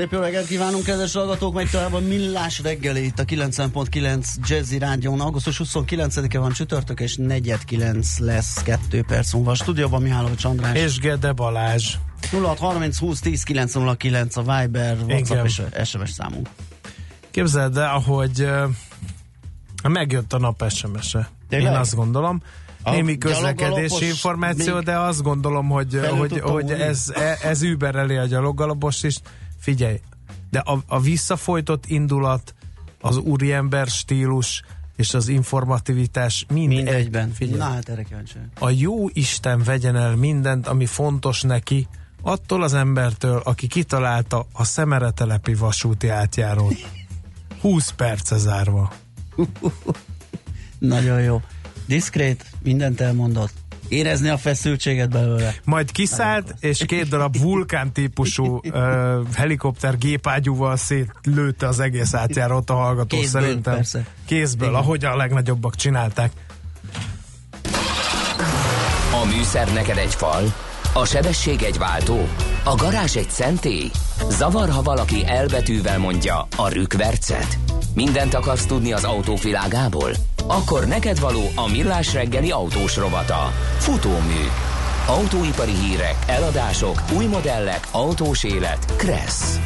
Szép 0.00 0.12
jó 0.12 0.20
reggelt 0.20 0.46
kívánunk, 0.46 0.84
kedves 0.84 1.12
hallgatók! 1.12 1.54
Megy 1.54 1.70
tovább 1.70 1.92
a 1.92 2.00
Millás 2.00 2.60
reggeli 2.60 3.04
itt 3.04 3.18
a 3.18 3.24
90.9 3.24 4.26
Jazzy 4.48 4.78
Rádión. 4.78 5.20
Augusztus 5.20 5.60
29-e 5.64 6.38
van 6.38 6.52
csütörtök, 6.52 7.00
és 7.00 7.16
49 7.16 8.18
lesz 8.18 8.62
2 8.62 9.02
perc 9.06 9.32
múlva. 9.32 9.50
A 9.50 9.54
stúdióban 9.54 10.02
Mihálovics 10.02 10.44
András. 10.44 10.76
És 10.76 10.98
Gede 10.98 11.32
Balázs. 11.32 11.94
0630 12.30 12.98
20 12.98 13.20
10 13.20 13.42
909 13.42 14.36
a 14.36 14.40
Viber, 14.40 14.96
WhatsApp 15.08 15.44
és 15.44 15.62
SMS 15.84 16.10
számunk. 16.10 16.48
Képzeld 17.30 17.76
el, 17.76 17.94
ahogy 17.94 18.48
megjött 19.88 20.32
a 20.32 20.38
nap 20.38 20.64
SMS-e. 20.70 21.30
Én 21.48 21.66
azt 21.66 21.94
gondolom. 21.94 22.42
A 22.82 22.90
Némi 22.90 23.18
közlekedési 23.18 24.06
információ, 24.06 24.80
de 24.80 24.98
azt 24.98 25.22
gondolom, 25.22 25.68
hogy, 25.68 26.00
hogy, 26.18 26.40
hogy 26.40 26.70
ez, 26.70 27.12
ez 27.42 27.62
übereli 27.62 28.16
a 28.16 28.26
gyaloggalapos 28.26 29.02
is. 29.02 29.20
Figyelj, 29.60 30.00
de 30.50 30.58
a, 30.58 30.82
a 30.86 31.00
visszafolytott 31.00 31.86
indulat, 31.86 32.54
az 33.00 33.16
úriember 33.16 33.86
stílus, 33.86 34.62
és 34.96 35.14
az 35.14 35.28
informativitás 35.28 36.46
mind 36.48 36.68
Mindegyben. 36.68 37.32
Figyelj. 37.32 37.58
Na 37.58 37.64
hát 37.64 37.88
erre 37.88 38.02
kíváncsi. 38.02 38.34
A 38.58 38.70
jó 38.70 39.08
Isten 39.08 39.62
vegyen 39.62 39.96
el 39.96 40.16
mindent, 40.16 40.66
ami 40.66 40.86
fontos 40.86 41.42
neki, 41.42 41.88
attól 42.22 42.62
az 42.62 42.74
embertől, 42.74 43.40
aki 43.44 43.66
kitalálta 43.66 44.46
a 44.52 44.64
szemeretelepi 44.64 45.54
vasúti 45.54 46.08
átjárót. 46.08 46.74
20 47.60 47.90
perce 47.90 48.36
zárva. 48.36 48.92
Nagyon 50.78 51.22
jó. 51.22 51.42
Diszkrét, 51.86 52.44
mindent 52.62 53.00
elmondott. 53.00 53.52
Érezni 53.90 54.28
a 54.28 54.36
feszültséget 54.38 55.10
belőle. 55.10 55.54
Majd 55.64 55.92
kiszállt, 55.92 56.54
és 56.60 56.84
két 56.86 57.08
darab 57.08 57.38
vulkán 57.38 57.92
típusú 57.92 58.44
uh, 58.64 59.34
helikopter 59.34 59.98
gépágyúval 59.98 60.76
szétlőtte 60.76 61.68
az 61.68 61.80
egész 61.80 62.14
átjárót 62.14 62.70
a 62.70 62.74
hallgató 62.74 63.16
Kézből, 63.16 63.42
szerintem. 63.42 63.74
persze. 63.74 64.06
Kézből, 64.26 64.68
Igen. 64.68 64.80
ahogy 64.80 65.04
a 65.04 65.16
legnagyobbak 65.16 65.74
csinálták. 65.74 66.30
A 69.22 69.24
műszer 69.36 69.72
neked 69.72 69.96
egy 69.96 70.14
fal, 70.14 70.54
a 70.92 71.04
sebesség 71.06 71.62
egy 71.62 71.78
váltó, 71.78 72.28
a 72.64 72.74
garázs 72.74 73.16
egy 73.16 73.30
szentély. 73.30 73.90
Zavar, 74.28 74.68
ha 74.68 74.82
valaki 74.82 75.26
elbetűvel 75.26 75.98
mondja 75.98 76.46
a 76.56 76.68
rükvercet. 76.68 77.69
Mindent 77.94 78.34
akarsz 78.34 78.66
tudni 78.66 78.92
az 78.92 79.04
autóvilágából? 79.04 80.10
Akkor 80.46 80.86
neked 80.86 81.20
való 81.20 81.42
a 81.54 81.70
millás 81.70 82.14
reggeli 82.14 82.50
autós 82.50 82.96
rovata. 82.96 83.52
Futómű. 83.78 84.46
Autóipari 85.06 85.72
hírek, 85.72 86.16
eladások, 86.26 87.02
új 87.16 87.26
modellek, 87.26 87.88
autós 87.90 88.44
élet. 88.44 88.96
Kressz. 88.96 89.58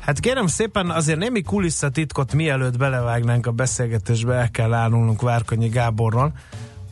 Hát 0.00 0.20
kérem 0.20 0.46
szépen, 0.46 0.90
azért 0.90 1.18
némi 1.18 1.42
kulisszatitkot 1.42 2.34
mielőtt 2.34 2.76
belevágnánk 2.76 3.46
a 3.46 3.50
beszélgetésbe, 3.50 4.34
el 4.34 4.50
kell 4.50 4.72
állnunk 4.72 5.22
Várkonyi 5.22 5.68
Gáborral. 5.68 6.32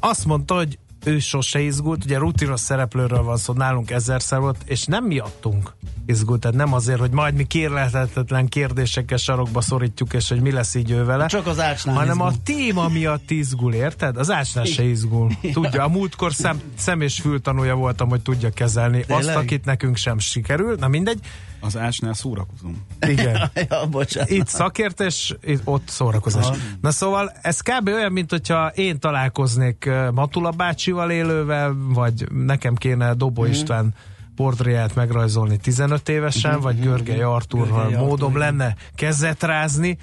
Azt 0.00 0.24
mondta, 0.24 0.55
hogy 0.55 0.78
ő 1.05 1.19
sose 1.19 1.60
izgult, 1.60 2.05
ugye 2.05 2.19
rutinos 2.19 2.60
szereplőről 2.60 3.22
van 3.22 3.36
szó, 3.36 3.52
nálunk 3.52 3.91
ezerszer 3.91 4.38
volt, 4.41 4.56
és 4.64 4.84
nem 4.84 5.05
miattunk 5.05 5.72
izgult, 6.06 6.41
tehát 6.41 6.56
nem 6.56 6.72
azért, 6.72 6.98
hogy 6.98 7.11
majd 7.11 7.34
mi 7.34 7.45
kérlehetetlen 7.45 8.48
kérdésekkel 8.48 9.17
sarokba 9.17 9.61
szorítjuk, 9.61 10.12
és 10.12 10.29
hogy 10.29 10.40
mi 10.40 10.51
lesz 10.51 10.74
így 10.74 10.90
ő 10.90 11.05
vele, 11.05 11.27
Csak 11.27 11.46
az 11.46 11.61
ácsnál 11.61 11.95
hanem 11.95 12.11
izgul. 12.17 12.27
a 12.27 12.33
téma 12.45 12.89
miatt 12.89 13.30
izgul, 13.30 13.74
érted? 13.74 14.17
Az 14.17 14.30
ácsnál 14.30 14.64
se 14.64 14.83
izgul. 14.83 15.30
Tudja, 15.52 15.84
a 15.84 15.89
múltkor 15.89 16.33
szem, 16.33 16.61
szem 16.77 17.01
és 17.01 17.20
fültanúja 17.20 17.74
voltam, 17.74 18.08
hogy 18.08 18.20
tudja 18.23 18.50
kezelni 18.50 18.98
azt, 19.00 19.06
Tényleg? 19.18 19.36
akit 19.36 19.64
nekünk 19.64 19.96
sem 19.96 20.18
sikerül, 20.18 20.77
na 20.79 20.89
mindegy. 20.89 21.18
Az 21.64 21.77
ásnál 21.77 22.13
szórakozom. 22.14 22.83
Igen. 23.08 23.51
ja, 23.70 23.86
bocsánat. 23.91 24.30
Itt 24.30 24.47
szakértés, 24.47 25.35
itt, 25.42 25.61
ott 25.64 25.89
szórakozás. 25.89 26.45
Aha. 26.47 26.57
Na 26.80 26.91
szóval 26.91 27.33
ez 27.42 27.61
kb. 27.61 27.89
olyan, 27.89 28.13
mint 28.13 28.30
hogyha 28.30 28.67
én 28.69 28.98
találkoznék 28.98 29.91
Matula 30.13 30.51
bácsival 30.51 31.11
élővel, 31.11 31.77
vagy 31.89 32.27
nekem 32.33 32.74
kéne 32.74 33.14
Dobó 33.14 33.42
Mhm. 33.42 33.51
István 33.51 33.95
portréját 34.36 34.95
megrajzolni 34.95 35.57
15 35.57 36.08
évesen, 36.08 36.61
vagy 36.61 36.80
Görgely 36.80 37.23
Artúrral 37.23 37.67
Mhm. 37.69 37.77
Görgely 37.77 37.98
módom 37.98 38.13
Artúr, 38.13 38.41
igen. 38.41 38.57
lenne 38.57 38.77
kezet 38.95 39.42
rázni. 39.42 39.98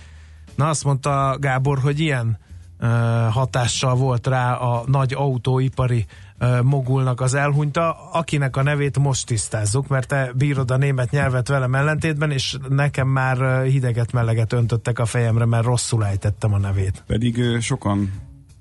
Na 0.55 0.69
azt 0.69 0.83
mondta 0.83 1.37
Gábor, 1.39 1.79
hogy 1.79 1.99
ilyen 1.99 2.37
uh, 2.79 2.87
hatással 3.31 3.95
volt 3.95 4.27
rá 4.27 4.53
a 4.53 4.83
nagy 4.85 5.13
autóipari 5.13 6.05
uh, 6.07 6.30
mogulnak 6.63 7.21
az 7.21 7.33
elhunyta, 7.33 8.09
akinek 8.11 8.57
a 8.57 8.63
nevét 8.63 8.99
most 8.99 9.25
tisztázzuk, 9.25 9.87
mert 9.87 10.07
te 10.07 10.31
bírod 10.35 10.71
a 10.71 10.77
német 10.77 11.11
nyelvet 11.11 11.47
velem 11.47 11.75
ellentétben, 11.75 12.31
és 12.31 12.57
nekem 12.69 13.07
már 13.07 13.63
hideget 13.63 14.11
meleget 14.11 14.53
öntöttek 14.53 14.99
a 14.99 15.05
fejemre, 15.05 15.45
mert 15.45 15.63
rosszul 15.63 16.05
ejtettem 16.05 16.53
a 16.53 16.57
nevét. 16.57 17.03
Pedig 17.07 17.41
sokan 17.59 18.11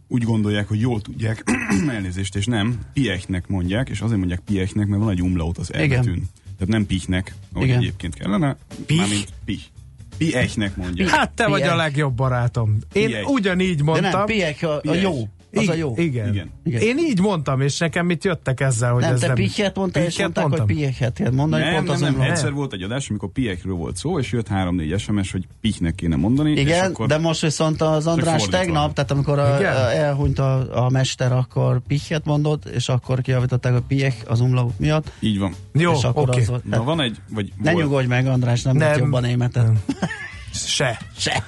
úgy 0.09 0.23
gondolják, 0.23 0.69
hogy 0.69 0.81
jól 0.81 1.01
tudják, 1.01 1.45
elnézést, 1.95 2.37
és 2.37 2.47
nem, 2.47 2.81
Piechnek 2.93 3.49
mondják, 3.49 3.89
és 3.89 4.01
azért 4.01 4.19
mondják 4.19 4.41
Piechnek, 4.41 4.87
mert 4.87 5.03
van 5.03 5.11
egy 5.11 5.23
umlaut 5.23 5.59
az 5.59 5.73
elbetűn. 5.73 6.29
Tehát 6.59 6.75
nem 6.75 6.87
Pichnek, 6.87 7.35
ahogy 7.53 7.67
Igen. 7.67 7.79
egyébként 7.79 8.15
kellene, 8.15 8.57
Pich? 8.87 9.01
mármint 9.01 9.29
Pich. 9.45 9.65
Piechnek 10.19 10.77
mondják. 10.77 11.09
Hát 11.09 11.31
te 11.31 11.47
vagy 11.49 11.61
Piech. 11.61 11.75
a 11.75 11.77
legjobb 11.77 12.15
barátom. 12.15 12.79
Én 12.93 13.07
Piech. 13.07 13.29
ugyanígy 13.29 13.77
De 13.77 13.83
mondtam. 13.83 14.11
nem, 14.11 14.25
piek 14.25 14.63
a, 14.63 14.81
a 14.85 14.95
jó. 14.95 15.29
Az 15.55 15.69
a 15.69 15.75
jó. 15.75 15.93
Igen. 15.97 16.29
Igen. 16.29 16.51
Igen. 16.65 16.81
Én 16.81 16.99
így 16.99 17.21
mondtam, 17.21 17.61
és 17.61 17.79
nekem 17.79 18.07
mit 18.07 18.25
jöttek 18.25 18.61
ezzel, 18.61 18.93
hogy 18.93 19.03
nem, 19.03 19.13
ez 19.13 19.21
te 19.21 19.27
nem... 19.27 19.35
pihet 19.37 19.77
mondtál, 19.77 20.05
és 20.05 20.19
mondták, 20.19 20.45
mondtam? 20.47 20.67
hogy 20.67 20.77
pihet 20.77 21.13
kell 21.13 21.31
mondani, 21.31 21.63
Nem, 21.63 21.73
pont 21.73 21.87
nem, 21.87 21.95
az 21.95 22.01
nem, 22.01 22.13
umlaut. 22.13 22.31
egyszer 22.31 22.53
volt 22.53 22.73
egy 22.73 22.83
adás, 22.83 23.09
amikor 23.11 23.29
Piechről 23.33 23.75
volt 23.75 23.97
szó, 23.97 24.19
és 24.19 24.33
jött 24.33 24.47
3-4 24.51 24.99
SMS, 24.99 25.33
hogy 25.33 25.47
Pichnek 25.61 25.95
kéne 25.95 26.17
mondani. 26.17 26.53
és 26.53 26.61
Igen, 26.61 26.91
akkor 26.91 27.07
de 27.07 27.19
most 27.19 27.41
viszont 27.41 27.81
az 27.83 28.07
András 28.07 28.45
tegnap, 28.45 28.93
tehát 28.93 29.11
amikor 29.11 29.39
a, 29.39 29.59
Igen? 29.59 29.77
a, 29.77 29.93
elhunyt 29.93 30.39
a, 30.39 30.85
a 30.85 30.91
mester, 30.91 31.33
akkor 31.33 31.81
pihet 31.87 32.25
mondott, 32.25 32.65
és 32.65 32.89
akkor 32.89 33.21
kiavították 33.21 33.75
a 33.75 33.83
piek 33.89 34.15
az 34.27 34.41
umlaut 34.41 34.79
miatt, 34.79 35.13
Így 35.21 35.39
van. 35.39 35.55
Jó, 35.73 35.93
és 35.93 36.05
akkor 36.05 36.29
oké. 36.29 36.41
az 36.41 36.49
volt. 36.49 36.65
Na 36.65 36.83
van 36.83 37.01
egy, 37.01 37.17
vagy 37.31 37.53
Ne 37.63 37.73
volt, 37.73 37.85
nyugodj 37.85 38.07
meg, 38.07 38.27
András, 38.27 38.63
nem, 38.63 38.77
nem. 38.77 38.91
Nem. 38.91 38.99
jobban 38.99 39.23
németet. 39.23 39.65
Nem. 39.65 39.79
Se. 40.53 40.99
Se. 41.17 41.45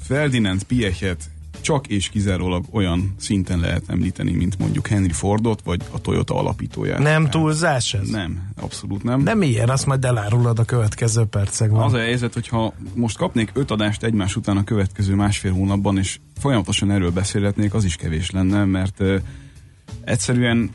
Ferdinand 0.00 0.62
Piechet 0.62 1.24
csak 1.60 1.86
és 1.86 2.08
kizárólag 2.08 2.64
olyan 2.70 3.14
szinten 3.18 3.58
lehet 3.58 3.82
említeni, 3.86 4.32
mint 4.32 4.58
mondjuk 4.58 4.86
Henry 4.86 5.12
Fordot, 5.12 5.60
vagy 5.64 5.80
a 5.90 6.00
Toyota 6.00 6.34
alapítóját. 6.34 6.98
Nem 6.98 7.04
Tehát 7.04 7.30
túlzás 7.30 7.94
ez? 7.94 8.08
Nem, 8.08 8.50
abszolút 8.60 9.02
nem. 9.02 9.20
Nem 9.22 9.42
ilyen, 9.42 9.68
azt 9.68 9.86
majd 9.86 10.04
elárulod 10.04 10.58
a 10.58 10.64
következő 10.64 11.24
percekben. 11.24 11.82
Az 11.82 11.92
a 11.92 11.98
helyzet, 11.98 12.34
hogyha 12.34 12.74
most 12.94 13.16
kapnék 13.16 13.50
öt 13.54 13.70
adást 13.70 14.02
egymás 14.02 14.36
után 14.36 14.56
a 14.56 14.64
következő 14.64 15.14
másfél 15.14 15.52
hónapban, 15.52 15.98
és 15.98 16.18
folyamatosan 16.38 16.90
erről 16.90 17.10
beszélhetnék, 17.10 17.74
az 17.74 17.84
is 17.84 17.96
kevés 17.96 18.30
lenne, 18.30 18.64
mert 18.64 19.00
uh, 19.00 19.14
egyszerűen 20.04 20.70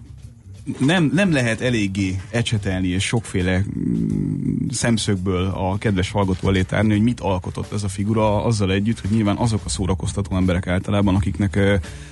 nem, 0.79 1.12
nem 1.13 1.31
lehet 1.31 1.62
eléggé 1.62 2.22
ecsetelni 2.31 2.88
és 2.88 3.03
sokféle 3.06 3.59
mm, 3.59 4.68
szemszögből 4.69 5.46
a 5.46 5.78
kedves 5.78 6.12
hallgató 6.12 6.47
elé 6.47 6.62
tárni, 6.62 6.91
hogy 6.91 7.01
mit 7.01 7.19
alkotott 7.19 7.74
ez 7.74 7.84
a 7.84 7.88
figura, 7.88 8.44
azzal 8.44 8.72
együtt, 8.72 9.00
hogy 9.00 9.09
nyilván 9.09 9.38
azok 9.38 9.62
a 9.66 9.69
szórakoztató 9.69 10.35
emberek 10.35 10.68
általában, 10.68 11.16
akiknek 11.16 11.59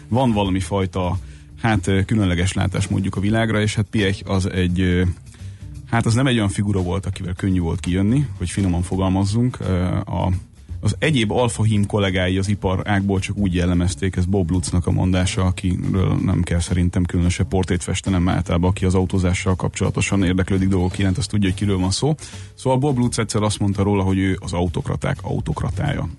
van 0.07 0.31
valami 0.31 0.59
fajta 0.59 1.18
hát 1.62 1.92
különleges 2.06 2.53
látás 2.53 2.88
mondjuk 2.88 3.15
a 3.15 3.19
világra, 3.19 3.62
és 3.62 3.75
hát 3.75 3.86
Piech 3.89 4.21
az 4.25 4.50
egy 4.50 5.04
Hát 5.92 6.06
az 6.06 6.13
nem 6.13 6.27
egy 6.27 6.36
olyan 6.36 6.50
figura 6.50 6.81
volt, 6.81 7.06
akivel 7.06 7.33
könnyű 7.33 7.59
volt 7.59 7.80
kijönni, 7.80 8.27
hogy 8.38 8.50
finoman 8.50 8.81
fogalmazzunk. 8.81 9.59
A, 10.06 10.31
az 10.81 10.95
egyéb 11.00 11.31
alfahím 11.31 11.86
kollégái 11.86 12.38
az 12.38 12.48
ipar 12.48 12.81
ágból 12.83 13.19
csak 13.19 13.38
úgy 13.38 13.54
jellemezték, 13.54 14.16
ez 14.16 14.25
Bob 14.25 14.51
Lutznak 14.51 14.88
a 14.88 14.92
mondása, 14.92 15.45
akiről 15.45 16.16
nem 16.16 16.42
kell 16.42 16.60
szerintem 16.60 17.04
különösebb 17.04 17.48
portét 17.48 17.83
festenem 17.83 18.30
általában, 18.30 18.69
aki 18.69 18.86
az 18.86 18.95
autózással 18.95 19.56
kapcsolatosan 19.56 20.24
érdeklődik 20.24 20.68
dolgok 20.68 20.98
iránt, 20.98 21.18
azt 21.18 21.30
tudja, 21.30 21.50
hogy 21.50 21.57
kiről 21.57 21.78
van 21.78 21.92
szó. 21.92 22.16
Szóval 22.54 22.80
Bob 22.80 22.98
Lutz 22.98 23.19
egyszer 23.19 23.42
azt 23.42 23.60
mondta 23.60 23.83
róla, 23.83 24.04
hogy 24.04 24.18
ő 24.18 24.38
az 24.39 24.54
autokraták 24.54 25.18
autokratája. 25.22 26.10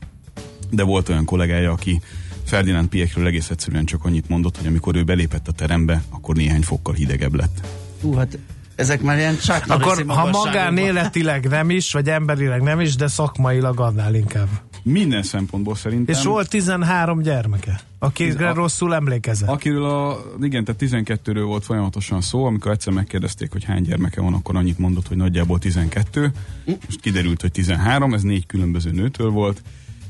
De 0.71 0.83
volt 0.83 1.09
olyan 1.09 1.25
kollégája, 1.25 1.73
aki 1.73 2.01
Ferdinand 2.45 2.89
Piekről 2.89 3.27
egész 3.27 3.51
egyszerűen 3.51 3.85
csak 3.85 4.05
annyit 4.05 4.29
mondott, 4.29 4.57
hogy 4.57 4.67
amikor 4.67 4.97
ő 4.97 5.05
belépett 5.05 5.49
a 5.49 5.53
terembe, 5.53 6.03
akkor 6.11 6.37
néhány 6.37 6.63
fokkal 6.63 6.95
hidegebb 6.95 7.35
lett. 7.35 7.67
Hú, 8.01 8.15
hát 8.15 8.39
ezek 8.75 9.03
már 9.03 9.19
ilyen 9.19 9.37
Chuck 9.37 9.71
Akkor, 9.71 10.05
ha 10.07 10.31
magánéletileg 10.31 11.49
nem 11.49 11.71
is, 11.71 11.93
vagy 11.93 12.09
emberileg 12.09 12.63
nem 12.63 12.81
is, 12.81 12.97
de 12.97 13.09
szakmailag 13.09 13.81
annál 13.81 14.15
inkább. 14.15 14.49
Minden 14.83 15.23
szempontból 15.23 15.75
szerintem. 15.75 16.15
És 16.15 16.25
volt 16.25 16.49
13 16.49 17.23
gyermeke, 17.23 17.81
akikre 17.99 18.49
a, 18.49 18.55
rosszul 18.55 18.95
emlékezett. 18.95 19.49
Akiről 19.49 19.85
a, 19.85 20.23
igen, 20.41 20.65
tehát 20.65 20.81
12-ről 20.85 21.43
volt 21.45 21.65
folyamatosan 21.65 22.21
szó, 22.21 22.45
amikor 22.45 22.71
egyszer 22.71 22.93
megkérdezték, 22.93 23.53
hogy 23.53 23.65
hány 23.65 23.83
gyermeke 23.83 24.21
van, 24.21 24.35
akkor 24.35 24.57
annyit 24.57 24.79
mondott, 24.79 25.09
hogy 25.09 25.17
nagyjából 25.17 25.59
12. 25.59 26.33
Most 26.65 27.01
kiderült, 27.01 27.41
hogy 27.41 27.53
13, 27.53 28.15
ez 28.15 28.23
négy 28.23 28.47
különböző 28.47 28.91
nőtől 28.91 29.31
volt, 29.31 29.63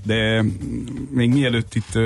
de 0.05 0.45
még 1.11 1.31
mielőtt 1.31 1.75
itt 1.75 1.99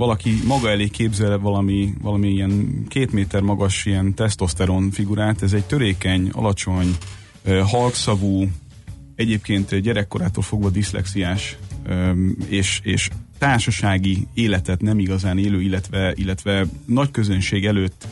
valaki 0.00 0.40
maga 0.46 0.70
elé 0.70 0.88
képzel 0.88 1.38
valami, 1.38 1.94
valami 2.02 2.28
ilyen 2.28 2.84
két 2.88 3.12
méter 3.12 3.40
magas 3.40 3.84
ilyen 3.86 4.14
tesztoszteron 4.14 4.90
figurát, 4.90 5.42
ez 5.42 5.52
egy 5.52 5.64
törékeny, 5.64 6.30
alacsony, 6.32 6.96
halkszavú, 7.64 8.48
egyébként 9.14 9.74
gyerekkorától 9.74 10.42
fogva 10.42 10.70
diszlexiás 10.70 11.56
és, 12.48 12.80
és 12.82 13.08
társasági 13.38 14.26
életet 14.34 14.80
nem 14.80 14.98
igazán 14.98 15.38
élő, 15.38 15.60
illetve, 15.60 16.12
illetve 16.16 16.66
nagy 16.84 17.10
közönség 17.10 17.66
előtt 17.66 18.06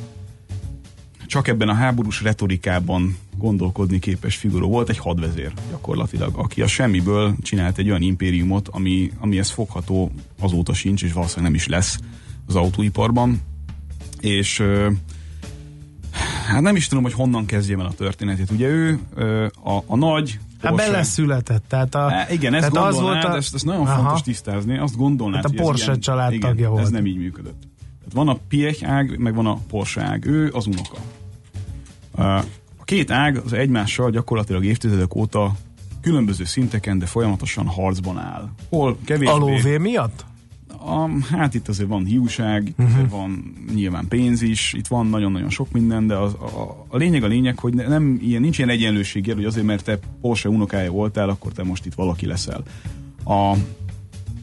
csak 1.29 1.49
ebben 1.49 1.69
a 1.69 1.75
háborús 1.75 2.23
retorikában 2.23 3.17
gondolkodni 3.37 3.99
képes 3.99 4.37
figura 4.37 4.67
volt, 4.67 4.89
egy 4.89 4.99
hadvezér 4.99 5.53
gyakorlatilag, 5.71 6.37
aki 6.37 6.63
a 6.63 6.67
semmiből 6.67 7.35
csinált 7.43 7.79
egy 7.79 7.89
olyan 7.89 8.03
impériumot, 8.03 8.69
ami, 8.69 9.13
ami 9.19 9.39
ez 9.39 9.51
fogható 9.51 10.13
azóta 10.41 10.75
sincs, 10.75 11.03
és 11.03 11.13
valószínűleg 11.13 11.51
nem 11.51 11.61
is 11.61 11.67
lesz 11.67 11.99
az 12.47 12.57
autóiparban. 12.57 13.41
És 14.21 14.63
hát 16.47 16.61
nem 16.61 16.77
is 16.77 16.87
tudom, 16.87 17.05
hogy 17.05 17.13
honnan 17.13 17.47
kezdjem 17.47 17.81
el 17.81 17.87
a 17.87 17.93
történetét. 17.93 18.51
Ugye 18.51 18.69
ő 18.69 19.01
a, 19.65 19.83
a 19.87 19.97
nagy 19.97 20.39
Hát 20.63 20.75
beleszületett. 20.75 21.65
Tehát 21.69 21.95
a, 21.95 22.09
Há, 22.11 22.31
igen, 22.31 22.55
ezt 22.55 22.71
tehát 22.71 22.89
az 22.89 23.01
volt 23.01 23.25
a... 23.25 23.37
ezt, 23.37 23.55
ezt 23.55 23.65
nagyon 23.65 23.87
aha. 23.87 24.03
fontos 24.03 24.23
tisztázni, 24.23 24.79
azt 24.79 24.97
gondolnád, 24.97 25.43
hát 25.43 25.59
a 25.59 25.63
Porsche 25.63 25.85
ilyen, 25.85 26.01
család 26.01 26.33
igen, 26.33 26.51
tagja 26.51 26.71
volt. 26.71 26.83
ez 26.83 26.91
nem 26.91 27.07
így 27.07 27.17
működött. 27.17 27.61
Tehát 27.99 28.13
van 28.15 28.29
a 28.29 28.39
Piech 28.49 28.91
ág, 28.91 29.19
meg 29.19 29.35
van 29.35 29.47
a 29.47 29.59
Porsche 29.69 30.03
ág. 30.03 30.27
Ő 30.27 30.51
az 30.53 30.67
unoka. 30.67 30.99
A 32.19 32.85
két 32.85 33.11
ág 33.11 33.37
az 33.37 33.53
egymással 33.53 34.11
gyakorlatilag 34.11 34.65
évtizedek 34.65 35.15
óta 35.15 35.53
különböző 36.01 36.45
szinteken, 36.45 36.99
de 36.99 37.07
folyamatosan 37.07 37.67
harcban 37.67 38.19
áll. 38.19 38.49
Hol 38.69 38.99
kevésbé... 39.05 39.35
A 39.35 39.37
lóvé 39.37 39.79
miatt? 39.79 40.25
A, 40.81 41.09
hát 41.37 41.55
itt 41.55 41.69
azért 41.69 41.89
van 41.89 42.05
hiúság, 42.05 42.73
uh-huh. 42.79 43.09
van 43.09 43.55
nyilván 43.75 44.09
pénz 44.09 44.43
is, 44.43 44.73
itt 44.73 44.87
van 44.87 45.07
nagyon-nagyon 45.07 45.51
sok 45.51 45.73
minden, 45.73 46.07
de 46.07 46.17
az, 46.17 46.35
a, 46.35 46.87
a 46.89 46.97
lényeg 46.97 47.23
a 47.23 47.27
lényeg, 47.27 47.59
hogy 47.59 47.75
nem 47.75 48.19
ilyen, 48.23 48.41
nincs 48.41 48.59
ilyen 48.59 48.71
egyenlőség 48.71 49.33
hogy 49.35 49.45
azért, 49.45 49.67
mert 49.67 49.85
te 49.85 49.99
Porsche 50.21 50.49
unokája 50.49 50.91
voltál, 50.91 51.29
akkor 51.29 51.53
te 51.53 51.63
most 51.63 51.87
itt 51.87 51.95
valaki 51.95 52.27
leszel. 52.27 52.63
A, 53.25 53.55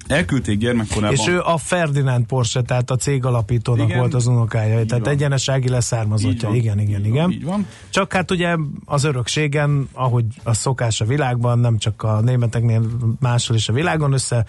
elküldték 0.07 0.57
gyermekkorában. 0.57 1.15
És 1.15 1.27
ő 1.27 1.39
a 1.39 1.57
Ferdinand 1.57 2.25
Porsche, 2.25 2.61
tehát 2.61 2.91
a 2.91 2.95
cég 2.95 3.25
alapítónak 3.25 3.87
igen, 3.87 3.99
volt 3.99 4.13
az 4.13 4.27
unokája, 4.27 4.85
tehát 4.85 5.05
van. 5.05 5.13
egyenesági 5.13 5.69
leszármazottja. 5.69 6.49
Így 6.49 6.55
igen, 6.55 6.79
igen, 6.79 6.99
így 6.99 7.05
igen. 7.05 7.21
Van, 7.23 7.31
így 7.31 7.43
van. 7.43 7.67
Csak 7.89 8.13
hát 8.13 8.31
ugye 8.31 8.55
az 8.85 9.03
örökségen, 9.03 9.89
ahogy 9.93 10.25
a 10.43 10.53
szokás 10.53 11.01
a 11.01 11.05
világban, 11.05 11.59
nem 11.59 11.77
csak 11.77 12.03
a 12.03 12.21
németeknél, 12.21 12.81
máshol 13.19 13.55
is 13.55 13.69
a 13.69 13.73
világon 13.73 14.13
össze 14.13 14.45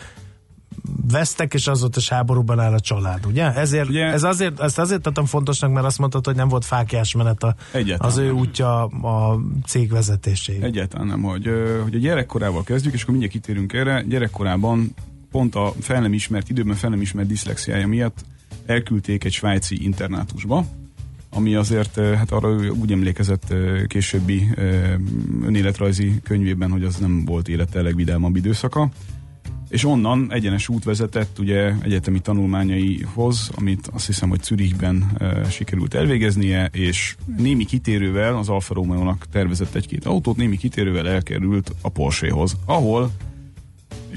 vesztek, 1.11 1.55
és 1.55 1.67
azóta 1.67 1.99
is 1.99 2.09
háborúban 2.09 2.61
áll 2.61 2.73
a 2.73 2.81
család, 2.81 3.27
ugye? 3.27 3.53
Ezért, 3.53 3.89
ugye? 3.89 4.05
Ez 4.05 4.23
azért, 4.23 4.61
ezt 4.61 4.79
azért 4.79 5.01
tettem 5.01 5.25
fontosnak, 5.25 5.73
mert 5.73 5.87
azt 5.87 5.99
mondtad, 5.99 6.27
hogy 6.27 6.35
nem 6.35 6.49
volt 6.49 6.65
fákjás 6.65 7.15
menet 7.15 7.43
a, 7.43 7.55
az 7.99 8.17
ő 8.17 8.31
útja 8.31 8.85
a 8.85 9.41
cég 9.67 9.91
vezetéséig. 9.91 10.63
Egyáltalán 10.63 11.07
nem, 11.07 11.23
hogy, 11.23 11.51
hogy 11.83 11.95
a 11.95 11.99
gyerekkorával 11.99 12.63
kezdjük, 12.63 12.95
és 12.95 13.03
akkor 13.03 13.15
mindjárt 13.15 13.35
kitérünk 13.35 13.73
erre. 13.73 14.03
Gyerekkorában 14.03 14.95
pont 15.37 15.55
a 15.55 15.73
fel 15.81 16.01
nem 16.01 16.13
ismert, 16.13 16.49
időben 16.49 16.77
fel 16.77 16.91
nem 16.91 17.01
ismert 17.01 17.29
diszlexiája 17.29 17.87
miatt 17.87 18.25
elküldték 18.67 19.25
egy 19.25 19.33
svájci 19.33 19.85
internátusba, 19.85 20.67
ami 21.31 21.55
azért, 21.55 21.95
hát 21.95 22.31
arra 22.31 22.49
ő 22.49 22.69
úgy 22.69 22.93
emlékezett 22.93 23.55
későbbi 23.87 24.49
önéletrajzi 25.43 26.21
könyvében, 26.23 26.71
hogy 26.71 26.85
az 26.85 26.97
nem 26.97 27.25
volt 27.25 27.49
élete 27.49 27.83
legvidámabb 27.83 28.37
időszaka. 28.37 28.89
És 29.69 29.85
onnan 29.85 30.33
egyenes 30.33 30.69
út 30.69 30.85
vezetett 30.85 31.39
ugye 31.39 31.73
egyetemi 31.83 32.21
tanulmányaihoz, 32.21 33.51
amit 33.55 33.87
azt 33.93 34.07
hiszem, 34.07 34.29
hogy 34.29 34.43
Zürichben 34.43 35.19
sikerült 35.51 35.95
elvégeznie, 35.95 36.69
és 36.73 37.17
némi 37.37 37.65
kitérővel 37.65 38.37
az 38.37 38.49
Alfa 38.49 38.75
Romeo-nak 38.75 39.27
tervezett 39.33 39.75
egy-két 39.75 40.05
autót, 40.05 40.37
némi 40.37 40.57
kitérővel 40.57 41.09
elkerült 41.09 41.75
a 41.81 41.89
Porsche-hoz, 41.89 42.57
ahol 42.65 43.11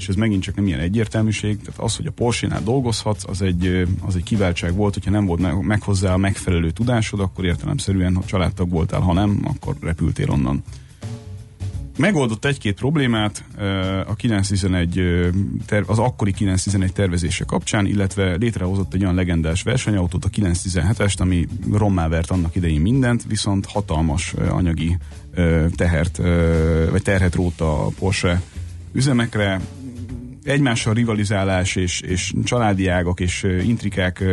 és 0.00 0.08
ez 0.08 0.14
megint 0.14 0.42
csak 0.42 0.54
nem 0.54 0.66
ilyen 0.66 0.80
egyértelműség, 0.80 1.58
tehát 1.58 1.80
az, 1.80 1.96
hogy 1.96 2.06
a 2.06 2.10
Porsche-nál 2.10 2.62
dolgozhatsz, 2.62 3.24
az 3.28 3.42
egy, 3.42 3.86
az 4.06 4.16
egy 4.16 4.22
kiváltság 4.22 4.74
volt, 4.74 4.94
hogyha 4.94 5.10
nem 5.10 5.26
volt 5.26 5.62
meg, 5.62 5.82
hozzá 5.82 6.12
a 6.12 6.16
megfelelő 6.16 6.70
tudásod, 6.70 7.20
akkor 7.20 7.44
értelemszerűen, 7.44 8.14
ha 8.14 8.24
családtag 8.24 8.70
voltál, 8.70 9.00
ha 9.00 9.12
nem, 9.12 9.40
akkor 9.44 9.76
repültél 9.80 10.30
onnan. 10.30 10.62
Megoldott 11.96 12.44
egy-két 12.44 12.74
problémát 12.74 13.44
a 14.06 14.14
911 14.14 15.00
az 15.86 15.98
akkori 15.98 16.32
911 16.32 16.92
tervezése 16.92 17.44
kapcsán, 17.44 17.86
illetve 17.86 18.36
létrehozott 18.36 18.94
egy 18.94 19.02
olyan 19.02 19.14
legendás 19.14 19.62
versenyautót, 19.62 20.24
a 20.24 20.28
917-est, 20.28 21.20
ami 21.20 21.48
rommá 21.72 22.08
vert 22.08 22.30
annak 22.30 22.54
idején 22.54 22.80
mindent, 22.80 23.24
viszont 23.28 23.66
hatalmas 23.66 24.34
anyagi 24.48 24.96
tehert, 25.76 26.16
vagy 26.90 27.02
terhet 27.02 27.34
rótt 27.34 27.60
a 27.60 27.88
Porsche 27.98 28.42
üzemekre, 28.92 29.60
egymással 30.44 30.94
rivalizálás 30.94 31.76
és, 31.76 32.00
és 32.00 32.32
családi 32.44 32.86
ágak 32.86 33.20
és 33.20 33.42
intrikák 33.42 34.24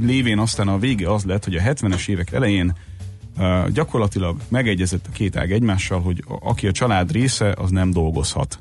lévén 0.00 0.38
aztán 0.38 0.68
a 0.68 0.78
vége 0.78 1.12
az 1.12 1.24
lett, 1.24 1.44
hogy 1.44 1.56
a 1.56 1.62
70-es 1.62 2.08
évek 2.08 2.32
elején 2.32 2.74
gyakorlatilag 3.72 4.36
megegyezett 4.48 5.06
a 5.06 5.12
két 5.12 5.36
ág 5.36 5.52
egymással, 5.52 6.00
hogy 6.00 6.24
aki 6.40 6.66
a 6.66 6.72
család 6.72 7.12
része, 7.12 7.54
az 7.58 7.70
nem 7.70 7.90
dolgozhat 7.90 8.58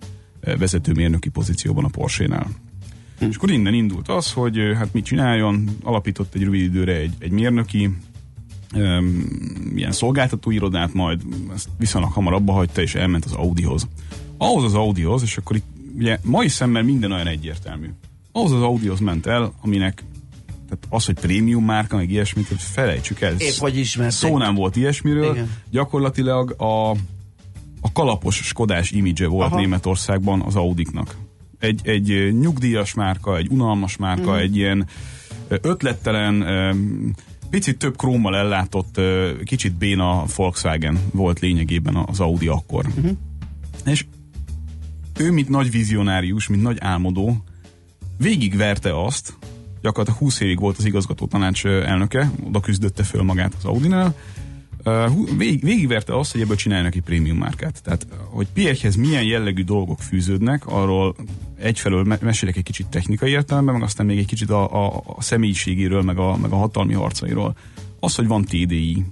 vezetőmérnöki 0.58 1.30
pozícióban 1.30 1.84
a 1.84 1.88
Porsche-nál. 1.88 2.48
Hm. 3.20 3.26
És 3.26 3.36
akkor 3.36 3.52
innen 3.52 3.74
indult 3.74 4.08
az, 4.08 4.32
hogy 4.32 4.58
hát 4.76 4.94
mit 4.94 5.06
csináljon, 5.06 5.78
alapított 5.84 6.36
egy 6.36 6.44
rövid 6.44 6.62
időre 6.62 6.96
egy, 6.96 7.14
egy 7.20 7.32
mérnöki 7.32 7.90
um, 8.74 9.26
ilyen 9.76 9.92
szolgáltatóirodát, 9.92 10.94
majd 10.94 11.22
ezt 11.54 11.70
viszonylag 11.78 12.12
hamar 12.12 12.34
abba 12.34 12.52
hagyta, 12.52 12.82
és 12.82 12.96
elment 12.96 13.26
az 13.26 13.34
Audihoz. 13.34 13.88
Ahhoz 14.38 14.64
az 14.64 14.74
Audihoz, 14.74 15.22
és 15.22 15.38
akkor 15.38 15.56
itt 15.56 15.73
ugye 15.96 16.18
mai 16.24 16.48
szemmel 16.48 16.84
minden 16.84 17.12
olyan 17.12 17.28
egyértelmű. 17.28 17.88
Ahhoz 18.32 18.52
az 18.52 18.62
Audihoz 18.62 19.00
ment 19.00 19.26
el, 19.26 19.54
aminek 19.62 20.04
tehát 20.70 20.86
az, 20.90 21.06
hogy 21.06 21.20
prémium 21.20 21.66
márka, 21.66 21.96
meg 21.96 22.10
ilyesmit, 22.10 22.48
hogy 22.48 22.62
felejtsük 22.62 23.22
el. 23.22 23.36
Épp 23.38 23.54
hogy 23.58 23.78
ismerték. 23.78 24.18
Szó 24.18 24.38
nem 24.38 24.56
volt 24.56 24.76
ilyesmiről. 24.76 25.34
Igen. 25.34 25.52
Gyakorlatilag 25.70 26.62
a, 26.62 26.90
a 27.82 27.92
kalapos 27.94 28.36
Skodás 28.36 28.92
imidzse 28.92 29.28
volt 29.28 29.52
Aha. 29.52 29.60
Németországban 29.60 30.42
az 30.42 30.56
Audiknak. 30.56 31.16
Egy, 31.60 31.80
egy 31.84 32.38
nyugdíjas 32.40 32.94
márka, 32.94 33.38
egy 33.38 33.48
unalmas 33.50 33.98
márka, 33.98 34.32
mm. 34.32 34.38
egy 34.38 34.56
ilyen 34.56 34.88
ötlettelen, 35.48 36.46
picit 37.50 37.78
több 37.78 37.98
krómmal 37.98 38.36
ellátott, 38.36 39.02
kicsit 39.44 39.74
béna 39.74 40.24
Volkswagen 40.36 41.00
volt 41.12 41.40
lényegében 41.40 41.96
az 41.96 42.20
Audi 42.20 42.48
akkor. 42.48 42.86
Mm-hmm. 42.88 43.12
És 43.86 44.06
ő, 45.20 45.32
mint 45.32 45.50
nagy 45.50 45.72
vizionárius, 45.72 46.48
mint 46.48 46.62
nagy 46.62 46.78
álmodó, 46.80 47.44
végigverte 48.18 49.04
azt, 49.04 49.34
gyakorlatilag 49.82 50.20
20 50.20 50.40
évig 50.40 50.60
volt 50.60 50.78
az 50.78 50.86
igazgató 50.86 51.26
tanács 51.26 51.66
elnöke, 51.66 52.32
oda 52.44 52.60
küzdötte 52.60 53.04
föl 53.04 53.22
magát 53.22 53.54
az 53.58 53.66
Audinál, 53.66 54.16
Vég, 55.38 55.64
végigverte 55.64 56.18
azt, 56.18 56.32
hogy 56.32 56.42
ebből 56.42 56.56
csinálja 56.56 56.84
neki 56.84 57.00
prémium 57.00 57.38
márkát. 57.38 57.84
Tehát, 57.84 58.08
hogy 58.30 58.48
Piechhez 58.54 58.96
milyen 58.96 59.24
jellegű 59.24 59.64
dolgok 59.64 60.00
fűződnek, 60.00 60.66
arról 60.66 61.16
egyfelől 61.58 62.04
me- 62.04 62.22
mesélek 62.22 62.56
egy 62.56 62.64
kicsit 62.64 62.88
technikai 62.88 63.32
értelemben, 63.32 63.74
meg 63.74 63.84
aztán 63.84 64.06
még 64.06 64.18
egy 64.18 64.26
kicsit 64.26 64.50
a, 64.50 64.86
a, 64.86 65.04
a 65.06 65.22
személyiségéről, 65.22 66.02
meg 66.02 66.18
a, 66.18 66.38
meg 66.38 66.52
a 66.52 66.56
hatalmi 66.56 66.94
harcairól. 66.94 67.56
Az, 68.00 68.16
hogy 68.16 68.28
van 68.28 68.46
TDI, 68.46 69.06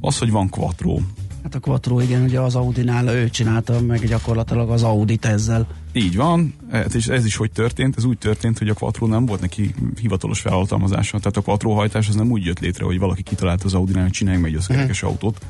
az, 0.00 0.18
hogy 0.18 0.30
van 0.30 0.48
Quattro, 0.48 0.98
Hát 1.44 1.54
a 1.54 1.60
Quattro, 1.60 2.00
igen, 2.00 2.22
ugye 2.22 2.40
az 2.40 2.54
Audi-nál 2.54 3.08
ő 3.08 3.30
csinálta 3.30 3.80
meg 3.80 4.06
gyakorlatilag 4.06 4.70
az 4.70 4.82
Audit 4.82 5.24
ezzel. 5.24 5.66
Így 5.92 6.16
van, 6.16 6.54
hát 6.70 6.94
és 6.94 7.06
ez 7.06 7.24
is 7.24 7.36
hogy 7.36 7.50
történt, 7.50 7.96
ez 7.96 8.04
úgy 8.04 8.18
történt, 8.18 8.58
hogy 8.58 8.68
a 8.68 8.74
Quattro 8.74 9.06
nem 9.06 9.26
volt 9.26 9.40
neki 9.40 9.74
hivatalos 10.00 10.40
felhatalmazása, 10.40 11.18
tehát 11.18 11.36
a 11.36 11.40
Quattro 11.40 11.70
hajtás 11.70 12.08
az 12.08 12.14
nem 12.14 12.30
úgy 12.30 12.44
jött 12.44 12.58
létre, 12.58 12.84
hogy 12.84 12.98
valaki 12.98 13.22
kitalálta 13.22 13.64
az 13.64 13.74
Audi-nál, 13.74 14.02
hogy 14.02 14.12
csinálj 14.12 14.38
meg 14.38 14.50
egy 14.50 14.56
az 14.56 14.66
kerekes 14.66 15.02
uh-huh. 15.02 15.10
autót, 15.10 15.40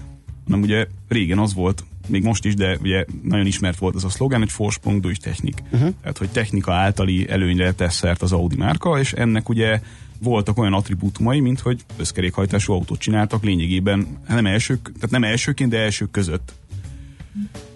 hanem 0.44 0.62
ugye 0.62 0.86
régen 1.08 1.38
az 1.38 1.54
volt, 1.54 1.84
még 2.08 2.22
most 2.22 2.44
is, 2.44 2.54
de 2.54 2.78
ugye 2.80 3.04
nagyon 3.22 3.46
ismert 3.46 3.78
volt 3.78 3.94
ez 3.94 4.04
a 4.04 4.08
szlogán, 4.08 4.40
hogy 4.40 4.52
Vorsprung 4.56 5.00
durch 5.00 5.20
Technik. 5.20 5.62
Uh-huh. 5.72 5.94
Tehát, 6.00 6.18
hogy 6.18 6.28
technika 6.28 6.72
általi 6.72 7.28
előnyre 7.30 7.72
tesz 7.72 7.94
szert 7.94 8.22
az 8.22 8.32
Audi 8.32 8.56
márka, 8.56 8.98
és 8.98 9.12
ennek 9.12 9.48
ugye 9.48 9.80
voltak 10.24 10.58
olyan 10.58 10.72
attribútumai, 10.72 11.40
mint 11.40 11.60
hogy 11.60 11.84
összkerékhajtású 11.96 12.72
autót 12.72 12.98
csináltak 12.98 13.42
lényegében, 13.42 14.18
nem 14.28 14.46
elsők, 14.46 14.82
tehát 14.82 15.10
nem 15.10 15.24
elsőként, 15.24 15.70
de 15.70 15.78
elsők 15.78 16.10
között. 16.10 16.54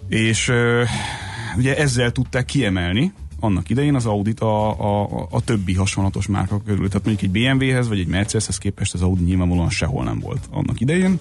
És 0.09 0.53
ugye 1.57 1.77
ezzel 1.77 2.13
tudták 2.13 2.45
kiemelni 2.45 3.13
annak 3.41 3.71
idején 3.71 3.95
az 3.95 4.07
Audit 4.07 4.41
a, 4.41 4.81
a, 4.81 5.27
a 5.31 5.41
többi 5.41 5.75
hasonlatos 5.75 6.27
márka 6.27 6.63
körül. 6.63 6.89
Tehát 6.89 7.07
mondjuk 7.07 7.35
egy 7.35 7.43
BMW-hez 7.43 7.89
vagy 7.89 7.99
egy 7.99 8.07
Mercedeshez 8.07 8.59
képest 8.59 8.95
az 8.95 9.03
Audi 9.03 9.23
nyilvánvalóan 9.23 9.71
sehol 9.71 10.05
nem 10.05 10.19
volt 10.19 10.49
annak 10.51 10.81
idején. 10.81 11.19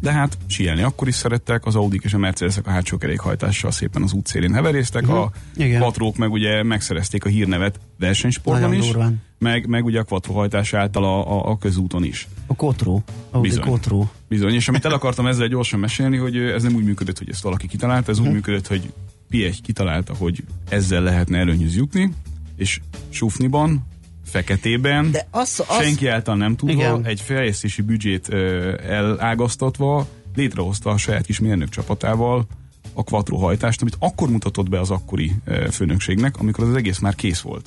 De 0.00 0.12
hát 0.12 0.38
síelni 0.46 0.82
akkor 0.82 1.08
is 1.08 1.14
szerettek, 1.14 1.66
az 1.66 1.74
Audi 1.74 2.00
és 2.02 2.14
a 2.14 2.18
Mercedesek 2.18 2.66
a 2.66 2.70
hátsó 2.70 2.96
kerékhajtással 2.96 3.70
szépen 3.70 4.02
az 4.02 4.12
útszélén 4.12 4.54
heveréztek, 4.54 5.02
uh-huh. 5.02 5.18
a 5.18 5.32
Quattrók 5.78 6.16
meg 6.16 6.30
ugye 6.30 6.62
megszerezték 6.62 7.24
a 7.24 7.28
hírnevet 7.28 7.80
versenysportban 7.98 8.74
is, 8.74 8.92
meg, 9.38 9.66
meg 9.66 9.84
ugye 9.84 10.00
a 10.00 10.04
Quattro 10.04 10.32
hajtás 10.32 10.72
által 10.74 11.04
a, 11.04 11.32
a, 11.32 11.50
a 11.50 11.58
közúton 11.58 12.04
is. 12.04 12.28
A 12.46 12.54
Quattro, 12.54 13.00
Audi 13.30 13.48
Bizony. 13.48 13.64
Quattro. 13.64 14.06
Bizony, 14.28 14.54
és 14.54 14.68
amit 14.68 14.84
el 14.84 14.92
akartam 15.00 15.26
ezzel 15.26 15.46
gyorsan 15.46 15.80
mesélni, 15.80 16.16
hogy 16.16 16.36
ez 16.36 16.62
nem 16.62 16.74
úgy 16.74 16.84
működött, 16.84 17.18
hogy 17.18 17.30
ezt 17.30 17.42
valaki 17.42 17.66
kitalálta, 17.66 18.10
ez 18.10 18.18
uh-huh. 18.18 18.32
úgy 18.32 18.40
mhm. 18.40 18.50
működött, 18.50 18.66
hogy 18.66 18.92
P1 19.30 19.58
kitalálta, 19.62 20.14
hogy 20.18 20.44
ezzel 20.68 21.02
lehetne 21.02 21.38
előnyhöz 21.38 21.76
jutni, 21.76 22.12
és 22.56 22.80
Sufniban 23.08 23.86
feketében, 24.30 25.10
De 25.10 25.26
az, 25.30 25.64
az... 25.68 25.82
senki 25.82 26.06
által 26.06 26.36
nem 26.36 26.56
tudva, 26.56 26.74
Igen. 26.74 27.04
egy 27.04 27.20
fejlesztési 27.20 27.82
büdzsét 27.82 28.32
ö, 28.32 28.74
elágasztatva 28.88 30.06
létrehozta 30.34 30.90
a 30.90 30.96
saját 30.96 31.24
kis 31.24 31.40
mérnök 31.40 31.68
csapatával 31.68 32.46
a 32.94 33.02
Quattro 33.02 33.36
hajtást, 33.36 33.80
amit 33.80 33.96
akkor 33.98 34.28
mutatott 34.28 34.68
be 34.68 34.80
az 34.80 34.90
akkori 34.90 35.32
ö, 35.44 35.66
főnökségnek, 35.70 36.36
amikor 36.36 36.64
az 36.64 36.74
egész 36.74 36.98
már 36.98 37.14
kész 37.14 37.40
volt. 37.40 37.66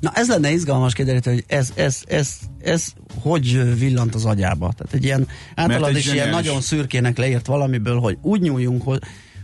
Na 0.00 0.10
ez 0.14 0.28
lenne 0.28 0.52
izgalmas 0.52 0.94
kideríteni, 0.94 1.36
hogy 1.36 1.44
ez, 1.46 1.72
ez, 1.74 2.02
ez, 2.06 2.38
ez 2.62 2.86
hogy 3.20 3.78
villant 3.78 4.14
az 4.14 4.24
agyába. 4.24 4.72
Tehát 4.76 4.94
egy 4.94 5.04
ilyen 5.04 5.28
általad 5.54 5.96
is 5.96 6.12
ilyen 6.12 6.28
nagyon 6.28 6.60
szürkének 6.60 7.18
leírt 7.18 7.46
valamiből, 7.46 7.98
hogy 7.98 8.18
úgy 8.22 8.40
nyúljunk, 8.40 8.82
hogy 8.82 9.00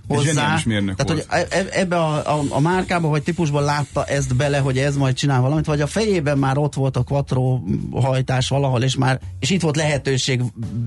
hozzá. 0.08 0.62
Tehát, 0.64 1.08
volt. 1.08 1.08
hogy 1.08 1.24
e- 1.28 1.46
e- 1.50 1.68
ebbe 1.70 1.96
a, 1.96 2.38
a, 2.38 2.44
a 2.48 2.60
márkába 2.60 3.08
vagy 3.08 3.22
típusban 3.22 3.64
látta 3.64 4.04
ezt 4.04 4.36
bele, 4.36 4.58
hogy 4.58 4.78
ez 4.78 4.96
majd 4.96 5.14
csinál 5.14 5.40
valamit, 5.40 5.66
vagy 5.66 5.80
a 5.80 5.86
fejében 5.86 6.38
már 6.38 6.58
ott 6.58 6.74
volt 6.74 6.96
a 6.96 7.02
quattro 7.02 7.60
hajtás 7.92 8.48
valahol, 8.48 8.82
és 8.82 8.96
már 8.96 9.20
és 9.40 9.50
itt 9.50 9.60
volt 9.60 9.76
lehetőség 9.76 10.42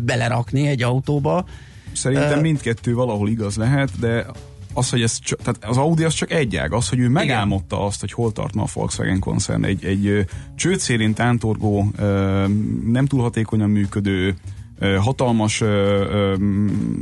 belerakni 0.05 0.67
egy 0.67 0.83
autóba. 0.83 1.45
Szerintem 1.93 2.37
uh, 2.37 2.41
mindkettő 2.41 2.93
valahol 2.93 3.29
igaz 3.29 3.55
lehet, 3.55 3.99
de 3.99 4.25
az, 4.73 4.89
hogy 4.89 5.01
ez 5.01 5.19
csak, 5.19 5.39
tehát 5.39 5.65
az 5.65 5.77
Audi 5.77 6.03
az 6.03 6.13
csak 6.13 6.31
egy 6.31 6.55
ág, 6.55 6.73
az, 6.73 6.89
hogy 6.89 6.99
ő 6.99 7.09
megálmodta 7.09 7.75
Igen. 7.75 7.87
azt, 7.87 7.99
hogy 7.99 8.11
hol 8.11 8.31
tart 8.31 8.55
ma 8.55 8.63
a 8.63 8.67
Volkswagen 8.73 9.19
koncern. 9.19 9.63
Egy, 9.63 9.85
egy 9.85 10.25
csőd 10.55 11.13
tántorgó, 11.13 11.91
nem 12.85 13.05
túl 13.07 13.21
hatékonyan 13.21 13.69
működő, 13.69 14.35
hatalmas 14.99 15.61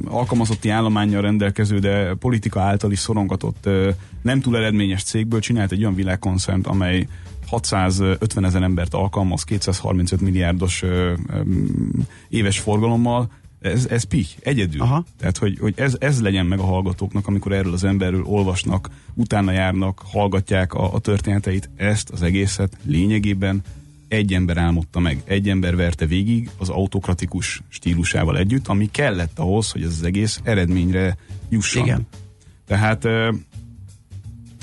alkalmazotti 0.05 0.69
állományjal 0.69 1.21
rendelkező, 1.21 1.79
de 1.79 2.13
politika 2.13 2.61
által 2.61 2.91
is 2.91 2.99
szorongatott, 2.99 3.69
nem 4.21 4.41
túl 4.41 4.57
eredményes 4.57 5.03
cégből 5.03 5.39
csinált 5.39 5.71
egy 5.71 5.81
olyan 5.81 5.95
világkoncernt, 5.95 6.67
amely 6.67 7.07
650 7.47 8.45
ezer 8.45 8.61
embert 8.61 8.93
alkalmaz, 8.93 9.43
235 9.43 10.21
milliárdos 10.21 10.83
éves 12.29 12.59
forgalommal, 12.59 13.29
ez, 13.61 13.85
ez 13.89 14.03
pih, 14.03 14.27
egyedül. 14.39 14.81
Aha. 14.81 15.03
Tehát, 15.17 15.37
hogy, 15.37 15.57
hogy 15.59 15.73
ez, 15.77 15.95
ez 15.99 16.21
legyen 16.21 16.45
meg 16.45 16.59
a 16.59 16.65
hallgatóknak, 16.65 17.27
amikor 17.27 17.51
erről 17.51 17.73
az 17.73 17.83
emberről 17.83 18.23
olvasnak, 18.23 18.89
utána 19.13 19.51
járnak, 19.51 20.01
hallgatják 20.11 20.73
a, 20.73 20.93
a 20.93 20.99
történeteit, 20.99 21.69
ezt 21.75 22.09
az 22.09 22.21
egészet 22.21 22.77
lényegében 22.85 23.61
egy 24.09 24.33
ember 24.33 24.57
álmodta 24.57 24.99
meg, 24.99 25.21
egy 25.25 25.49
ember 25.49 25.75
verte 25.75 26.05
végig 26.05 26.49
az 26.57 26.69
autokratikus 26.69 27.61
stílusával 27.67 28.37
együtt, 28.37 28.67
ami 28.67 28.91
kellett 28.91 29.39
ahhoz, 29.39 29.71
hogy 29.71 29.81
ez 29.81 29.91
az 29.91 30.03
egész 30.03 30.39
eredményre 30.43 31.17
jusson. 31.49 31.83
Igen. 31.83 32.07
Tehát 32.67 33.05
ö, 33.05 33.31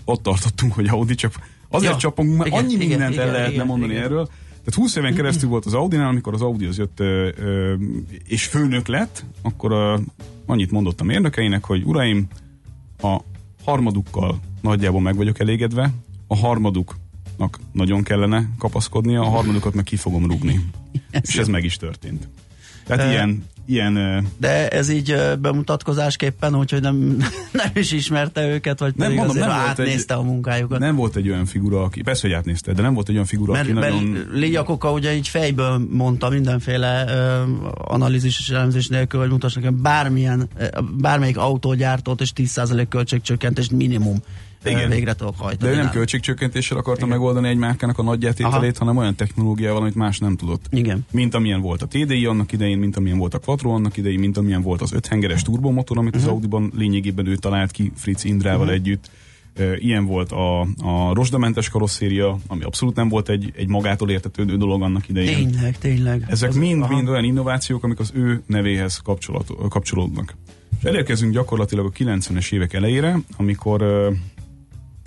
ott 0.04 0.22
tartottunk, 0.22 0.72
hogy 0.72 0.88
Audi 0.88 1.14
csak 1.14 1.34
azért 1.68 1.92
ja, 1.92 1.98
csapunk, 1.98 2.36
mert 2.36 2.46
igen, 2.46 2.58
annyi 2.58 2.74
igen, 2.74 2.88
mindent 2.88 3.12
igen, 3.12 3.26
el 3.26 3.32
lehetne 3.32 3.54
igen, 3.54 3.66
mondani 3.66 3.92
igen. 3.92 4.04
erről. 4.04 4.26
Tehát 4.48 4.74
20 4.74 4.96
éven 4.96 5.14
keresztül 5.14 5.48
volt 5.48 5.64
az 5.64 5.74
Audi-nál, 5.74 6.08
amikor 6.08 6.34
az 6.34 6.42
Audi 6.42 6.64
az 6.64 6.78
jött 6.78 7.00
ö, 7.00 7.28
ö, 7.36 7.74
és 8.24 8.44
főnök 8.44 8.86
lett, 8.86 9.24
akkor 9.42 9.72
ö, 9.72 9.96
annyit 10.46 10.70
mondott 10.70 11.00
a 11.00 11.04
mérnökeinek, 11.04 11.64
hogy 11.64 11.82
uraim, 11.84 12.26
a 13.02 13.20
harmadukkal 13.64 14.40
nagyjából 14.60 15.00
meg 15.00 15.16
vagyok 15.16 15.38
elégedve, 15.38 15.90
a 16.26 16.36
harmaduk 16.36 16.96
nak 17.36 17.58
nagyon 17.72 18.02
kellene 18.02 18.48
kapaszkodnia, 18.58 19.20
a 19.20 19.28
harmadikat 19.28 19.74
meg 19.74 19.84
ki 19.84 19.96
fogom 19.96 20.26
rúgni. 20.26 20.64
És 21.22 21.36
ez 21.36 21.48
meg 21.48 21.64
is 21.64 21.76
történt. 21.76 22.28
Tehát 22.86 23.04
uh, 23.04 23.12
ilyen, 23.12 23.44
ilyen... 23.66 24.26
De 24.36 24.68
ez 24.68 24.88
így 24.88 25.16
bemutatkozásképpen, 25.40 26.56
úgyhogy 26.56 26.80
nem, 26.80 26.96
nem 27.62 27.70
is 27.74 27.92
ismerte 27.92 28.48
őket, 28.48 28.78
vagy 28.78 28.94
nem, 28.96 29.12
mondom, 29.12 29.36
nem 29.36 29.50
átnézte 29.50 30.14
egy, 30.14 30.20
a 30.20 30.22
munkájukat. 30.22 30.78
Nem 30.78 30.96
volt 30.96 31.16
egy 31.16 31.28
olyan 31.28 31.46
figura, 31.46 31.82
aki, 31.82 32.02
persze, 32.02 32.26
hogy 32.26 32.36
átnézte, 32.36 32.72
de 32.72 32.82
nem 32.82 32.94
volt 32.94 33.08
egy 33.08 33.14
olyan 33.14 33.26
figura, 33.26 33.52
mert, 33.52 33.64
aki 33.64 33.72
mert 33.72 33.92
nagyon... 33.92 34.26
Légyakoka 34.32 34.92
ugye 34.92 35.14
így 35.14 35.28
fejből 35.28 35.86
mondta 35.90 36.28
mindenféle 36.28 37.04
uh, 37.04 37.70
analízis 37.74 38.38
és 38.38 38.48
elemzés 38.48 38.88
nélkül, 38.88 39.20
hogy 39.20 39.30
mutass 39.30 39.54
nekem 39.54 39.82
bármilyen, 39.82 40.48
bármelyik 40.98 41.36
autógyártót 41.36 42.20
és 42.20 42.32
10% 42.36 42.86
költségcsökkentést 42.88 43.70
minimum 43.70 44.22
igen. 44.70 44.90
végre 44.90 45.14
tudok 45.14 45.34
hajtani. 45.38 45.70
De 45.70 45.76
ő 45.76 45.82
nem 45.82 45.90
költségcsökkentéssel 45.90 46.78
akarta 46.78 47.06
Igen. 47.06 47.18
megoldani 47.18 47.48
egy 47.48 47.56
márkának 47.56 47.98
a 47.98 48.02
nagyjátételét, 48.02 48.78
hanem 48.78 48.96
olyan 48.96 49.14
technológiával, 49.14 49.80
amit 49.80 49.94
más 49.94 50.18
nem 50.18 50.36
tudott. 50.36 50.66
Igen. 50.70 51.06
Mint 51.10 51.34
amilyen 51.34 51.60
volt 51.60 51.82
a 51.82 51.86
TDI 51.86 52.26
annak 52.26 52.52
idején, 52.52 52.78
mint 52.78 52.96
amilyen 52.96 53.18
volt 53.18 53.34
a 53.34 53.38
Quattro 53.38 53.70
annak 53.70 53.96
idején, 53.96 54.18
mint 54.18 54.36
amilyen 54.36 54.62
volt 54.62 54.80
az 54.80 54.92
öthengeres 54.92 55.42
turbomotor, 55.42 55.98
amit 55.98 56.16
uh-huh. 56.16 56.30
az 56.30 56.36
mhm. 56.36 56.36
Audiban 56.36 56.72
lényegében 56.76 57.26
ő 57.26 57.36
talált 57.36 57.70
ki 57.70 57.92
Fritz 57.96 58.24
Indrával 58.24 58.60
uh-huh. 58.60 58.74
együtt. 58.74 59.10
Ilyen 59.76 60.04
volt 60.06 60.32
a, 60.32 60.60
a 60.60 61.14
rozsdamentes 61.14 61.68
karosszéria, 61.68 62.38
ami 62.46 62.62
abszolút 62.62 62.96
nem 62.96 63.08
volt 63.08 63.28
egy, 63.28 63.52
egy 63.56 63.68
magától 63.68 64.10
értetődő 64.10 64.56
dolog 64.56 64.82
annak 64.82 65.08
idején. 65.08 65.50
Tényleg, 65.50 65.78
tényleg. 65.78 66.24
Ezek 66.28 66.52
mind-mind 66.52 67.08
olyan 67.08 67.24
innovációk, 67.24 67.84
amik 67.84 67.98
az 67.98 68.10
ő 68.14 68.42
nevéhez 68.46 69.02
kapcsolódnak. 69.68 70.36
És 70.78 70.84
elérkezünk 70.84 71.32
gyakorlatilag 71.32 71.86
a 71.86 71.90
90-es 71.90 72.52
évek 72.52 72.72
elejére, 72.72 73.18
amikor 73.36 73.82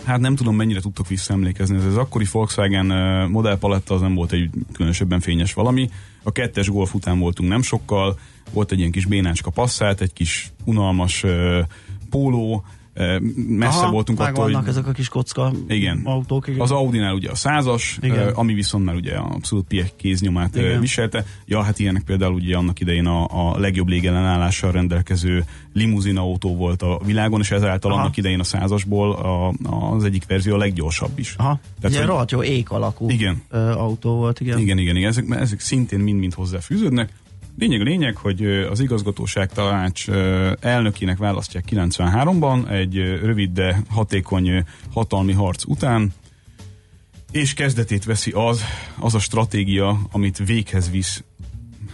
Hát 0.05 0.19
nem 0.19 0.35
tudom, 0.35 0.55
mennyire 0.55 0.79
tudtok 0.79 1.07
visszaemlékezni. 1.07 1.75
Ez 1.75 1.85
az 1.85 1.97
akkori 1.97 2.25
Volkswagen 2.31 2.85
modellpaletta 3.29 3.93
az 3.93 4.01
nem 4.01 4.15
volt 4.15 4.31
egy 4.31 4.49
különösebben 4.73 5.19
fényes 5.19 5.53
valami. 5.53 5.89
A 6.23 6.31
kettes 6.31 6.69
golf 6.69 6.93
után 6.93 7.19
voltunk 7.19 7.49
nem 7.49 7.61
sokkal, 7.61 8.19
volt 8.53 8.71
egy 8.71 8.79
ilyen 8.79 8.91
kis 8.91 9.05
bénácska 9.05 9.49
passzát, 9.49 10.01
egy 10.01 10.13
kis 10.13 10.51
unalmas 10.65 11.25
póló, 12.09 12.65
messze 13.47 13.79
Aha, 13.79 13.91
voltunk 13.91 14.19
attól, 14.19 14.51
hogy... 14.51 14.67
ezek 14.67 14.87
a 14.87 14.91
kis 14.91 15.07
kocka 15.07 15.51
igen. 15.67 16.01
autók. 16.03 16.47
Igen. 16.47 16.59
Az 16.59 16.71
Audi-nál 16.71 17.13
ugye 17.13 17.29
a 17.29 17.35
százas, 17.35 17.97
igen. 18.01 18.27
ami 18.27 18.53
viszont 18.53 18.85
már 18.85 18.95
ugye 18.95 19.15
abszolút 19.15 19.67
Piek 19.67 19.95
kéznyomát 19.95 20.55
igen. 20.55 20.79
viselte. 20.79 21.25
Ja, 21.45 21.61
hát 21.61 21.79
ilyenek 21.79 22.03
például 22.03 22.33
ugye 22.33 22.57
annak 22.57 22.79
idején 22.79 23.05
a, 23.05 23.51
a 23.51 23.59
legjobb 23.59 23.87
légellenállással 23.87 24.71
rendelkező 24.71 25.45
limuzin 25.73 26.17
autó 26.17 26.55
volt 26.55 26.81
a 26.81 26.99
világon, 27.05 27.39
és 27.39 27.51
ezáltal 27.51 27.91
Aha. 27.91 28.01
annak 28.01 28.17
idején 28.17 28.39
a 28.39 28.43
százasból 28.43 29.11
a, 29.11 29.53
az 29.95 30.03
egyik 30.03 30.25
verzió 30.27 30.53
a 30.53 30.57
leggyorsabb 30.57 31.19
is. 31.19 31.35
Aha. 31.37 31.59
Tehát, 31.81 31.97
ugye 31.97 32.05
rohadt 32.05 32.31
jó 32.31 32.43
ék 32.43 32.71
alakú 32.71 33.09
igen. 33.09 33.41
autó 33.51 34.15
volt, 34.15 34.39
igen. 34.39 34.59
Igen, 34.59 34.77
igen, 34.77 34.95
igen. 34.95 35.09
Ezek, 35.09 35.25
ezek 35.29 35.59
szintén 35.59 35.99
mind-mind 35.99 36.33
hozzáfűződnek. 36.33 37.09
Lényeg 37.59 37.81
lényeg, 37.81 38.15
hogy 38.15 38.45
az 38.45 38.79
igazgatóság 38.79 39.51
tanács 39.51 40.09
elnökének 40.59 41.17
választják 41.17 41.63
93-ban 41.71 42.69
egy 42.69 42.97
rövid, 42.97 43.51
de 43.51 43.81
hatékony 43.89 44.63
hatalmi 44.93 45.33
harc 45.33 45.63
után, 45.65 46.13
és 47.31 47.53
kezdetét 47.53 48.05
veszi 48.05 48.31
az, 48.31 48.63
az 48.99 49.15
a 49.15 49.19
stratégia, 49.19 49.99
amit 50.11 50.37
véghez 50.45 50.91
visz, 50.91 51.23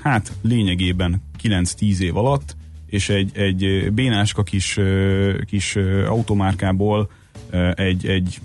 hát 0.02 0.32
lényegében 0.42 1.22
9-10 1.44 2.00
év 2.00 2.18
alatt, 2.18 2.56
és 2.86 3.10
egy, 3.10 3.38
egy 3.38 3.92
bénáska 3.94 4.44
kis, 4.44 4.80
kis 5.46 5.76
automárkából 6.08 7.10
egy, 7.76 8.08
egy 8.08 8.40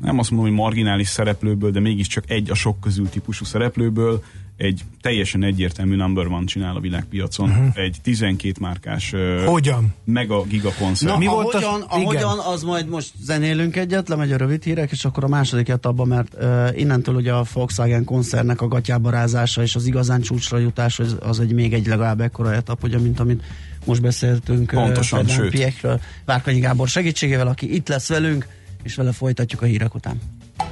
nem 0.00 0.18
azt 0.18 0.30
mondom, 0.30 0.48
hogy 0.48 0.58
marginális 0.58 1.08
szereplőből, 1.08 1.70
de 1.70 1.80
mégiscsak 1.80 2.30
egy 2.30 2.50
a 2.50 2.54
sok 2.54 2.80
közül 2.80 3.08
típusú 3.08 3.44
szereplőből 3.44 4.22
egy 4.56 4.80
teljesen 5.00 5.42
egyértelmű 5.42 5.96
number 5.96 6.28
van 6.28 6.46
csinál 6.46 6.76
a 6.76 6.80
világpiacon. 6.80 7.50
Uh-huh. 7.50 7.66
Egy 7.74 7.96
12 8.02 8.54
márkás 8.60 9.14
hogyan? 9.46 9.94
mega 10.04 10.42
gigakoncert. 10.42 11.12
Na, 11.12 11.18
Mi 11.18 11.26
volt 11.26 11.54
ahogyan, 11.54 11.74
az, 11.74 11.86
ahogyan 11.88 12.38
az 12.38 12.62
majd 12.62 12.88
most 12.88 13.12
zenélünk 13.22 13.76
egyet, 13.76 14.08
lemegy 14.08 14.32
a 14.32 14.36
rövid 14.36 14.62
hírek, 14.62 14.90
és 14.90 15.04
akkor 15.04 15.24
a 15.24 15.28
második 15.28 15.68
etapba, 15.68 16.04
mert 16.04 16.34
uh, 16.34 16.68
innentől 16.74 17.14
ugye 17.14 17.32
a 17.32 17.44
Volkswagen 17.52 18.04
koncernek 18.04 18.60
a 18.60 18.68
gatyába 18.68 19.10
rázása 19.10 19.62
és 19.62 19.74
az 19.74 19.86
igazán 19.86 20.20
csúcsra 20.20 20.58
jutás, 20.58 20.98
az, 20.98 21.16
az 21.20 21.40
egy 21.40 21.52
még 21.52 21.72
egy 21.72 21.86
legalább 21.86 22.20
ekkora 22.20 22.52
etap, 22.52 22.82
ugye, 22.82 22.98
mint 22.98 23.20
amit 23.20 23.42
most 23.84 24.02
beszéltünk 24.02 24.70
Pontosan, 24.70 25.24
uh, 25.24 25.30
sőt. 25.30 26.00
Várkanyi 26.24 26.58
Gábor 26.58 26.88
segítségével, 26.88 27.46
aki 27.46 27.74
itt 27.74 27.88
lesz 27.88 28.08
velünk, 28.08 28.46
és 28.82 28.94
vele 28.94 29.12
folytatjuk 29.12 29.62
a 29.62 29.64
hírek 29.64 29.94
után. 29.94 30.20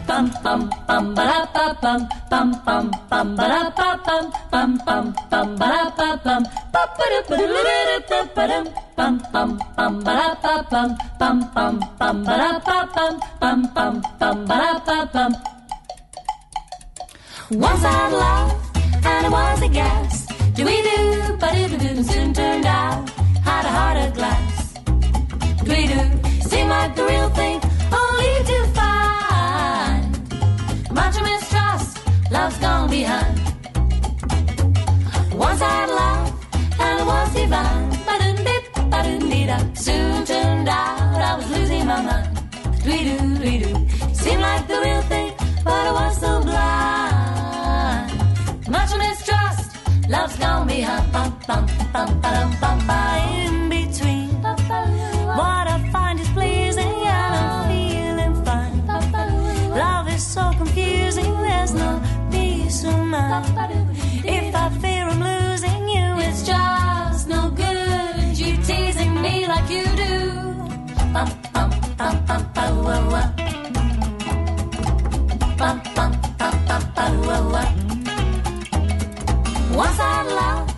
Bum 0.09 0.31
bum 0.45 0.71
bum 0.89 1.15
ba 1.15 1.29
da 1.55 1.67
ba 1.83 1.93
bum 1.93 2.01
bum 2.31 2.49
bum 2.67 2.91
bum 3.11 3.37
ba 3.37 3.49
da 3.49 3.63
ba 3.77 3.89
bum 4.07 4.25
bum 4.53 4.71
bum 4.87 5.05
bum 5.31 5.49
ba 5.61 5.73
da 5.99 6.09
ba 6.25 6.35
bum 6.35 6.43
ba 6.73 6.83
ba 6.97 7.07
da 7.21 7.31
ba 7.31 7.87
da 8.09 8.21
ba 8.35 8.45
da 8.51 8.59
bum 8.97 9.15
bum 9.33 9.51
bum 9.77 9.95
ba 10.07 10.19
da 10.43 10.55
ba 10.71 10.73
bum 10.73 10.89
bum 11.21 11.37
bum 11.55 11.75
bum 11.99 12.17
ba 12.27 12.39
da 12.67 12.79
ba 12.95 12.95
bum 12.95 13.15
bum 13.41 13.61
bum 13.75 13.95
bum 14.21 14.37
ba 14.49 14.61
da 14.87 14.99
ba 15.15 15.25
bum 15.33 15.33
Once 17.51 17.85
I 17.85 17.93
had 17.93 18.13
love 18.23 18.51
and 19.11 19.27
it 19.27 19.31
was 19.31 19.63
a 19.63 19.69
gas. 19.69 20.27
Do 20.57 20.65
we 20.65 20.77
do, 20.89 20.94
and 37.53 37.53
it 37.53 37.91
was 37.91 37.95
divine. 37.95 38.05
Ba-dum-dip, 38.07 38.91
ba-dum-dee-da. 38.91 39.59
Soon 39.75 40.25
turned 40.25 40.69
out 40.69 41.21
I 41.21 41.37
was 41.37 41.51
losing 41.51 41.87
my 41.87 42.01
mind. 42.03 42.39
Dwee-doo, 42.83 43.37
dwee-doo. 43.39 43.89
Seemed 44.15 44.43
like 44.43 44.67
the 44.69 44.81
real 44.81 45.03
thing, 45.03 45.33
but 45.65 45.87
I 45.87 45.93
was 45.93 46.21
so 46.21 46.41
blind. 46.41 48.13
Much 48.69 48.97
mistrust, 48.97 49.77
love's 50.09 50.37
gone 50.37 50.67
behind. 50.67 51.13
Bum, 51.13 51.39
bum, 51.47 51.67
bum, 51.93 52.21
ba-dum, 52.21 52.51
bum, 52.61 52.79
ba. 52.87 53.01
In 53.45 53.69
between, 53.69 54.29
what 54.43 55.67
I 55.69 55.89
find 55.93 56.21
is 56.21 56.29
pleasing 56.31 56.95
and 57.07 57.35
I'm 57.35 57.69
feeling 57.69 58.45
fine. 58.45 58.87
Love 59.71 60.09
is 60.09 60.27
so 60.27 60.53
confusing, 60.57 61.43
there's 61.43 61.75
no 61.75 62.01
peace 62.31 62.85
of 62.85 62.99
mind. 62.99 63.74
Once 79.75 79.99
I 79.99 80.23
love 80.41 80.69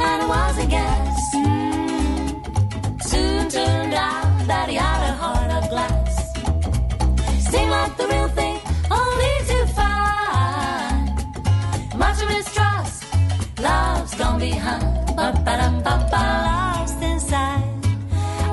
and 0.00 0.28
was 0.28 0.58
a 0.58 0.66
guess. 0.66 1.34
Mm. 1.34 3.02
Soon 3.02 3.48
turned 3.50 3.94
out 3.94 4.46
that 4.46 4.68
he 4.70 4.76
had 4.76 5.10
a 5.10 5.12
heart 5.12 5.50
of 5.58 5.68
glass. 5.68 6.32
Seemed 7.50 7.70
like 7.70 7.94
the 7.98 8.06
real 8.08 8.28
thing, 8.28 8.58
only 8.90 9.34
to 9.50 9.58
find 9.78 11.06
much 11.98 12.18
mistrust. 12.32 13.04
Love's 13.60 14.14
gone 14.14 14.38
behind. 14.40 15.16
Ba-ba-dum-bum-ba. 15.16 16.24
Lost 16.48 17.02
inside. 17.02 17.64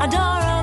Illusion 0.04 0.63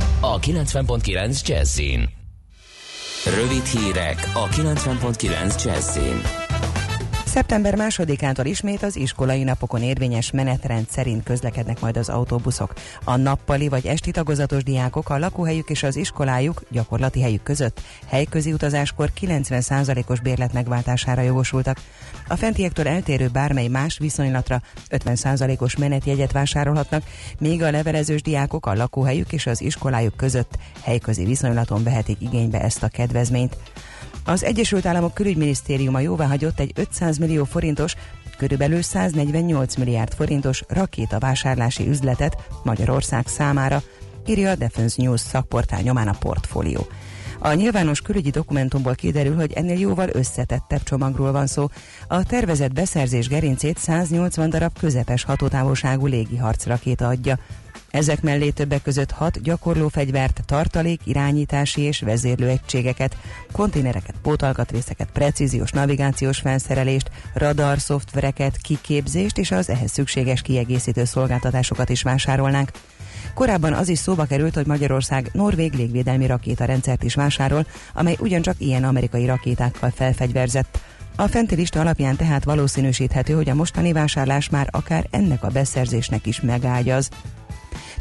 a 0.23 0.39
90.9 0.39 1.47
Jazzin. 1.47 2.09
Rövid 3.25 3.65
hírek 3.65 4.29
a 4.33 4.47
90.9 4.47 5.63
Jazzin. 5.63 6.40
Szeptember 7.31 7.75
másodikától 7.75 8.45
ismét 8.45 8.83
az 8.83 8.95
iskolai 8.95 9.43
napokon 9.43 9.81
érvényes 9.81 10.31
menetrend 10.31 10.89
szerint 10.89 11.23
közlekednek 11.23 11.79
majd 11.79 11.97
az 11.97 12.09
autóbuszok. 12.09 12.73
A 13.03 13.15
nappali 13.15 13.67
vagy 13.67 13.85
esti 13.85 14.11
tagozatos 14.11 14.63
diákok 14.63 15.09
a 15.09 15.17
lakóhelyük 15.17 15.69
és 15.69 15.83
az 15.83 15.95
iskolájuk 15.95 16.61
gyakorlati 16.69 17.21
helyük 17.21 17.43
között 17.43 17.81
helyközi 18.07 18.53
utazáskor 18.53 19.11
90%-os 19.21 20.19
bérlet 20.19 20.53
megváltására 20.53 21.21
jogosultak. 21.21 21.77
A 22.27 22.35
fentiektől 22.35 22.87
eltérő 22.87 23.27
bármely 23.27 23.67
más 23.67 23.97
viszonylatra 23.97 24.61
50%-os 24.89 25.75
menetjegyet 25.75 26.31
vásárolhatnak, 26.31 27.03
míg 27.39 27.63
a 27.63 27.71
levelezős 27.71 28.21
diákok 28.21 28.65
a 28.65 28.73
lakóhelyük 28.73 29.33
és 29.33 29.45
az 29.45 29.61
iskolájuk 29.61 30.15
között 30.15 30.57
helyközi 30.83 31.25
viszonylaton 31.25 31.83
vehetik 31.83 32.21
igénybe 32.21 32.61
ezt 32.61 32.83
a 32.83 32.87
kedvezményt. 32.87 33.57
Az 34.31 34.43
Egyesült 34.43 34.85
Államok 34.85 35.13
külügyminisztériuma 35.13 35.99
jóváhagyott 35.99 36.59
egy 36.59 36.71
500 36.75 37.17
millió 37.17 37.43
forintos, 37.43 37.95
körülbelül 38.37 38.81
148 38.81 39.75
milliárd 39.75 40.13
forintos 40.13 40.63
rakétavásárlási 40.67 41.87
üzletet 41.87 42.37
Magyarország 42.63 43.27
számára, 43.27 43.81
írja 44.25 44.49
a 44.49 44.55
Defense 44.55 45.01
News 45.01 45.19
szakportál 45.19 45.81
nyomán 45.81 46.07
a 46.07 46.15
portfólió. 46.19 46.87
A 47.39 47.53
nyilvános 47.53 48.01
külügyi 48.01 48.29
dokumentumból 48.29 48.95
kiderül, 48.95 49.35
hogy 49.35 49.53
ennél 49.53 49.79
jóval 49.79 50.09
összetettebb 50.11 50.83
csomagról 50.83 51.31
van 51.31 51.47
szó. 51.47 51.67
A 52.07 52.23
tervezett 52.23 52.73
beszerzés 52.73 53.27
gerincét 53.27 53.77
180 53.77 54.49
darab 54.49 54.79
közepes 54.79 55.23
hatótávolságú 55.23 56.05
légiharcrakéta 56.05 57.07
adja. 57.07 57.39
Ezek 57.91 58.21
mellé 58.21 58.49
többek 58.49 58.81
között 58.81 59.11
hat 59.11 59.41
gyakorlófegyvert, 59.41 60.41
tartalék, 60.45 61.01
irányítási 61.03 61.81
és 61.81 61.99
vezérlőegységeket, 61.99 63.17
konténereket, 63.51 64.15
pótalkatrészeket, 64.21 65.09
precíziós 65.13 65.71
navigációs 65.71 66.39
felszerelést, 66.39 67.11
radar 67.33 67.79
szoftvereket, 67.79 68.57
kiképzést 68.57 69.37
és 69.37 69.51
az 69.51 69.69
ehhez 69.69 69.91
szükséges 69.91 70.41
kiegészítő 70.41 71.03
szolgáltatásokat 71.03 71.89
is 71.89 72.01
vásárolnánk. 72.01 72.71
Korábban 73.33 73.73
az 73.73 73.89
is 73.89 73.99
szóba 73.99 74.25
került, 74.25 74.53
hogy 74.55 74.65
Magyarország 74.65 75.29
norvég 75.33 75.73
légvédelmi 75.73 76.25
rakétarendszert 76.25 77.03
is 77.03 77.15
vásárol, 77.15 77.65
amely 77.93 78.15
ugyancsak 78.19 78.55
ilyen 78.57 78.83
amerikai 78.83 79.25
rakétákkal 79.25 79.89
felfegyverzett. 79.89 80.79
A 81.15 81.27
fenti 81.27 81.55
lista 81.55 81.79
alapján 81.79 82.15
tehát 82.15 82.43
valószínűsíthető, 82.43 83.33
hogy 83.33 83.49
a 83.49 83.55
mostani 83.55 83.91
vásárlás 83.91 84.49
már 84.49 84.67
akár 84.71 85.07
ennek 85.09 85.43
a 85.43 85.49
beszerzésnek 85.49 86.25
is 86.25 86.41
megágyaz. 86.41 87.09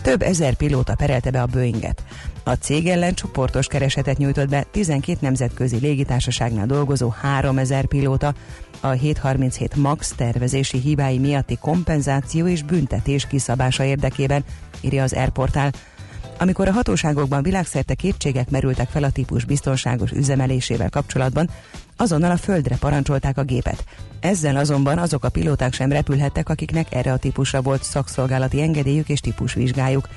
Több 0.03 0.23
ezer 0.23 0.55
pilóta 0.55 0.95
perelte 0.95 1.31
be 1.31 1.43
a 1.43 1.47
Boeinget. 1.47 2.05
A 2.45 2.53
cég 2.53 2.87
ellen 2.87 3.15
csoportos 3.15 3.67
keresetet 3.67 4.19
nyújtott 4.19 4.49
be 4.49 4.67
12 4.71 5.19
nemzetközi 5.21 5.77
légitársaságnál 5.77 6.67
dolgozó 6.67 7.09
3000 7.09 7.87
pilóta, 7.87 8.35
a 8.81 8.89
737 8.91 9.77
MAX 9.77 10.13
tervezési 10.17 10.79
hibái 10.79 11.19
miatti 11.19 11.57
kompenzáció 11.57 12.47
és 12.47 12.63
büntetés 12.63 13.27
kiszabása 13.27 13.85
érdekében, 13.85 14.45
írja 14.81 15.03
az 15.03 15.13
Airportál. 15.13 15.73
Amikor 16.39 16.69
a 16.69 16.73
hatóságokban 16.73 17.43
világszerte 17.43 17.95
kétségek 17.95 18.51
merültek 18.51 18.89
fel 18.89 19.05
a 19.05 19.11
típus 19.11 19.45
biztonságos 19.45 20.11
üzemelésével 20.11 20.91
kapcsolatban, 20.91 21.51
azonnal 22.01 22.31
a 22.31 22.37
földre 22.37 22.77
parancsolták 22.77 23.39
a 23.39 23.43
gépet. 23.43 23.85
Ezzel 24.21 24.57
azonban 24.57 24.99
azok 24.99 25.25
a 25.25 25.29
pilóták 25.29 25.73
sem 25.73 25.93
repülhettek, 25.93 26.49
akiknek 26.49 26.95
erre 26.95 27.13
a 27.13 27.17
típusra 27.17 27.63
volt 27.63 27.83
szakszolgálati 27.83 28.63
engedélyük 28.63 29.09
és 29.09 29.21
típusvizsgájuk. 29.21 30.09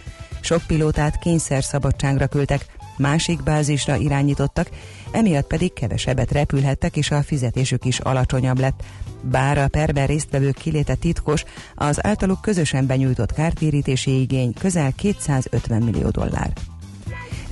Sok 0.41 0.61
pilótát 0.67 1.19
kényszer 1.19 1.63
szabadságra 1.63 2.27
küldtek, 2.27 2.65
másik 2.97 3.43
bázisra 3.43 3.95
irányítottak, 3.95 4.69
emiatt 5.11 5.47
pedig 5.47 5.73
kevesebbet 5.73 6.31
repülhettek, 6.31 6.97
és 6.97 7.11
a 7.11 7.23
fizetésük 7.23 7.85
is 7.85 7.99
alacsonyabb 7.99 8.59
lett. 8.59 8.83
Bár 9.21 9.57
a 9.57 9.67
perben 9.67 10.07
résztvevők 10.07 10.55
kiléte 10.55 10.95
titkos, 10.95 11.43
az 11.75 12.05
általuk 12.05 12.41
közösen 12.41 12.85
benyújtott 12.85 13.33
kártérítési 13.33 14.21
igény 14.21 14.53
közel 14.53 14.91
250 14.91 15.81
millió 15.81 16.09
dollár. 16.09 16.53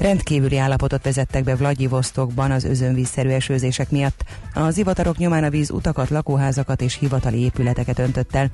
Rendkívüli 0.02 0.58
állapotot 0.58 1.04
vezettek 1.04 1.44
be 1.44 1.56
Vladivostokban 1.56 2.52
az 2.52 2.64
özönvízszerű 2.64 3.30
esőzések 3.30 3.90
miatt. 3.90 4.24
Az 4.54 4.78
ivatarok 4.78 5.18
nyomán 5.18 5.44
a 5.44 5.50
víz 5.50 5.72
utakat, 5.72 6.10
lakóházakat 6.10 6.82
és 6.82 6.98
hivatali 6.98 7.40
épületeket 7.40 8.00
öntött 8.00 8.36
el. 8.36 8.50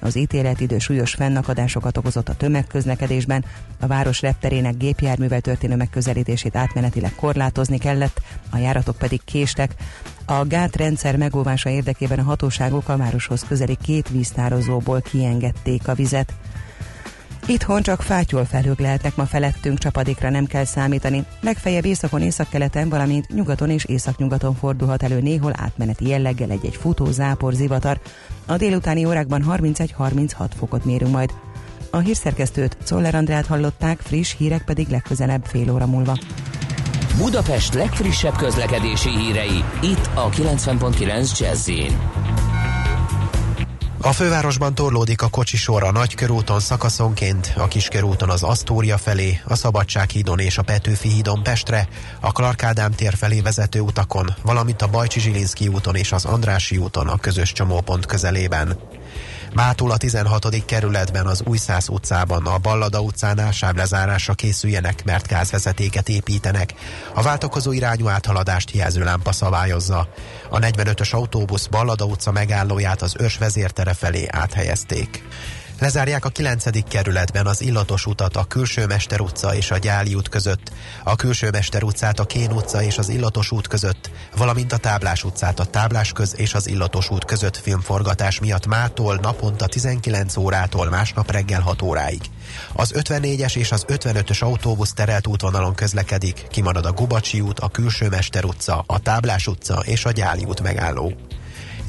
Az 0.00 0.16
ítéletidő 0.16 0.78
súlyos 0.78 1.14
fennakadásokat 1.14 1.96
okozott 1.96 2.28
a 2.28 2.34
tömegközlekedésben, 2.34 3.44
a 3.80 3.86
város 3.86 4.20
repterének 4.20 4.76
gépjárművel 4.76 5.40
történő 5.40 5.76
megközelítését 5.76 6.56
átmenetileg 6.56 7.14
korlátozni 7.14 7.78
kellett, 7.78 8.20
a 8.50 8.56
járatok 8.58 8.96
pedig 8.96 9.20
késtek. 9.24 9.74
A 10.24 10.44
gátrendszer 10.44 11.16
megóvása 11.16 11.70
érdekében 11.70 12.18
a 12.18 12.22
hatóságok 12.22 12.88
a 12.88 12.96
városhoz 12.96 13.44
közeli 13.48 13.76
két 13.82 14.08
víztározóból 14.08 15.00
kiengedték 15.00 15.88
a 15.88 15.94
vizet. 15.94 16.32
Itthon 17.46 17.82
csak 17.82 18.02
fátyol 18.02 18.44
felhők 18.44 18.80
lehetnek 18.80 19.16
ma 19.16 19.26
felettünk, 19.26 19.78
csapadékra 19.78 20.30
nem 20.30 20.46
kell 20.46 20.64
számítani. 20.64 21.24
Legfeljebb 21.40 21.84
északon, 21.84 22.22
északkeleten, 22.22 22.88
valamint 22.88 23.34
nyugaton 23.34 23.70
és 23.70 23.84
északnyugaton 23.84 24.54
fordulhat 24.54 25.02
elő 25.02 25.20
néhol 25.20 25.52
átmeneti 25.56 26.08
jelleggel 26.08 26.50
egy-egy 26.50 26.76
futó 26.76 27.10
zápor 27.10 27.52
zivatar. 27.52 28.00
A 28.46 28.56
délutáni 28.56 29.04
órákban 29.04 29.44
31-36 29.48 30.50
fokot 30.58 30.84
mérünk 30.84 31.12
majd. 31.12 31.32
A 31.90 31.98
hírszerkesztőt 31.98 32.76
Czoller 32.82 33.14
Andrát 33.14 33.46
hallották, 33.46 34.00
friss 34.00 34.34
hírek 34.36 34.64
pedig 34.64 34.88
legközelebb 34.88 35.44
fél 35.44 35.72
óra 35.72 35.86
múlva. 35.86 36.18
Budapest 37.16 37.74
legfrissebb 37.74 38.36
közlekedési 38.36 39.08
hírei, 39.08 39.64
itt 39.82 40.10
a 40.14 40.28
90.9 40.28 41.38
jazz 41.38 41.70
a 44.04 44.12
fővárosban 44.12 44.74
torlódik 44.74 45.22
a 45.22 45.28
kocsisor 45.28 45.82
a 45.82 45.92
Nagykörúton 45.92 46.60
szakaszonként, 46.60 47.52
a 47.56 47.68
Kiskörúton 47.68 48.30
az 48.30 48.42
Asztória 48.42 48.98
felé, 48.98 49.40
a 49.44 49.54
Szabadsághídon 49.54 50.38
és 50.38 50.58
a 50.58 50.62
Petőfi 50.62 51.08
hídon 51.08 51.42
Pestre, 51.42 51.88
a 52.20 52.32
Clark 52.32 52.66
tér 52.96 53.14
felé 53.14 53.40
vezető 53.40 53.80
utakon, 53.80 54.34
valamint 54.42 54.82
a 54.82 54.88
Bajcsi 54.88 55.20
Zsilinszki 55.20 55.68
úton 55.68 55.94
és 55.94 56.12
az 56.12 56.24
Andrási 56.24 56.76
úton 56.76 57.08
a 57.08 57.16
közös 57.16 57.52
csomópont 57.52 58.06
közelében. 58.06 58.78
Mától 59.54 59.90
a 59.90 59.96
16. 59.96 60.64
kerületben 60.64 61.26
az 61.26 61.42
Újszász 61.46 61.88
utcában 61.88 62.46
a 62.46 62.58
Ballada 62.58 63.00
utcánál 63.00 63.52
sávlezárásra 63.52 64.34
készüljenek, 64.34 65.04
mert 65.04 65.28
gázvezetéket 65.28 66.08
építenek. 66.08 66.74
A 67.14 67.22
váltakozó 67.22 67.72
irányú 67.72 68.08
áthaladást 68.08 68.70
jelző 68.70 69.04
lámpa 69.04 69.32
szabályozza. 69.32 70.08
A 70.50 70.58
45-ös 70.58 71.10
autóbusz 71.10 71.66
Ballada 71.66 72.04
utca 72.04 72.32
megállóját 72.32 73.02
az 73.02 73.14
ős 73.18 73.38
vezértere 73.38 73.94
felé 73.94 74.26
áthelyezték. 74.30 75.22
Lezárják 75.82 76.24
a 76.24 76.28
9. 76.28 76.88
kerületben 76.88 77.46
az 77.46 77.62
illatos 77.62 78.06
utat 78.06 78.36
a 78.36 78.44
Külső 78.44 78.86
Mester 78.86 79.20
utca 79.20 79.54
és 79.54 79.70
a 79.70 79.78
Gyáli 79.78 80.14
út 80.14 80.28
között, 80.28 80.72
a 81.04 81.16
Külső 81.16 81.50
Mester 81.50 81.82
utcát 81.82 82.18
a 82.18 82.24
Kén 82.24 82.52
utca 82.52 82.82
és 82.82 82.98
az 82.98 83.08
Illatos 83.08 83.50
út 83.50 83.66
között, 83.68 84.10
valamint 84.36 84.72
a 84.72 84.76
Táblás 84.76 85.24
utcát 85.24 85.58
a 85.60 85.64
Táblás 85.64 86.12
köz 86.12 86.34
és 86.36 86.54
az 86.54 86.68
Illatos 86.68 87.10
út 87.10 87.24
között 87.24 87.56
filmforgatás 87.56 88.40
miatt 88.40 88.66
mától 88.66 89.18
naponta 89.22 89.66
19 89.66 90.36
órától 90.36 90.88
másnap 90.88 91.30
reggel 91.30 91.60
6 91.60 91.82
óráig. 91.82 92.20
Az 92.72 92.92
54-es 92.96 93.56
és 93.56 93.72
az 93.72 93.84
55-ös 93.88 94.42
autóbusz 94.42 94.92
terelt 94.92 95.26
útvonalon 95.26 95.74
közlekedik, 95.74 96.46
kimarad 96.50 96.86
a 96.86 96.92
Gubacsi 96.92 97.40
út, 97.40 97.60
a 97.60 97.68
Külső 97.68 98.08
Mester 98.08 98.44
utca, 98.44 98.84
a 98.86 98.98
Táblás 98.98 99.46
utca 99.46 99.82
és 99.84 100.04
a 100.04 100.10
Gyáli 100.10 100.44
út 100.44 100.60
megálló. 100.60 101.12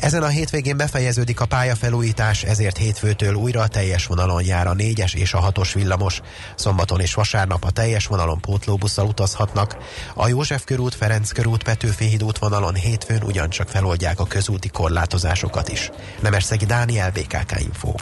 Ezen 0.03 0.23
a 0.23 0.27
hétvégén 0.27 0.77
befejeződik 0.77 1.39
a 1.39 1.45
pályafelújítás, 1.45 2.43
ezért 2.43 2.77
hétfőtől 2.77 3.33
újra 3.33 3.61
a 3.61 3.67
teljes 3.67 4.05
vonalon 4.05 4.45
jár 4.45 4.67
a 4.67 4.73
4-es 4.73 5.15
és 5.15 5.33
a 5.33 5.51
6-os 5.51 5.71
villamos. 5.73 6.21
Szombaton 6.55 6.99
és 6.99 7.13
vasárnap 7.13 7.63
a 7.63 7.71
teljes 7.71 8.07
vonalon 8.07 8.39
pótlóbusszal 8.39 9.05
utazhatnak. 9.05 9.77
A 10.13 10.27
József 10.27 10.63
körút, 10.63 10.95
Ferenc 10.95 11.31
körút, 11.31 11.63
Petőfi 11.63 12.05
híd 12.05 12.23
útvonalon 12.23 12.73
hétfőn 12.73 13.23
ugyancsak 13.23 13.69
feloldják 13.69 14.19
a 14.19 14.25
közúti 14.25 14.69
korlátozásokat 14.69 15.69
is. 15.69 15.89
Nemesszegi 16.21 16.65
Dániel, 16.65 17.11
BKK 17.11 17.59
Info. 17.59 17.93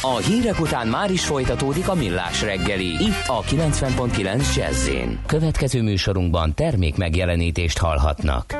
A 0.00 0.16
hírek 0.16 0.60
után 0.60 0.86
már 0.86 1.10
is 1.10 1.24
folytatódik 1.24 1.88
a 1.88 1.94
millás 1.94 2.42
reggeli. 2.42 3.04
Itt 3.04 3.26
a 3.26 3.42
90.9 3.42 4.54
jazz 4.56 4.88
Következő 5.26 5.82
műsorunkban 5.82 6.54
termék 6.54 6.96
megjelenítést 6.96 7.78
hallhatnak. 7.78 8.54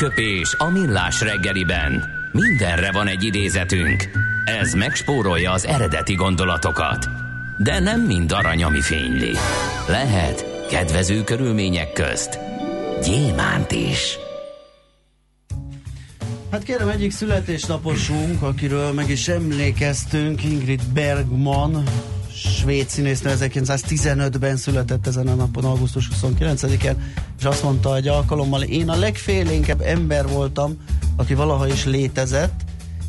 Aranyköpés 0.00 0.54
a 0.58 0.70
millás 0.70 1.20
reggeliben. 1.20 2.04
Mindenre 2.32 2.92
van 2.92 3.06
egy 3.06 3.24
idézetünk. 3.24 4.08
Ez 4.44 4.74
megspórolja 4.74 5.52
az 5.52 5.66
eredeti 5.66 6.14
gondolatokat. 6.14 7.08
De 7.58 7.78
nem 7.78 8.00
mind 8.00 8.32
arany, 8.32 8.64
ami 8.64 8.80
fényli. 8.80 9.32
Lehet 9.88 10.66
kedvező 10.70 11.24
körülmények 11.24 11.92
közt 11.92 12.38
gyémánt 13.02 13.72
is. 13.72 14.18
Hát 16.50 16.62
kérem, 16.62 16.88
egyik 16.88 17.10
születésnaposunk, 17.10 18.42
akiről 18.42 18.92
meg 18.92 19.10
is 19.10 19.28
emlékeztünk, 19.28 20.44
Ingrid 20.44 20.82
Bergman, 20.94 21.84
svéd 22.34 22.88
színésznő 22.88 23.34
1915-ben 23.38 24.56
született 24.56 25.06
ezen 25.06 25.26
a 25.26 25.34
napon, 25.34 25.64
augusztus 25.64 26.08
29-en, 26.22 26.96
és 27.40 27.46
azt 27.46 27.62
mondta 27.62 27.96
egy 27.96 28.08
alkalommal, 28.08 28.62
én 28.62 28.88
a 28.88 28.96
legfélénkebb 28.96 29.80
ember 29.80 30.28
voltam, 30.28 30.76
aki 31.16 31.34
valaha 31.34 31.66
is 31.66 31.84
létezett, 31.84 32.60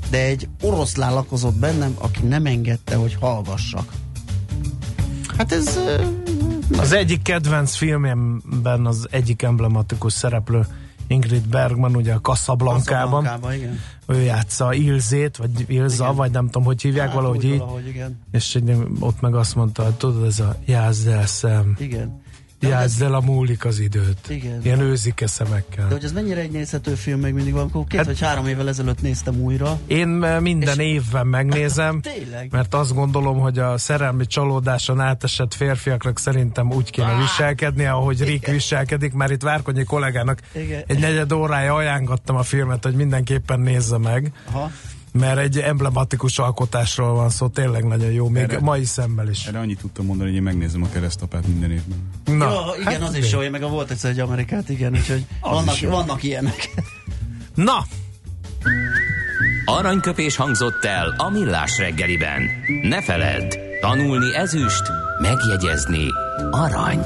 de 0.09 0.25
egy 0.25 0.47
oroszlán 0.61 1.13
lakozott 1.13 1.55
bennem, 1.55 1.95
aki 1.97 2.21
nem 2.21 2.45
engedte, 2.45 2.95
hogy 2.95 3.17
hallgassak. 3.19 3.93
Hát 5.37 5.51
ez... 5.51 5.79
Az 6.77 6.91
egyik 6.91 7.21
kedvenc 7.21 7.75
filmemben 7.75 8.85
az 8.85 9.07
egyik 9.09 9.41
emblematikus 9.41 10.13
szereplő 10.13 10.65
Ingrid 11.07 11.47
Bergman, 11.47 11.95
ugye 11.95 12.13
a 12.13 12.19
Casablanca-ban. 12.19 13.29
Ő 14.07 14.21
játsza 14.21 14.73
Ilzét, 14.73 15.37
vagy 15.37 15.65
Ilza, 15.67 16.03
igen. 16.03 16.15
vagy 16.15 16.31
nem 16.31 16.45
tudom, 16.45 16.63
hogy 16.63 16.81
hívják 16.81 17.05
hát, 17.05 17.15
valahogy 17.15 17.43
így. 17.43 17.57
Valahogy, 17.57 17.87
igen. 17.87 18.19
És 18.31 18.59
ott 18.99 19.21
meg 19.21 19.35
azt 19.35 19.55
mondta, 19.55 19.83
hogy 19.83 19.93
tudod, 19.93 20.25
ez 20.25 20.39
a 20.39 20.55
jázd 20.65 21.07
el 21.07 21.25
szem. 21.25 21.75
Igen. 21.79 22.21
El, 22.69 23.13
a 23.13 23.21
múlik 23.21 23.65
az 23.65 23.79
időt. 23.79 24.29
Igen. 24.29 24.59
Ilyen 24.63 24.79
őzike 24.79 25.27
szemekkel. 25.27 25.87
De 25.87 25.93
hogy 25.93 26.03
ez 26.03 26.11
mennyire 26.11 26.41
egy 26.41 26.51
nézhető 26.51 26.93
film 26.93 27.19
még 27.19 27.33
mindig 27.33 27.53
van, 27.53 27.71
két 27.87 27.97
hát, 27.97 28.05
vagy 28.05 28.19
három 28.19 28.47
évvel 28.47 28.67
ezelőtt 28.67 29.01
néztem 29.01 29.41
újra. 29.41 29.79
Én 29.87 30.23
eh, 30.23 30.39
minden 30.39 30.79
és... 30.79 30.85
évben 30.85 31.27
megnézem, 31.27 32.01
Tényleg? 32.15 32.47
mert 32.51 32.73
azt 32.73 32.93
gondolom, 32.93 33.39
hogy 33.39 33.59
a 33.59 33.77
szerelmi 33.77 34.25
csalódáson 34.25 34.99
átesett 34.99 35.53
férfiaknak 35.53 36.19
szerintem 36.19 36.71
úgy 36.71 36.89
kéne 36.89 37.17
viselkedni, 37.17 37.85
ahogy 37.85 38.15
igen. 38.15 38.27
Rick 38.27 38.47
viselkedik, 38.47 39.13
mert 39.13 39.31
itt 39.31 39.41
Várkonyi 39.41 39.83
kollégának 39.83 40.39
igen. 40.53 40.83
egy 40.87 40.99
negyed 40.99 41.31
órája 41.31 41.73
ajánlottam 41.75 42.35
a 42.35 42.43
filmet, 42.43 42.83
hogy 42.83 42.95
mindenképpen 42.95 43.59
nézze 43.59 43.97
meg. 43.97 44.31
Aha 44.51 44.71
mert 45.11 45.39
egy 45.39 45.57
emblematikus 45.57 46.39
alkotásról 46.39 47.13
van 47.13 47.29
szó, 47.29 47.47
tényleg 47.47 47.83
nagyon 47.83 48.11
jó, 48.11 48.27
még 48.27 48.43
erre, 48.43 48.59
mai 48.59 48.85
szemmel 48.85 49.29
is. 49.29 49.45
Erre 49.45 49.59
annyit 49.59 49.79
tudtam 49.79 50.05
mondani, 50.05 50.29
hogy 50.29 50.37
én 50.37 50.43
megnézem 50.43 50.83
a 50.83 50.89
keresztapát 50.89 51.47
minden 51.47 51.71
évben. 51.71 52.09
Na, 52.25 52.49
jó, 52.49 52.81
igen, 52.81 53.01
hát 53.01 53.09
az 53.09 53.15
is 53.15 53.31
jó, 53.31 53.41
én 53.41 53.51
meg 53.51 53.63
a 53.63 53.67
volt 53.67 53.91
egyszer 53.91 54.11
egy 54.11 54.19
Amerikát, 54.19 54.69
igen, 54.69 54.93
úgyhogy 54.93 55.25
vannak, 55.41 55.79
vannak 55.79 56.23
ilyenek. 56.23 56.69
Na! 57.55 57.85
Aranyköpés 59.65 60.35
hangzott 60.35 60.85
el 60.85 61.15
a 61.17 61.29
millás 61.29 61.77
reggeliben. 61.77 62.41
Ne 62.81 63.01
feledd, 63.01 63.57
tanulni 63.81 64.35
ezüst, 64.35 64.83
megjegyezni 65.21 66.05
arany. 66.51 67.05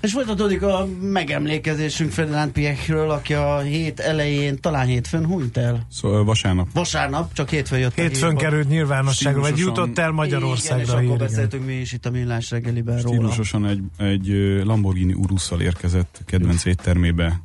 És 0.00 0.12
folytatódik 0.12 0.62
a 0.62 0.86
megemlékezésünk 1.00 2.10
Ferdinand 2.10 2.52
Piechről, 2.52 3.10
aki 3.10 3.34
a 3.34 3.58
hét 3.58 4.00
elején, 4.00 4.60
talán 4.60 4.86
hétfőn 4.86 5.26
hunyt 5.26 5.56
el. 5.56 5.86
Szóval 5.90 6.24
vasárnap. 6.24 6.68
Vasárnap, 6.72 7.32
csak 7.32 7.50
hétfőn 7.50 7.78
jött 7.78 7.94
Hétfőn 7.94 8.36
került 8.36 8.68
nyilvánosságra, 8.68 9.40
vagy 9.40 9.58
jutott 9.58 9.98
el 9.98 10.10
Magyarországra. 10.10 10.82
Igen, 10.82 11.02
és 11.02 11.06
akkor 11.06 11.18
beszéltünk 11.18 11.66
mi 11.66 11.72
is 11.74 11.92
itt 11.92 12.06
a 12.06 12.10
Millás 12.10 12.50
reggeliben 12.50 13.00
róla. 13.00 13.16
Stílusosan 13.16 13.66
egy, 13.66 13.80
egy 13.96 14.26
Lamborghini 14.64 15.12
Urusszal 15.12 15.60
érkezett 15.60 16.20
kedvenc 16.26 16.64
éttermébe, 16.64 17.40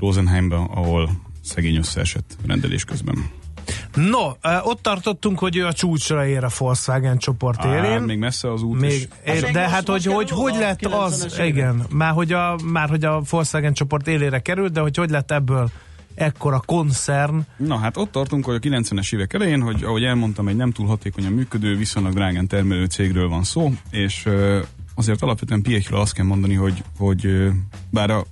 Rosenheimbe, 0.00 0.56
ahol 0.56 1.10
szegény 1.42 1.76
összeesett 1.76 2.36
rendelés 2.46 2.84
közben. 2.84 3.30
No, 3.94 4.32
ott 4.62 4.82
tartottunk, 4.82 5.38
hogy 5.38 5.56
ő 5.56 5.66
a 5.66 5.72
csúcsra 5.72 6.26
ér 6.26 6.44
a 6.44 6.48
Volkswagen 6.58 7.18
csoport 7.18 7.64
élén. 7.64 7.84
Á, 7.84 7.98
még 7.98 8.18
messze 8.18 8.52
az 8.52 8.62
út. 8.62 8.80
Még, 8.80 9.08
ér, 9.26 9.40
de 9.40 9.60
most, 9.60 9.72
hát, 9.72 9.88
hogy 9.88 10.04
hogy, 10.04 10.30
hogy 10.30 10.54
lett 10.54 10.84
az, 10.84 11.40
igen, 11.44 11.86
már 11.90 12.12
hogy, 12.12 12.32
a, 12.32 12.58
már 12.64 12.88
hogy 12.88 13.04
a 13.04 13.22
Volkswagen 13.30 13.72
csoport 13.72 14.08
élére 14.08 14.38
került, 14.38 14.72
de 14.72 14.80
hogy 14.80 14.96
hogy 14.96 15.10
lett 15.10 15.30
ebből 15.30 15.70
ekkora 16.14 16.62
koncern. 16.66 17.46
Na 17.56 17.76
hát 17.76 17.96
ott 17.96 18.12
tartunk, 18.12 18.44
hogy 18.44 18.54
a 18.54 18.58
90-es 18.58 19.14
évek 19.14 19.32
elején, 19.32 19.60
hogy 19.60 19.82
ahogy 19.82 20.04
elmondtam, 20.04 20.48
egy 20.48 20.56
nem 20.56 20.70
túl 20.70 20.86
hatékonyan 20.86 21.32
működő, 21.32 21.76
viszonylag 21.76 22.12
drágán 22.12 22.46
termelő 22.46 22.84
cégről 22.84 23.28
van 23.28 23.44
szó, 23.44 23.72
és 23.90 24.28
azért 24.94 25.22
alapvetően 25.22 25.62
Piechről 25.62 26.00
azt 26.00 26.14
kell 26.14 26.24
mondani, 26.24 26.54
hogy, 26.54 26.82
hogy 26.98 27.48
bár 27.90 28.10
a 28.10 28.24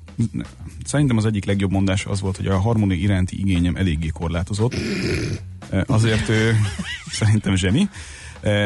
szerintem 0.84 1.16
az 1.16 1.24
egyik 1.24 1.44
legjobb 1.44 1.70
mondás 1.70 2.06
az 2.06 2.20
volt, 2.20 2.36
hogy 2.36 2.46
a 2.46 2.58
harmónia 2.58 2.96
iránti 2.96 3.40
igényem 3.40 3.76
eléggé 3.76 4.08
korlátozott. 4.08 4.74
Azért 5.86 6.28
ő 6.28 6.56
szerintem 7.20 7.54
zseni. 7.54 7.88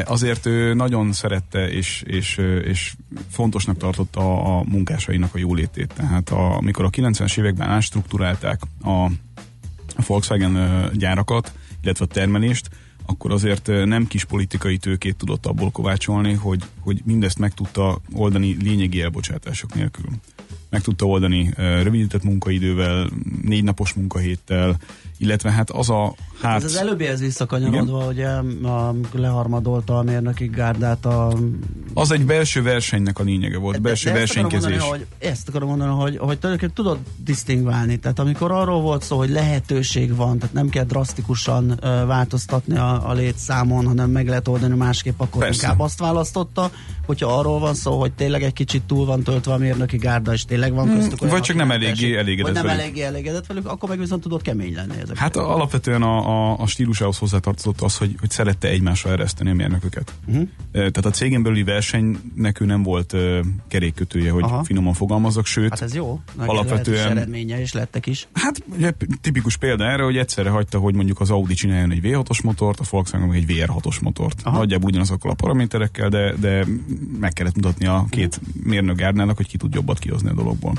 Azért 0.04 0.46
ő 0.46 0.74
nagyon 0.74 1.12
szerette 1.12 1.68
és, 1.68 2.02
és, 2.06 2.40
és 2.64 2.94
fontosnak 3.30 3.76
tartotta 3.76 4.42
a 4.58 4.64
munkásainak 4.68 5.34
a 5.34 5.38
jólétét. 5.38 5.92
Tehát 5.96 6.30
a, 6.30 6.56
amikor 6.56 6.84
a 6.84 6.90
90-es 6.90 7.38
években 7.38 7.68
átstruktúrálták 7.68 8.60
a, 8.82 9.04
a 9.96 10.02
Volkswagen 10.06 10.90
gyárakat, 10.94 11.52
illetve 11.82 12.04
a 12.04 12.08
termelést, 12.08 12.68
akkor 13.06 13.32
azért 13.32 13.66
nem 13.66 14.06
kis 14.06 14.24
politikai 14.24 14.76
tőkét 14.76 15.16
tudott 15.16 15.46
abból 15.46 15.70
kovácsolni, 15.70 16.32
hogy, 16.32 16.62
hogy 16.80 17.00
mindezt 17.04 17.38
meg 17.38 17.54
tudta 17.54 18.00
oldani 18.12 18.56
lényegi 18.62 19.00
elbocsátások 19.00 19.74
nélkül 19.74 20.04
meg 20.76 20.84
tudta 20.84 21.06
oldani 21.06 21.52
rövidített 21.56 22.22
munkaidővel, 22.22 23.10
négy 23.42 23.64
napos 23.64 23.92
munkahéttel, 23.92 24.78
illetve 25.18 25.50
hát 25.50 25.70
az 25.70 25.90
a 25.90 26.14
Hát, 26.40 26.56
ez 26.56 26.64
az 26.64 26.76
előbbihez 26.76 27.20
visszakanyarodva, 27.20 28.02
hogy 28.02 28.20
a, 28.62 28.94
leharmadolta 29.12 29.98
a 29.98 30.02
mérnöki 30.02 30.46
gárdát 30.46 31.06
a... 31.06 31.32
Az 31.94 32.10
egy 32.10 32.24
belső 32.24 32.62
versenynek 32.62 33.18
a 33.18 33.22
lényege 33.22 33.58
volt, 33.58 33.74
de, 33.74 33.80
belső 33.80 34.10
de 34.10 34.18
versenykezés. 34.18 34.70
Ezt 34.70 34.74
akarom, 34.74 34.88
mondani, 34.88 35.06
hogy, 35.18 35.28
ezt 35.28 35.48
akarom 35.48 35.68
mondani, 35.68 35.90
hogy, 35.90 36.16
hogy 36.16 36.38
tulajdonképpen 36.38 36.74
tudod 36.74 36.98
disztingválni, 37.24 37.96
tehát 37.96 38.18
amikor 38.18 38.50
arról 38.50 38.80
volt 38.80 39.02
szó, 39.02 39.16
hogy 39.16 39.30
lehetőség 39.30 40.16
van, 40.16 40.38
tehát 40.38 40.54
nem 40.54 40.68
kell 40.68 40.84
drasztikusan 40.84 41.70
uh, 41.70 41.78
változtatni 42.06 42.76
a, 42.76 43.08
a 43.08 43.12
létszámon, 43.12 43.86
hanem 43.86 44.10
meg 44.10 44.28
lehet 44.28 44.48
oldani 44.48 44.76
másképp, 44.76 45.20
akkor 45.20 45.42
Persze. 45.42 45.62
inkább 45.62 45.80
azt 45.80 45.98
választotta, 45.98 46.70
hogyha 47.06 47.38
arról 47.38 47.58
van 47.58 47.74
szó, 47.74 48.00
hogy 48.00 48.12
tényleg 48.12 48.42
egy 48.42 48.52
kicsit 48.52 48.82
túl 48.82 49.06
van 49.06 49.22
töltve 49.22 49.52
a 49.52 49.58
mérnöki 49.58 49.96
gárda, 49.96 50.32
és 50.32 50.44
tényleg 50.44 50.74
van 50.74 50.86
hmm, 50.86 50.96
köztük 50.96 51.18
hmm, 51.18 51.28
Vagy 51.28 51.42
csak 51.42 51.56
nem 51.56 51.70
eléggé 51.70 52.16
elégedett 52.16 52.54
Vagy 52.54 52.62
nem 52.62 52.78
eléggé 52.78 53.02
elégedett 53.02 53.46
velük, 53.46 53.66
akkor 53.68 53.88
meg 53.88 53.98
viszont 53.98 54.22
tudod 54.22 54.42
kemény 54.42 54.74
lenni 54.74 55.05
ezek. 55.10 55.18
Hát 55.22 55.36
alapvetően 55.36 56.02
a, 56.02 56.50
a, 56.50 56.58
a 56.58 56.66
stílusához 56.66 57.18
hozzátartozott 57.18 57.80
az, 57.80 57.96
hogy, 57.96 58.14
hogy 58.20 58.30
szerette 58.30 58.68
egymásra 58.68 59.10
ereszteni 59.10 59.50
a 59.50 59.54
mérnököket. 59.54 60.12
Uh-huh. 60.26 60.48
Tehát 60.72 61.04
a 61.04 61.10
cégen 61.10 61.42
belüli 61.42 61.62
versenynek 61.62 62.60
ő 62.60 62.64
nem 62.64 62.82
volt 62.82 63.12
uh, 63.12 63.38
kerékkötője, 63.68 64.30
hogy 64.30 64.42
Aha. 64.42 64.64
finoman 64.64 64.94
fogalmazok, 64.94 65.46
sőt, 65.46 65.70
hát 65.70 65.82
ez 65.82 65.94
jó. 65.94 66.20
Nagy 66.36 66.48
alapvetően 66.48 67.10
eredménye 67.10 67.60
is 67.60 67.72
lettek 67.72 68.06
is. 68.06 68.28
Hát 68.32 68.62
ugye, 68.76 68.92
tipikus 69.20 69.56
példa 69.56 69.84
erre, 69.84 70.02
hogy 70.02 70.16
egyszerre 70.16 70.50
hagyta, 70.50 70.78
hogy 70.78 70.94
mondjuk 70.94 71.20
az 71.20 71.30
Audi 71.30 71.54
csináljon 71.54 71.90
egy 71.90 72.00
V6-os 72.02 72.42
motort, 72.42 72.80
a 72.80 72.84
Volkswagen 72.90 73.32
egy 73.32 73.44
VR6-os 73.48 74.00
motort. 74.02 74.40
Aha. 74.42 74.58
Nagyjából 74.58 74.88
ugyanazokkal 74.88 75.30
a 75.30 75.34
paraméterekkel, 75.34 76.08
de, 76.08 76.34
de 76.34 76.66
meg 77.20 77.32
kellett 77.32 77.54
mutatni 77.54 77.86
a 77.86 78.06
két 78.10 78.40
mérnökgárnának, 78.62 79.36
hogy 79.36 79.48
ki 79.48 79.56
tud 79.56 79.74
jobbat 79.74 79.98
kihozni 79.98 80.28
a 80.28 80.34
dologból. 80.34 80.72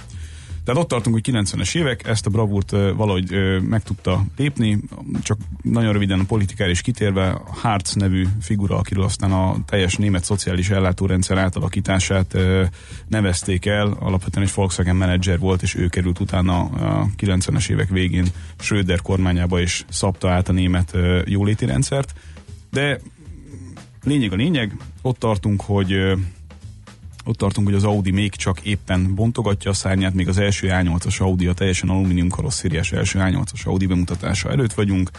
Tehát 0.67 0.81
ott 0.81 0.87
tartunk, 0.87 1.15
hogy 1.15 1.35
90-es 1.35 1.75
évek, 1.75 2.07
ezt 2.07 2.25
a 2.25 2.29
bravúrt 2.29 2.71
valahogy 2.71 3.31
meg 3.61 3.83
tudta 3.83 4.25
lépni, 4.37 4.79
csak 5.21 5.37
nagyon 5.61 5.93
röviden 5.93 6.19
a 6.19 6.23
politikára 6.23 6.69
is 6.69 6.81
kitérve, 6.81 7.41
Hartz 7.45 7.93
nevű 7.93 8.25
figura, 8.41 8.77
akiről 8.77 9.03
aztán 9.03 9.31
a 9.31 9.55
teljes 9.65 9.95
német 9.95 10.23
szociális 10.23 10.69
ellátórendszer 10.69 11.37
átalakítását 11.37 12.37
nevezték 13.07 13.65
el, 13.65 13.97
alapvetően 13.99 14.45
egy 14.45 14.53
Volkswagen 14.55 14.95
menedzser 14.95 15.39
volt, 15.39 15.61
és 15.61 15.75
ő 15.75 15.87
került 15.87 16.19
utána 16.19 16.59
a 16.59 17.07
90-es 17.17 17.69
évek 17.69 17.89
végén 17.89 18.27
Schröder 18.59 19.01
kormányába 19.01 19.59
és 19.59 19.85
szabta 19.89 20.29
át 20.29 20.49
a 20.49 20.51
német 20.51 20.97
jóléti 21.25 21.65
rendszert. 21.65 22.13
De 22.71 22.99
lényeg 24.03 24.31
a 24.31 24.35
lényeg, 24.35 24.77
ott 25.01 25.19
tartunk, 25.19 25.61
hogy 25.61 26.17
ott 27.27 27.37
tartunk, 27.37 27.67
hogy 27.67 27.75
az 27.75 27.83
Audi 27.83 28.11
még 28.11 28.35
csak 28.35 28.59
éppen 28.59 29.15
bontogatja 29.15 29.71
a 29.71 29.73
szárnyát, 29.73 30.13
még 30.13 30.27
az 30.27 30.37
első 30.37 30.67
A8-as 30.71 31.21
Audi, 31.21 31.47
a 31.47 31.53
teljesen 31.53 31.89
alumínium 31.89 32.29
karosszériás 32.29 32.91
első 32.91 33.19
A8-as 33.21 33.65
Audi 33.65 33.85
bemutatása 33.85 34.49
előtt 34.49 34.73
vagyunk, 34.73 35.11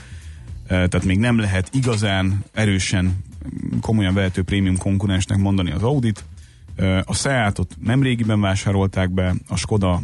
e, 0.66 0.88
tehát 0.88 1.04
még 1.04 1.18
nem 1.18 1.38
lehet 1.38 1.70
igazán 1.72 2.44
erősen, 2.52 3.24
komolyan 3.80 4.14
vehető 4.14 4.42
prémium 4.42 4.78
konkurensnek 4.78 5.38
mondani 5.38 5.70
az 5.70 5.82
Audit, 5.82 6.24
A 7.04 7.14
Seatot 7.14 7.76
nem 7.84 8.02
régiben 8.02 8.40
vásárolták 8.40 9.10
be, 9.10 9.34
a 9.48 9.56
Skoda 9.56 10.02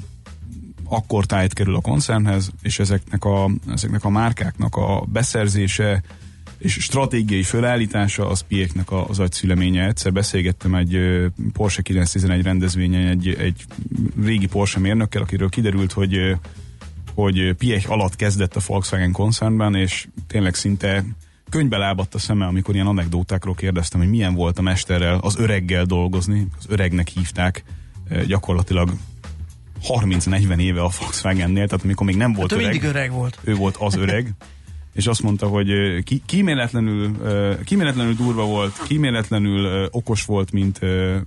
akkor 0.84 1.26
tájt 1.26 1.52
kerül 1.52 1.74
a 1.74 1.80
koncernhez, 1.80 2.50
és 2.62 2.78
ezeknek 2.78 3.24
a, 3.24 3.50
ezeknek 3.68 4.04
a 4.04 4.08
márkáknak 4.08 4.76
a 4.76 5.04
beszerzése 5.12 6.02
és 6.64 6.72
stratégiai 6.72 7.42
fölállítása 7.42 8.28
az 8.28 8.40
Pieknek 8.40 8.92
az 8.92 9.18
agyszüleménye. 9.18 9.86
Egyszer 9.86 10.12
beszélgettem 10.12 10.74
egy 10.74 10.98
Porsche 11.52 11.82
911 11.82 12.42
rendezvényen 12.42 13.08
egy, 13.08 13.28
egy 13.38 13.64
régi 14.24 14.46
Porsche 14.46 14.80
mérnökkel, 14.80 15.22
akiről 15.22 15.48
kiderült, 15.48 15.92
hogy 15.92 16.36
hogy 17.14 17.52
Piech 17.52 17.90
alatt 17.90 18.16
kezdett 18.16 18.56
a 18.56 18.60
Volkswagen 18.66 19.12
koncernben, 19.12 19.74
és 19.74 20.06
tényleg 20.26 20.54
szinte 20.54 21.04
könyvbe 21.50 21.76
lábadt 21.76 22.14
a 22.14 22.18
szeme, 22.18 22.46
amikor 22.46 22.74
ilyen 22.74 22.86
anekdótákról 22.86 23.54
kérdeztem, 23.54 24.00
hogy 24.00 24.10
milyen 24.10 24.34
volt 24.34 24.58
a 24.58 24.62
mesterrel, 24.62 25.18
az 25.22 25.38
öreggel 25.38 25.84
dolgozni, 25.84 26.46
az 26.58 26.64
öregnek 26.68 27.08
hívták 27.08 27.64
gyakorlatilag 28.26 28.92
30-40 29.88 30.58
éve 30.58 30.80
a 30.80 30.90
Volkswagennél, 31.00 31.66
tehát 31.66 31.84
amikor 31.84 32.06
még 32.06 32.16
nem 32.16 32.32
volt 32.32 32.50
hát 32.50 32.60
öreg. 32.60 32.82
öreg 32.82 33.10
volt. 33.10 33.38
Ő 33.44 33.54
volt 33.54 33.76
az 33.76 33.96
öreg. 33.96 34.30
és 34.94 35.06
azt 35.06 35.22
mondta, 35.22 35.46
hogy 35.46 35.68
ki, 36.04 36.22
kíméletlenül, 36.26 37.16
kíméletlenül 37.64 38.14
durva 38.14 38.44
volt, 38.44 38.82
kíméletlenül 38.86 39.88
okos 39.90 40.24
volt, 40.24 40.52
mint, 40.52 40.80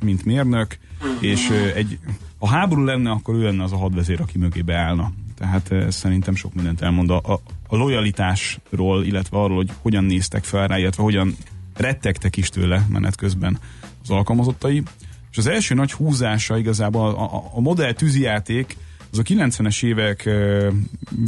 mint 0.03 0.25
mérnök, 0.25 0.77
és 1.19 1.49
egy, 1.75 1.99
ha 2.39 2.47
háború 2.47 2.83
lenne, 2.83 3.09
akkor 3.09 3.35
ő 3.35 3.43
lenne 3.43 3.63
az 3.63 3.71
a 3.71 3.77
hadvezér, 3.77 4.21
aki 4.21 4.37
mögé 4.37 4.61
beállna. 4.61 5.11
Tehát 5.37 5.91
szerintem 5.91 6.35
sok 6.35 6.53
mindent 6.53 6.81
elmond 6.81 7.09
a, 7.09 7.21
a, 7.23 7.39
a 7.67 7.75
lojalitásról, 7.75 9.05
illetve 9.05 9.37
arról, 9.37 9.55
hogy 9.55 9.71
hogyan 9.81 10.03
néztek 10.03 10.43
fel 10.43 10.67
rá, 10.67 10.77
illetve 10.77 11.03
hogyan 11.03 11.35
rettegtek 11.75 12.37
is 12.37 12.49
tőle 12.49 12.85
menet 12.89 13.15
közben 13.15 13.59
az 14.03 14.09
alkalmazottai. 14.09 14.83
És 15.31 15.37
az 15.37 15.47
első 15.47 15.75
nagy 15.75 15.91
húzása 15.91 16.57
igazából 16.57 17.09
a, 17.09 17.35
a, 17.35 17.51
a 17.53 17.59
modell 17.59 17.93
tűzijáték 17.93 18.77
az 19.17 19.23
a 19.29 19.35
90-es 19.35 19.83
évek 19.83 20.29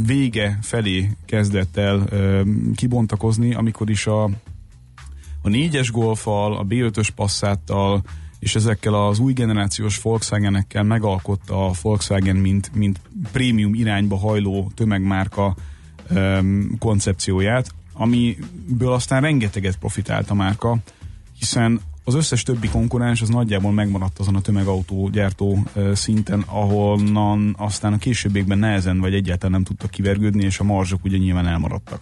vége 0.06 0.58
felé 0.62 1.10
kezdett 1.26 1.76
el 1.76 2.08
kibontakozni, 2.74 3.54
amikor 3.54 3.90
is 3.90 4.06
a, 4.06 4.24
a 5.42 5.48
négyes 5.48 5.90
golfal, 5.90 6.56
a 6.56 6.64
B5-ös 6.64 7.08
passzáttal 7.14 8.02
és 8.38 8.54
ezekkel 8.54 8.94
az 8.94 9.18
új 9.18 9.32
generációs 9.32 10.02
Volkswagenekkel 10.02 10.82
megalkotta 10.82 11.66
a 11.66 11.72
Volkswagen, 11.82 12.36
mint, 12.36 12.74
mint 12.74 13.00
prémium 13.32 13.74
irányba 13.74 14.16
hajló 14.16 14.70
tömegmárka 14.74 15.56
um, 16.10 16.78
koncepcióját, 16.78 17.74
amiből 17.92 18.92
aztán 18.92 19.20
rengeteget 19.20 19.76
profitált 19.76 20.30
a 20.30 20.34
márka, 20.34 20.76
hiszen 21.38 21.80
az 22.04 22.14
összes 22.14 22.42
többi 22.42 22.68
konkurens 22.68 23.22
az 23.22 23.28
nagyjából 23.28 23.72
megmaradt 23.72 24.18
azon 24.18 24.36
a 24.36 24.40
tömegautógyártó 24.40 25.66
szinten, 25.92 26.44
ahonnan 26.46 27.54
aztán 27.58 27.92
a 27.92 27.98
későbbiekben 27.98 28.58
nehezen 28.58 29.00
vagy 29.00 29.14
egyáltalán 29.14 29.52
nem 29.52 29.64
tudtak 29.64 29.90
kivergődni, 29.90 30.44
és 30.44 30.58
a 30.58 30.64
marzsok 30.64 31.04
ugye 31.04 31.16
nyilván 31.16 31.46
elmaradtak. 31.46 32.00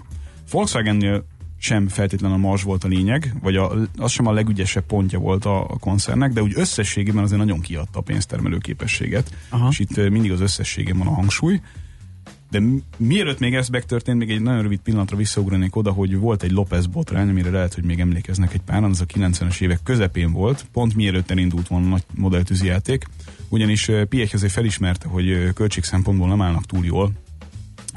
Volkswagennél 0.50 1.24
sem 1.58 1.88
feltétlenül 1.88 2.37
a 2.37 2.40
marzs 2.40 2.62
volt 2.62 2.84
a 2.84 2.88
lényeg, 2.88 3.34
vagy 3.42 3.56
a, 3.56 3.72
az 3.96 4.11
sem 4.11 4.26
a 4.26 4.32
legügyesebb 4.32 4.84
pontja 4.84 5.18
volt 5.18 5.44
a, 5.44 5.61
a 5.61 5.78
koncernnek, 5.78 6.32
de 6.32 6.42
úgy 6.42 6.52
összességében 6.54 7.22
azért 7.22 7.40
nagyon 7.40 7.61
kiadta 7.61 7.98
a 7.98 8.02
pénztermelő 8.02 8.58
képességet, 8.58 9.34
Aha. 9.48 9.68
és 9.70 9.78
itt 9.78 9.96
mindig 10.11 10.32
az 10.32 10.40
összességében 10.40 10.98
van 10.98 11.06
a 11.06 11.14
hangsúly. 11.14 11.61
De 12.50 12.62
mielőtt 12.96 13.38
még 13.38 13.54
ez 13.54 13.68
megtörtént, 13.68 14.18
még 14.18 14.30
egy 14.30 14.40
nagyon 14.40 14.62
rövid 14.62 14.78
pillanatra 14.78 15.16
visszaugranék 15.16 15.76
oda, 15.76 15.92
hogy 15.92 16.16
volt 16.16 16.42
egy 16.42 16.50
López 16.50 16.87
botrány, 16.87 17.28
amire 17.28 17.50
lehet, 17.50 17.74
hogy 17.74 17.84
még 17.84 18.00
emlékeznek 18.00 18.54
egy 18.54 18.61
páran, 18.61 18.90
az 18.90 19.00
a 19.00 19.06
90-es 19.06 19.61
évek 19.61 19.80
közepén 19.82 20.32
volt, 20.32 20.66
pont 20.72 20.94
mielőtt 20.94 21.30
elindult 21.30 21.68
volna 21.68 21.87
a 21.87 21.88
nagy 21.88 22.04
modelltűzi 22.14 22.66
játék, 22.66 23.04
ugyanis 23.48 23.90
Piech 24.08 24.34
azért 24.34 24.52
felismerte, 24.52 25.08
hogy 25.08 25.52
költség 25.54 25.84
szempontból 25.84 26.28
nem 26.28 26.42
állnak 26.42 26.66
túl 26.66 26.84
jól, 26.84 27.12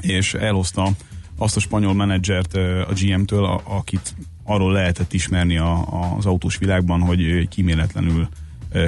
és 0.00 0.34
elhozta 0.34 0.88
azt 1.36 1.56
a 1.56 1.60
spanyol 1.60 1.94
menedzsert 1.94 2.54
a 2.88 2.92
GM-től, 3.00 3.44
akit 3.64 4.14
arról 4.44 4.72
lehetett 4.72 5.12
ismerni 5.12 5.56
a, 5.56 5.86
az 6.16 6.26
autós 6.26 6.56
világban, 6.56 7.00
hogy 7.00 7.48
kíméletlenül 7.48 8.28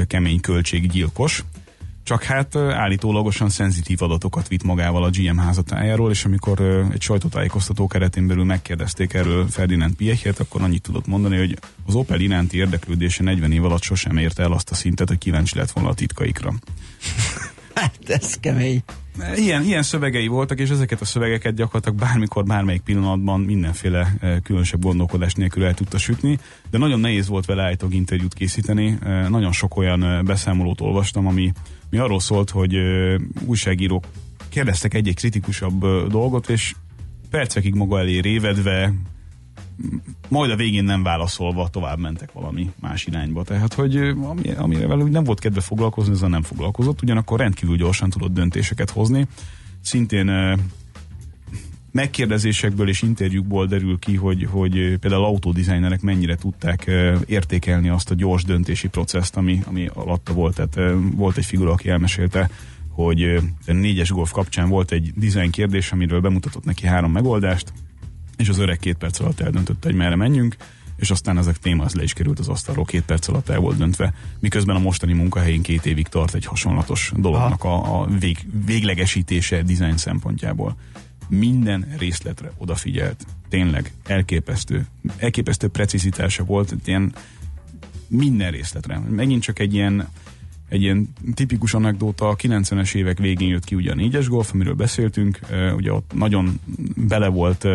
kemény 0.06 0.40
költséggyilkos, 0.40 1.44
csak 2.04 2.22
hát 2.22 2.56
állítólagosan 2.56 3.48
szenzitív 3.48 4.02
adatokat 4.02 4.48
vitt 4.48 4.62
magával 4.62 5.04
a 5.04 5.10
GM 5.10 5.36
házatájáról, 5.36 6.10
és 6.10 6.24
amikor 6.24 6.60
egy 6.92 7.02
sajtótájékoztató 7.02 7.86
keretén 7.86 8.26
belül 8.26 8.44
megkérdezték 8.44 9.14
erről 9.14 9.48
Ferdinand 9.48 9.94
Piechet, 9.94 10.40
akkor 10.40 10.62
annyit 10.62 10.82
tudott 10.82 11.06
mondani, 11.06 11.38
hogy 11.38 11.58
az 11.86 11.94
Opel 11.94 12.20
iránti 12.20 12.56
érdeklődése 12.56 13.22
40 13.22 13.52
év 13.52 13.64
alatt 13.64 13.82
sosem 13.82 14.16
érte 14.16 14.42
el 14.42 14.52
azt 14.52 14.70
a 14.70 14.74
szintet, 14.74 15.08
hogy 15.08 15.18
kíváncsi 15.18 15.58
lett 15.58 15.70
volna 15.70 15.90
a 15.90 15.94
titkaikra. 15.94 16.52
Hát 17.74 17.98
ez 18.06 18.34
kemény. 18.34 18.82
Ilyen, 19.36 19.62
ilyen 19.62 19.82
szövegei 19.82 20.26
voltak, 20.26 20.60
és 20.60 20.70
ezeket 20.70 21.00
a 21.00 21.04
szövegeket 21.04 21.54
gyakorlatilag 21.54 21.98
bármikor, 21.98 22.44
bármelyik 22.44 22.82
pillanatban 22.82 23.40
mindenféle 23.40 24.14
különösebb 24.42 24.82
gondolkodás 24.82 25.34
nélkül 25.34 25.64
el 25.64 25.74
tudta 25.74 25.98
sütni, 25.98 26.38
de 26.70 26.78
nagyon 26.78 27.00
nehéz 27.00 27.28
volt 27.28 27.44
vele 27.44 27.62
állítólag 27.62 27.94
interjút 27.94 28.34
készíteni. 28.34 28.98
Nagyon 29.28 29.52
sok 29.52 29.76
olyan 29.76 30.24
beszámolót 30.24 30.80
olvastam, 30.80 31.26
ami, 31.26 31.52
ami 31.90 32.00
arról 32.00 32.20
szólt, 32.20 32.50
hogy 32.50 32.76
újságírók 33.44 34.04
kérdeztek 34.48 34.94
egy-egy 34.94 35.16
kritikusabb 35.16 36.08
dolgot, 36.08 36.48
és 36.48 36.74
percekig 37.30 37.74
maga 37.74 37.98
elé 37.98 38.18
révedve, 38.18 38.92
majd 40.28 40.50
a 40.50 40.56
végén 40.56 40.84
nem 40.84 41.02
válaszolva 41.02 41.68
tovább 41.68 41.98
mentek 41.98 42.32
valami 42.32 42.70
más 42.80 43.06
irányba. 43.06 43.44
Tehát, 43.44 43.74
hogy 43.74 43.96
ami, 43.96 44.50
amire 44.56 44.86
velük 44.86 45.10
nem 45.10 45.24
volt 45.24 45.40
kedve 45.40 45.60
foglalkozni, 45.60 46.12
ezzel 46.12 46.28
nem 46.28 46.42
foglalkozott, 46.42 47.02
ugyanakkor 47.02 47.38
rendkívül 47.38 47.76
gyorsan 47.76 48.10
tudott 48.10 48.32
döntéseket 48.32 48.90
hozni. 48.90 49.26
Szintén 49.80 50.56
megkérdezésekből 51.94 52.88
és 52.88 53.02
interjúkból 53.02 53.66
derül 53.66 53.98
ki, 53.98 54.16
hogy, 54.16 54.46
hogy 54.50 54.98
például 54.98 55.24
autódizájnerek 55.24 56.00
mennyire 56.00 56.36
tudták 56.36 56.90
értékelni 57.26 57.88
azt 57.88 58.10
a 58.10 58.14
gyors 58.14 58.44
döntési 58.44 58.88
processzt, 58.88 59.36
ami, 59.36 59.60
ami 59.66 59.90
alatta 59.94 60.32
volt. 60.32 60.54
Tehát 60.54 60.98
volt 61.14 61.36
egy 61.36 61.44
figura, 61.44 61.72
aki 61.72 61.88
elmesélte, 61.88 62.50
hogy 62.88 63.22
a 63.66 63.72
négyes 63.72 64.10
golf 64.10 64.30
kapcsán 64.30 64.68
volt 64.68 64.92
egy 64.92 65.12
design 65.16 65.50
kérdés, 65.50 65.92
amiről 65.92 66.20
bemutatott 66.20 66.64
neki 66.64 66.86
három 66.86 67.12
megoldást, 67.12 67.72
és 68.36 68.48
az 68.48 68.58
öreg 68.58 68.78
két 68.78 68.96
perc 68.96 69.20
alatt 69.20 69.40
eldöntötte, 69.40 69.88
hogy 69.88 69.96
merre 69.96 70.16
menjünk, 70.16 70.56
és 70.96 71.10
aztán 71.10 71.38
ezek 71.38 71.58
téma 71.58 71.84
az 71.84 71.94
le 71.94 72.02
is 72.02 72.12
került 72.12 72.38
az 72.38 72.48
asztalról, 72.48 72.84
két 72.84 73.02
perc 73.02 73.28
alatt 73.28 73.48
el 73.48 73.58
volt 73.58 73.76
döntve, 73.76 74.14
miközben 74.40 74.76
a 74.76 74.78
mostani 74.78 75.12
munkahelyén 75.12 75.62
két 75.62 75.86
évig 75.86 76.08
tart 76.08 76.34
egy 76.34 76.44
hasonlatos 76.44 77.12
dolognak 77.16 77.64
a, 77.64 78.00
a 78.00 78.06
vég, 78.06 78.38
véglegesítése 78.66 79.62
design 79.62 79.96
szempontjából. 79.96 80.76
Minden 81.28 81.94
részletre 81.98 82.52
odafigyelt. 82.56 83.26
Tényleg 83.48 83.92
elképesztő, 84.04 84.86
elképesztő 85.16 85.68
precizitása 85.68 86.44
volt, 86.44 86.74
ilyen 86.84 87.14
minden 88.08 88.50
részletre. 88.50 88.98
Megint 88.98 89.42
csak 89.42 89.58
egy 89.58 89.74
ilyen 89.74 90.08
egy 90.68 90.82
ilyen 90.82 91.08
tipikus 91.34 91.74
anekdóta, 91.74 92.28
a 92.28 92.36
90-es 92.36 92.94
évek 92.94 93.18
végén 93.18 93.48
jött 93.48 93.64
ki 93.64 93.74
ugye 93.74 93.90
a 93.90 93.94
négyes 93.94 94.28
golf, 94.28 94.50
amiről 94.52 94.74
beszéltünk, 94.74 95.38
ugye 95.76 95.92
ott 95.92 96.10
nagyon 96.14 96.60
bele 96.96 97.28
volt 97.28 97.66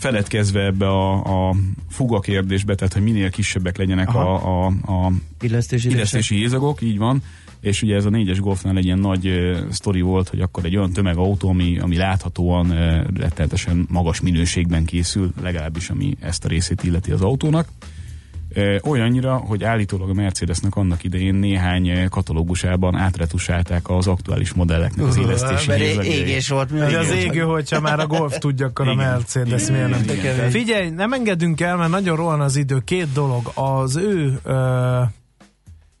feledkezve 0.00 0.64
ebbe 0.64 0.88
a, 0.88 1.48
a 1.48 1.54
fuga 1.88 2.20
kérdésbe, 2.20 2.74
tehát 2.74 2.92
hogy 2.92 3.02
minél 3.02 3.30
kisebbek 3.30 3.76
legyenek 3.76 4.08
Aha. 4.08 4.34
a, 4.34 4.66
a, 4.66 5.06
a 5.06 5.12
illesztési, 5.40 5.90
illesztési 5.90 6.36
hézagok, 6.36 6.82
így 6.82 6.98
van, 6.98 7.22
és 7.60 7.82
ugye 7.82 7.94
ez 7.94 8.04
a 8.04 8.10
négyes 8.10 8.40
golfnál 8.40 8.76
egy 8.76 8.84
ilyen 8.84 8.98
nagy 8.98 9.26
uh, 9.26 9.58
sztori 9.70 10.00
volt, 10.00 10.28
hogy 10.28 10.40
akkor 10.40 10.64
egy 10.64 10.76
olyan 10.76 10.92
tömegautó, 10.92 11.48
ami, 11.48 11.78
ami 11.78 11.96
láthatóan 11.96 12.70
uh, 12.70 12.76
rettenetesen 13.16 13.86
magas 13.90 14.20
minőségben 14.20 14.84
készül, 14.84 15.32
legalábbis 15.42 15.90
ami 15.90 16.16
ezt 16.20 16.44
a 16.44 16.48
részét 16.48 16.82
illeti 16.82 17.10
az 17.10 17.22
autónak, 17.22 17.68
Olyannyira, 18.82 19.36
hogy 19.36 19.64
állítólag 19.64 20.08
a 20.08 20.12
Mercedesnek 20.12 20.76
annak 20.76 21.04
idején 21.04 21.34
néhány 21.34 22.08
katalógusában 22.08 22.94
átretusálták 22.96 23.88
az 23.88 24.06
aktuális 24.06 24.52
modelleknek 24.52 25.06
az 25.06 25.16
élesztési 25.16 25.70
uh, 25.70 26.06
égés 26.06 26.48
volt. 26.48 26.70
Mi 26.70 26.80
az 26.94 27.10
égő, 27.10 27.40
hogyha 27.40 27.80
már 27.80 28.00
a 28.00 28.06
Golf 28.06 28.38
tudja, 28.38 28.66
akkor 28.66 28.88
a 28.88 28.94
Mercedes 28.94 29.70
miért 29.70 29.88
nem. 29.88 30.50
Figyelj, 30.50 30.90
nem 30.90 31.12
engedünk 31.12 31.60
el, 31.60 31.76
mert 31.76 31.90
nagyon 31.90 32.16
rohan 32.16 32.40
az 32.40 32.56
idő. 32.56 32.80
Két 32.84 33.12
dolog. 33.12 33.52
Az 33.54 33.96
ő 33.96 34.40
uh, 34.44 34.52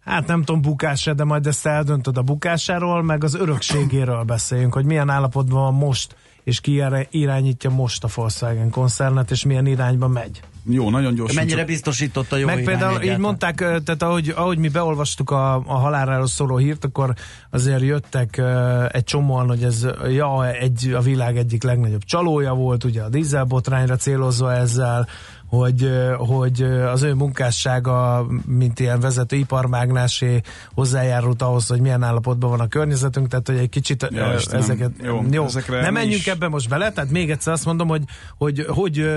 hát 0.00 0.26
nem 0.26 0.44
tudom 0.44 0.60
bukásra, 0.60 1.14
de 1.14 1.24
majd 1.24 1.46
ezt 1.46 1.66
eldöntöd 1.66 2.16
a 2.16 2.22
bukásáról, 2.22 3.02
meg 3.02 3.24
az 3.24 3.34
örökségéről 3.34 4.22
beszéljünk, 4.22 4.74
hogy 4.74 4.84
milyen 4.84 5.08
állapotban 5.08 5.62
van 5.62 5.74
most, 5.74 6.16
és 6.44 6.60
ki 6.60 6.82
irányítja 7.10 7.70
most 7.70 8.04
a 8.04 8.08
Volkswagen 8.14 8.70
koncernet, 8.70 9.30
és 9.30 9.44
milyen 9.44 9.66
irányba 9.66 10.08
megy. 10.08 10.40
Jó, 10.64 10.90
nagyon 10.90 11.14
gyorsan. 11.14 11.36
Mennyire 11.36 11.56
csak... 11.56 11.66
biztosította 11.66 12.36
jó 12.36 12.46
Meg 12.46 12.56
például 12.56 12.82
egyáltalán. 12.82 13.14
így 13.14 13.18
mondták, 13.18 13.56
tehát 13.56 14.02
ahogy, 14.02 14.32
ahogy 14.36 14.58
mi 14.58 14.68
beolvastuk 14.68 15.30
a, 15.30 15.54
a 15.54 15.78
haláláról 15.78 16.26
szóló 16.26 16.56
hírt, 16.56 16.84
akkor 16.84 17.14
azért 17.50 17.82
jöttek 17.82 18.34
uh, 18.38 18.84
egy 18.94 19.04
csomóan, 19.04 19.48
hogy 19.48 19.62
ez 19.62 19.86
ja, 20.08 20.48
egy, 20.48 20.92
a 20.96 21.00
világ 21.00 21.36
egyik 21.36 21.62
legnagyobb 21.62 22.04
csalója 22.04 22.54
volt, 22.54 22.84
ugye 22.84 23.02
a 23.02 23.08
dízelbotrányra 23.08 23.96
célozva 23.96 24.54
ezzel, 24.54 25.08
hogy, 25.50 25.90
hogy 26.16 26.62
az 26.62 27.02
ő 27.02 27.14
munkássága, 27.14 28.26
mint 28.46 28.80
ilyen 28.80 29.00
vezető 29.00 29.36
iparmágnásé 29.36 30.40
hozzájárult 30.74 31.42
ahhoz, 31.42 31.66
hogy 31.66 31.80
milyen 31.80 32.02
állapotban 32.02 32.50
van 32.50 32.60
a 32.60 32.68
környezetünk, 32.68 33.28
tehát 33.28 33.46
hogy 33.46 33.56
egy 33.56 33.68
kicsit 33.68 34.08
ja, 34.10 34.32
ezeket... 34.32 34.90
Jó, 35.02 35.22
jó 35.30 35.46
nem 35.68 35.92
menjünk 35.92 36.20
is. 36.20 36.26
ebbe 36.26 36.48
most 36.48 36.68
bele, 36.68 36.92
tehát 36.92 37.10
még 37.10 37.30
egyszer 37.30 37.52
azt 37.52 37.64
mondom, 37.64 37.88
hogy, 37.88 38.02
hogy, 38.38 38.64
hogy 38.68 39.10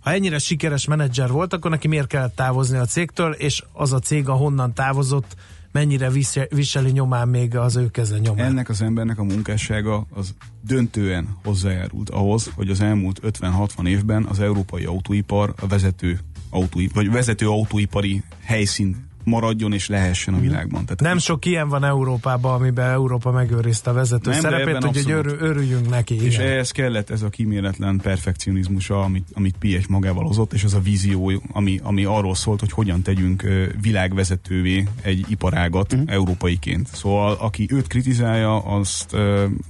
ha 0.00 0.12
ennyire 0.12 0.38
sikeres 0.38 0.86
menedzser 0.86 1.28
volt, 1.28 1.52
akkor 1.52 1.70
neki 1.70 1.88
miért 1.88 2.06
kellett 2.06 2.36
távozni 2.36 2.78
a 2.78 2.84
cégtől, 2.84 3.32
és 3.32 3.62
az 3.72 3.92
a 3.92 3.98
cég, 3.98 4.28
ahonnan 4.28 4.74
távozott, 4.74 5.36
mennyire 5.72 6.10
viseli 6.50 6.90
nyomán 6.90 7.28
még 7.28 7.56
az 7.56 7.76
ő 7.76 7.90
keze 7.90 8.18
nyomán. 8.18 8.46
Ennek 8.46 8.68
az 8.68 8.82
embernek 8.82 9.18
a 9.18 9.24
munkássága 9.24 10.06
az 10.10 10.34
döntően 10.66 11.36
hozzájárult 11.44 12.10
ahhoz, 12.10 12.50
hogy 12.54 12.70
az 12.70 12.80
elmúlt 12.80 13.20
50-60 13.22 13.88
évben 13.88 14.24
az 14.24 14.40
európai 14.40 14.84
autóipar 14.84 15.54
a 15.60 15.66
vezető 15.66 16.18
autóipar, 16.50 17.02
vagy 17.02 17.12
vezető 17.12 17.48
autóipari 17.48 18.22
helyszín 18.40 19.08
maradjon 19.24 19.72
és 19.72 19.88
lehessen 19.88 20.34
a 20.34 20.36
mhm. 20.36 20.46
világban. 20.46 20.84
Tehát 20.84 21.00
nem 21.00 21.18
sok 21.18 21.44
ilyen 21.44 21.68
van 21.68 21.84
Európában, 21.84 22.54
amiben 22.54 22.90
Európa 22.90 23.30
megőrizte 23.30 23.90
a 23.90 23.92
vezető 23.92 24.30
nem, 24.30 24.40
szerepét, 24.40 24.84
hogy 24.84 25.10
örül, 25.10 25.36
örüljünk 25.40 25.88
neki. 25.88 26.24
És 26.24 26.34
igen. 26.34 26.46
ehhez 26.46 26.70
kellett 26.70 27.10
ez 27.10 27.22
a 27.22 27.28
kíméletlen 27.28 28.00
perfekcionizmusa, 28.02 29.00
amit, 29.00 29.28
amit 29.32 29.54
Piech 29.58 29.88
magával 29.88 30.24
hozott, 30.24 30.52
és 30.52 30.64
az 30.64 30.74
a 30.74 30.80
vízió, 30.80 31.42
ami, 31.52 31.80
ami 31.82 32.04
arról 32.04 32.34
szólt, 32.34 32.60
hogy 32.60 32.72
hogyan 32.72 33.02
tegyünk 33.02 33.44
világvezetővé 33.80 34.86
egy 35.02 35.24
iparágat 35.28 35.92
uh-huh. 35.92 36.12
európaiként. 36.12 36.88
Szóval 36.92 37.32
aki 37.32 37.68
őt 37.70 37.86
kritizálja, 37.86 38.58
azt 38.58 39.16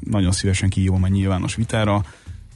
nagyon 0.01 0.33
szívesen 0.33 0.69
kihívom 0.69 1.03
a 1.03 1.09
nyilvános 1.09 1.55
vitára, 1.55 2.05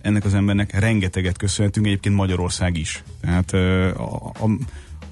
ennek 0.05 0.25
az 0.25 0.35
embernek 0.35 0.79
rengeteget 0.79 1.37
köszönhetünk, 1.37 1.87
egyébként 1.87 2.15
Magyarország 2.15 2.77
is. 2.77 3.03
Tehát 3.21 3.53
a, 3.53 3.87
a, 3.97 4.33
a, 4.45 4.49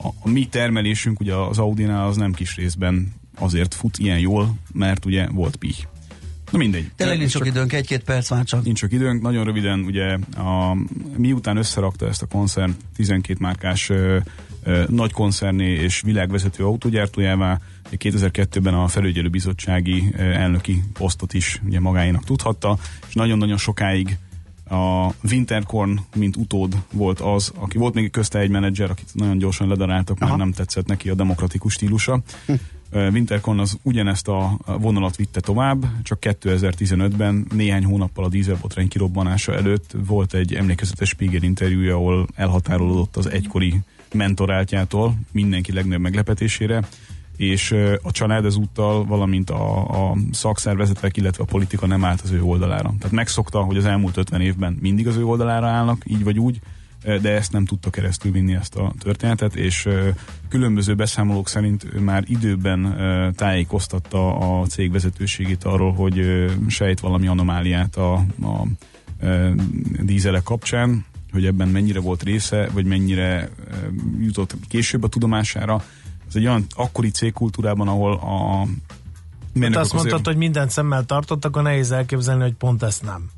a 0.03 0.28
mi 0.28 0.46
termelésünk 0.46 1.20
ugye 1.20 1.34
az 1.34 1.59
Audinál 1.59 2.07
az 2.07 2.16
nem 2.16 2.32
kis 2.32 2.57
részben 2.57 3.12
azért 3.38 3.74
fut 3.74 3.98
ilyen 3.98 4.18
jól, 4.18 4.55
mert 4.72 5.05
ugye 5.05 5.26
volt 5.28 5.57
pih. 5.57 5.76
Na 6.50 6.59
mindegy. 6.59 6.90
Tényleg 6.96 7.18
nincs 7.18 7.30
sok 7.30 7.46
időnk, 7.46 7.72
egy-két 7.72 8.05
perc 8.05 8.30
már 8.30 8.44
csak. 8.44 8.64
Nincs 8.64 8.78
sok 8.78 8.92
időnk, 8.92 9.22
nagyon 9.22 9.44
röviden 9.44 9.80
ugye 9.80 10.18
a, 10.36 10.76
miután 11.16 11.57
összerakta 11.57 12.09
ezt 12.09 12.22
a 12.22 12.26
koncern 12.26 12.76
12 12.96 13.38
márkás 13.40 13.88
ö, 13.88 14.18
ö, 14.62 14.82
nagy 14.88 15.12
koncerné 15.12 15.72
és 15.72 16.00
világvezető 16.00 16.64
autógyártójává, 16.64 17.61
2002-ben 17.90 18.74
a 18.74 18.88
felügyelőbizottsági 18.88 20.12
elnöki 20.16 20.82
posztot 20.92 21.34
is 21.34 21.61
ugye 21.66 21.80
magáénak 21.80 22.24
tudhatta, 22.24 22.78
és 23.09 23.14
nagyon-nagyon 23.14 23.57
sokáig 23.57 24.18
a 24.73 25.14
Winterkorn, 25.31 25.99
mint 26.14 26.37
utód 26.37 26.83
volt 26.93 27.20
az, 27.20 27.53
aki 27.55 27.79
volt 27.79 27.95
még 27.95 28.11
közte 28.11 28.39
egy 28.39 28.51
menedzser, 28.51 28.91
akit 28.91 29.09
nagyon 29.12 29.39
gyorsan 29.39 29.68
ledaráltak, 29.68 30.18
mert 30.18 30.37
nem 30.37 30.53
tetszett 30.53 30.87
neki 30.87 31.09
a 31.11 31.14
demokratikus 31.14 31.73
stílusa. 31.73 32.20
Hm. 32.47 32.53
Winterkorn 33.12 33.59
az 33.59 33.79
ugyanezt 33.83 34.29
a 34.29 34.59
vonalat 34.81 35.16
vitte 35.16 35.41
tovább, 35.41 35.85
csak 36.03 36.18
2015-ben, 36.20 37.47
néhány 37.55 37.85
hónappal 37.85 38.25
a 38.25 38.29
dízelbotrány 38.29 38.89
kirobbanása 38.89 39.55
előtt 39.55 39.95
volt 40.07 40.35
egy 40.35 40.55
emlékezetes 40.55 41.09
Spiegel 41.09 41.43
interjúja, 41.43 41.95
ahol 41.95 42.27
elhatárolódott 42.35 43.16
az 43.16 43.31
egykori 43.31 43.81
mentoráltjától, 44.14 45.14
mindenki 45.33 45.73
legnagyobb 45.73 46.03
meglepetésére, 46.03 46.83
és 47.37 47.74
a 48.03 48.11
család 48.11 48.45
ezúttal, 48.45 49.05
valamint 49.05 49.51
a, 49.51 49.89
a 50.11 50.16
szakszervezetek, 50.33 51.16
illetve 51.16 51.43
a 51.43 51.47
politika 51.51 51.87
nem 51.87 52.05
állt 52.05 52.20
az 52.20 52.30
ő 52.30 52.43
oldalára. 52.43 52.95
Tehát 52.99 53.14
megszokta, 53.14 53.61
hogy 53.61 53.76
az 53.76 53.85
elmúlt 53.85 54.16
50 54.16 54.41
évben 54.41 54.78
mindig 54.80 55.09
az 55.09 55.16
ő 55.16 55.24
oldalára 55.24 55.66
állnak, 55.66 56.03
így 56.07 56.24
vagy 56.24 56.39
úgy, 56.39 56.61
de 57.03 57.30
ezt 57.30 57.53
nem 57.53 57.64
tudta 57.64 57.91
keresztül 57.91 58.33
vinni 58.33 58.55
ezt 58.55 58.74
a 58.74 58.93
történetet, 58.99 59.55
és 59.55 59.89
különböző 60.49 60.95
beszámolók 60.95 61.49
szerint 61.49 62.01
már 62.01 62.24
időben 62.26 62.97
tájékoztatta 63.37 64.37
a 64.37 64.66
cég 64.66 64.93
vezetőségét 64.93 65.64
arról, 65.64 65.93
hogy 65.93 66.47
sejt 66.68 67.01
valami 67.01 67.26
anomáliát 67.26 67.97
a, 67.97 68.12
a 68.43 68.66
dízelek 70.03 70.43
kapcsán, 70.43 71.05
hogy 71.33 71.47
ebben 71.47 71.68
mennyire 71.68 72.01
volt 72.01 72.22
része, 72.22 72.68
vagy 72.72 72.85
mennyire 72.85 73.49
jutott 74.20 74.57
később 74.68 75.03
a 75.03 75.09
tudomására, 75.09 75.85
ez 76.33 76.41
egy 76.41 76.47
olyan 76.47 76.66
akkori 76.74 77.11
cégkultúrában, 77.11 77.89
ahol 77.89 78.12
a 78.12 78.66
Hát 79.61 79.76
azt 79.76 79.93
mondtad, 79.93 80.12
azért... 80.12 80.26
hogy 80.26 80.37
mindent 80.37 80.70
szemmel 80.70 81.05
tartott, 81.05 81.45
akkor 81.45 81.62
nehéz 81.62 81.91
elképzelni, 81.91 82.43
hogy 82.43 82.55
pont 82.55 82.83
ezt 82.83 83.03
nem. 83.03 83.30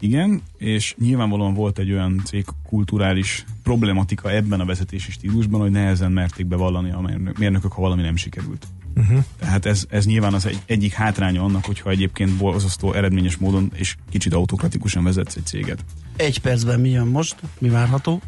Igen, 0.00 0.42
és 0.56 0.94
nyilvánvalóan 0.98 1.54
volt 1.54 1.78
egy 1.78 1.92
olyan 1.92 2.22
cégkulturális 2.24 3.44
problematika 3.62 4.30
ebben 4.30 4.60
a 4.60 4.64
vezetési 4.64 5.10
stílusban, 5.10 5.60
hogy 5.60 5.70
nehezen 5.70 6.12
merték 6.12 6.46
bevallani 6.46 6.90
a 6.90 7.10
mérnökök, 7.38 7.72
ha 7.72 7.80
valami 7.80 8.02
nem 8.02 8.16
sikerült. 8.16 8.66
Uh-huh. 8.96 9.24
Tehát 9.38 9.66
ez, 9.66 9.84
ez 9.88 10.06
nyilván 10.06 10.34
az 10.34 10.46
egy, 10.46 10.58
egyik 10.66 10.92
hátránya 10.92 11.42
annak, 11.42 11.64
hogyha 11.64 11.90
egyébként 11.90 12.36
borzasztó 12.36 12.92
eredményes 12.92 13.36
módon 13.36 13.70
és 13.74 13.96
kicsit 14.10 14.34
autokratikusan 14.34 15.04
vezetsz 15.04 15.36
egy 15.36 15.46
céget. 15.46 15.84
Egy 16.16 16.40
percben 16.40 16.80
mi 16.80 16.88
jön 16.88 17.06
most? 17.06 17.36
Mi 17.58 17.68
várható? 17.68 18.20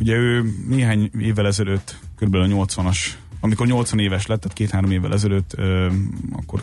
Ugye 0.00 0.14
ő 0.14 0.54
néhány 0.68 1.10
évvel 1.18 1.46
ezelőtt, 1.46 1.98
kb. 2.16 2.34
a 2.34 2.38
80-as 2.38 2.98
amikor 3.44 3.66
80 3.66 3.98
éves 3.98 4.26
lett, 4.26 4.40
tehát 4.40 4.56
két-három 4.56 4.90
évvel 4.90 5.12
ezelőtt, 5.12 5.52
ö, 5.56 5.86
akkor 6.32 6.60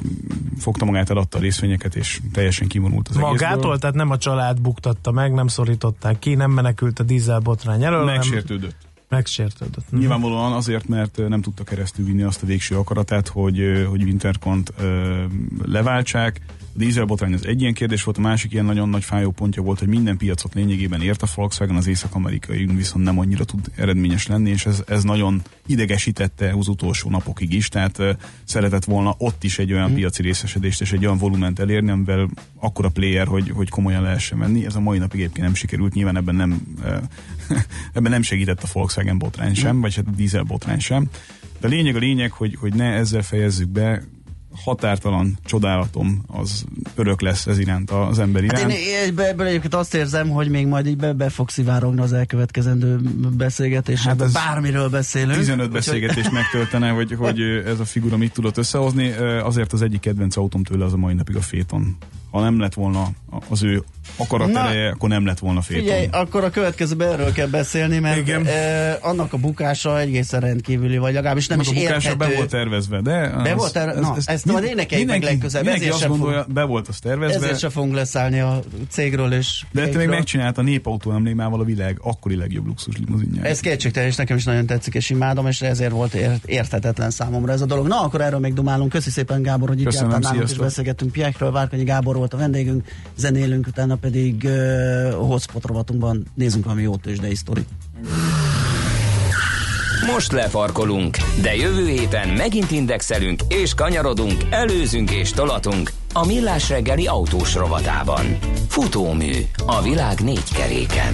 fogta 0.57 0.86
magát, 0.86 1.09
eladta 1.09 1.38
a 1.38 1.41
részvényeket, 1.41 1.95
és 1.95 2.21
teljesen 2.34 2.67
kivonult 2.67 3.07
az 3.07 3.15
Magától? 3.15 3.47
egészből. 3.47 3.77
Tehát 3.77 3.95
nem 3.95 4.09
a 4.09 4.17
család 4.17 4.61
buktatta 4.61 5.11
meg, 5.11 5.34
nem 5.34 5.47
szorították 5.47 6.19
ki, 6.19 6.36
nem 6.36 6.51
menekült 6.51 6.99
a 6.99 7.03
dízelbotrány 7.03 7.84
elől. 7.84 8.03
Megsértődött. 8.03 8.75
Nem... 8.79 8.89
Megsértődött. 9.09 9.86
Mhm. 9.89 9.99
Nyilvánvalóan 9.99 10.53
azért, 10.53 10.88
mert 10.88 11.27
nem 11.27 11.41
tudta 11.41 11.63
keresztül 11.63 12.05
vinni 12.05 12.21
azt 12.21 12.43
a 12.43 12.45
végső 12.45 12.77
akaratát, 12.77 13.27
hogy, 13.27 13.86
hogy 13.89 14.03
Winterkont 14.03 14.73
leváltsák, 15.65 16.41
a 16.74 16.78
dízelbotrány 16.78 17.34
az 17.34 17.45
egy 17.45 17.61
ilyen 17.61 17.74
kérdés 17.74 18.03
volt, 18.03 18.17
a 18.17 18.22
másik 18.22 18.51
ilyen 18.51 18.65
nagyon 18.65 18.89
nagy 18.89 19.03
fájó 19.03 19.32
pontja 19.32 19.61
volt, 19.61 19.80
hogy 19.80 19.88
minden 19.88 20.17
piacot 20.17 20.53
lényegében 20.53 21.01
ért 21.01 21.22
a 21.22 21.28
Volkswagen, 21.36 21.76
az 21.76 21.88
észak-amerikai 21.88 22.65
viszont 22.65 23.03
nem 23.03 23.19
annyira 23.19 23.45
tud 23.45 23.72
eredményes 23.76 24.28
lenni, 24.28 24.49
és 24.49 24.65
ez, 24.65 24.84
ez 24.88 25.03
nagyon 25.03 25.41
idegesítette 25.65 26.53
az 26.57 26.67
utolsó 26.67 27.09
napokig 27.09 27.53
is, 27.53 27.67
tehát 27.67 27.97
uh, 27.97 28.09
szeretett 28.43 28.86
volna 28.86 29.15
ott 29.17 29.43
is 29.43 29.59
egy 29.59 29.74
olyan 29.74 29.91
mm. 29.91 29.93
piaci 29.93 30.22
részesedést 30.22 30.82
és 30.82 30.91
egy 30.91 31.05
olyan 31.05 31.17
volument 31.17 31.59
elérni, 31.59 31.91
amivel 31.91 32.30
akkora 32.59 32.89
player, 32.89 33.28
hogy, 33.28 33.49
hogy 33.49 33.69
komolyan 33.69 34.01
lehessen 34.01 34.39
venni. 34.39 34.65
Ez 34.65 34.76
a 34.76 34.80
mai 34.80 34.97
napig 34.97 35.19
egyébként 35.19 35.45
nem 35.45 35.55
sikerült, 35.55 35.93
nyilván 35.93 36.17
ebben 36.17 36.36
nem, 36.36 36.61
uh, 36.80 36.97
ebben 37.93 38.11
nem 38.11 38.22
segített 38.22 38.63
a 38.63 38.67
Volkswagen 38.74 39.17
botrány 39.17 39.53
sem, 39.53 39.76
mm. 39.76 39.82
vagy 39.82 39.95
hát 39.95 40.07
a 40.07 40.15
dízel 40.15 40.43
botrány 40.43 40.80
sem. 40.80 41.09
De 41.59 41.67
a 41.67 41.69
lényeg 41.69 41.95
a 41.95 41.99
lényeg, 41.99 42.32
hogy, 42.32 42.55
hogy 42.59 42.74
ne 42.74 42.93
ezzel 42.93 43.22
fejezzük 43.22 43.69
be, 43.69 44.03
határtalan 44.63 45.37
csodálatom 45.45 46.23
az 46.27 46.65
örök 46.95 47.21
lesz 47.21 47.47
ez 47.47 47.59
iránt 47.59 47.91
az 47.91 48.19
ember 48.19 48.43
iránt. 48.43 48.61
Hát 48.61 48.71
én 48.71 49.19
ebből 49.19 49.47
egyébként 49.47 49.73
azt 49.73 49.93
érzem, 49.93 50.29
hogy 50.29 50.49
még 50.49 50.67
majd 50.67 50.87
így 50.87 50.97
be, 50.97 51.13
be 51.13 51.29
fog 51.29 51.49
szivárogni 51.49 52.01
az 52.01 52.13
elkövetkezendő 52.13 52.99
beszélgetés. 53.37 54.05
Hát 54.05 54.21
ez 54.21 54.33
bármiről 54.33 54.89
beszélünk. 54.89 55.37
15 55.37 55.71
beszélgetés 55.71 56.29
megtöltene, 56.39 56.89
hogy, 56.89 57.15
hogy 57.17 57.41
ez 57.41 57.79
a 57.79 57.85
figura 57.85 58.17
mit 58.17 58.33
tudott 58.33 58.57
összehozni. 58.57 59.11
Azért 59.43 59.73
az 59.73 59.81
egyik 59.81 59.99
kedvenc 59.99 60.37
autóm 60.37 60.63
tőle 60.63 60.85
az 60.85 60.93
a 60.93 60.97
mai 60.97 61.13
napig 61.13 61.35
a 61.35 61.41
Féton. 61.41 61.97
Ha 62.31 62.41
nem 62.41 62.59
lett 62.59 62.73
volna 62.73 63.07
az 63.49 63.63
ő 63.63 63.83
akaratereje, 64.16 64.89
akkor 64.89 65.09
nem 65.09 65.26
lett 65.26 65.39
volna 65.39 65.62
fél. 65.62 65.80
Figyelj, 65.80 66.07
akkor 66.12 66.43
a 66.43 66.49
következőben 66.49 67.12
erről 67.12 67.32
kell 67.32 67.47
beszélni, 67.47 67.99
mert 67.99 68.18
Igen. 68.18 68.45
E, 68.45 68.97
annak 69.01 69.34
a 69.34 69.38
bukása 69.38 69.99
egészen 69.99 70.39
rendkívüli, 70.39 70.97
vagy 70.97 71.14
legalábbis 71.14 71.47
nem 71.47 71.59
annak 71.59 71.74
is 71.74 71.78
a 71.78 71.82
bukása 71.82 72.09
érthető. 72.09 72.30
be 72.30 72.38
volt 72.38 72.49
tervezve, 72.49 73.01
de... 73.01 73.30
Be 73.43 73.53
volt 73.53 73.74
tervezve, 73.74 74.01
na, 74.01 74.16
ez, 74.18 74.28
ezt 74.28 74.45
majd 74.45 74.64
énekeljük 74.64 75.07
meg 75.07 75.24
legközelebb. 75.24 75.66
Mindenki 75.66 75.93
azt 75.93 76.07
gondolja, 76.07 76.43
fog, 76.43 76.53
be 76.53 76.64
volt 76.64 76.88
az 76.88 76.99
tervezve. 76.99 77.36
Ezért 77.36 77.59
se 77.59 77.70
fogunk 77.70 77.93
leszállni 77.93 78.39
a 78.39 78.59
cégről 78.89 79.34
és... 79.34 79.64
De 79.72 79.88
te 79.88 79.97
még 79.97 80.07
megcsinált 80.07 80.57
a 80.57 80.62
népautó 80.62 81.12
emlémával 81.12 81.59
a 81.59 81.64
világ 81.64 81.97
akkori 82.01 82.36
legjobb 82.36 82.66
luxus 82.66 82.97
limuzinját. 82.97 83.45
Ez 83.45 83.59
kétségtelen, 83.59 84.09
és 84.09 84.16
nekem 84.16 84.38
is 84.38 84.43
nagyon 84.43 84.66
tetszik, 84.66 84.93
és 84.93 85.09
imádom, 85.09 85.47
és 85.47 85.62
ezért 85.62 85.91
volt 85.91 86.14
ért, 86.14 86.45
érthetetlen 86.45 87.09
számomra 87.09 87.51
ez 87.51 87.62
a 87.62 87.66
dolog. 87.66 87.88
Na, 87.88 88.01
akkor 88.01 88.22
erről 88.22 88.39
még 88.39 88.53
dumálunk. 88.53 88.89
Köszi 88.91 89.09
szépen, 89.09 89.41
Gábor, 89.41 89.68
hogy 89.68 89.82
itt 89.82 89.93
jártál 89.93 90.20
nálunk, 90.20 90.49
és 90.49 90.57
beszélgettünk 90.57 91.12
Piekről. 91.12 91.51
Várkonyi 91.51 91.84
Gábor 91.84 92.16
volt 92.16 92.34
a 92.34 92.38
vendégünk, 92.38 92.88
zenélünk, 93.18 93.68
utána 93.68 93.95
pedig 93.95 94.11
uh, 94.43 95.14
hotspot 95.14 95.66
rovatunkban 95.66 96.26
nézzünk 96.34 96.64
valami 96.64 96.82
jó 96.82 96.95
tőzsdei 96.95 97.36
sztorit. 97.36 97.68
Most 100.14 100.32
lefarkolunk, 100.32 101.18
de 101.41 101.55
jövő 101.55 101.88
héten 101.88 102.30
megint 102.30 102.72
indexelünk 102.72 103.41
és 103.47 103.74
kanyarodunk, 103.74 104.43
előzünk 104.49 105.12
és 105.12 105.32
tolatunk 105.32 105.91
a 106.14 106.26
Millás 106.26 106.70
reggeli 106.70 107.07
autós 107.07 107.55
rovatában. 107.55 108.38
Futómű 108.68 109.34
a 109.66 109.82
világ 109.82 110.20
négy 110.20 110.51
keréken. 110.53 111.14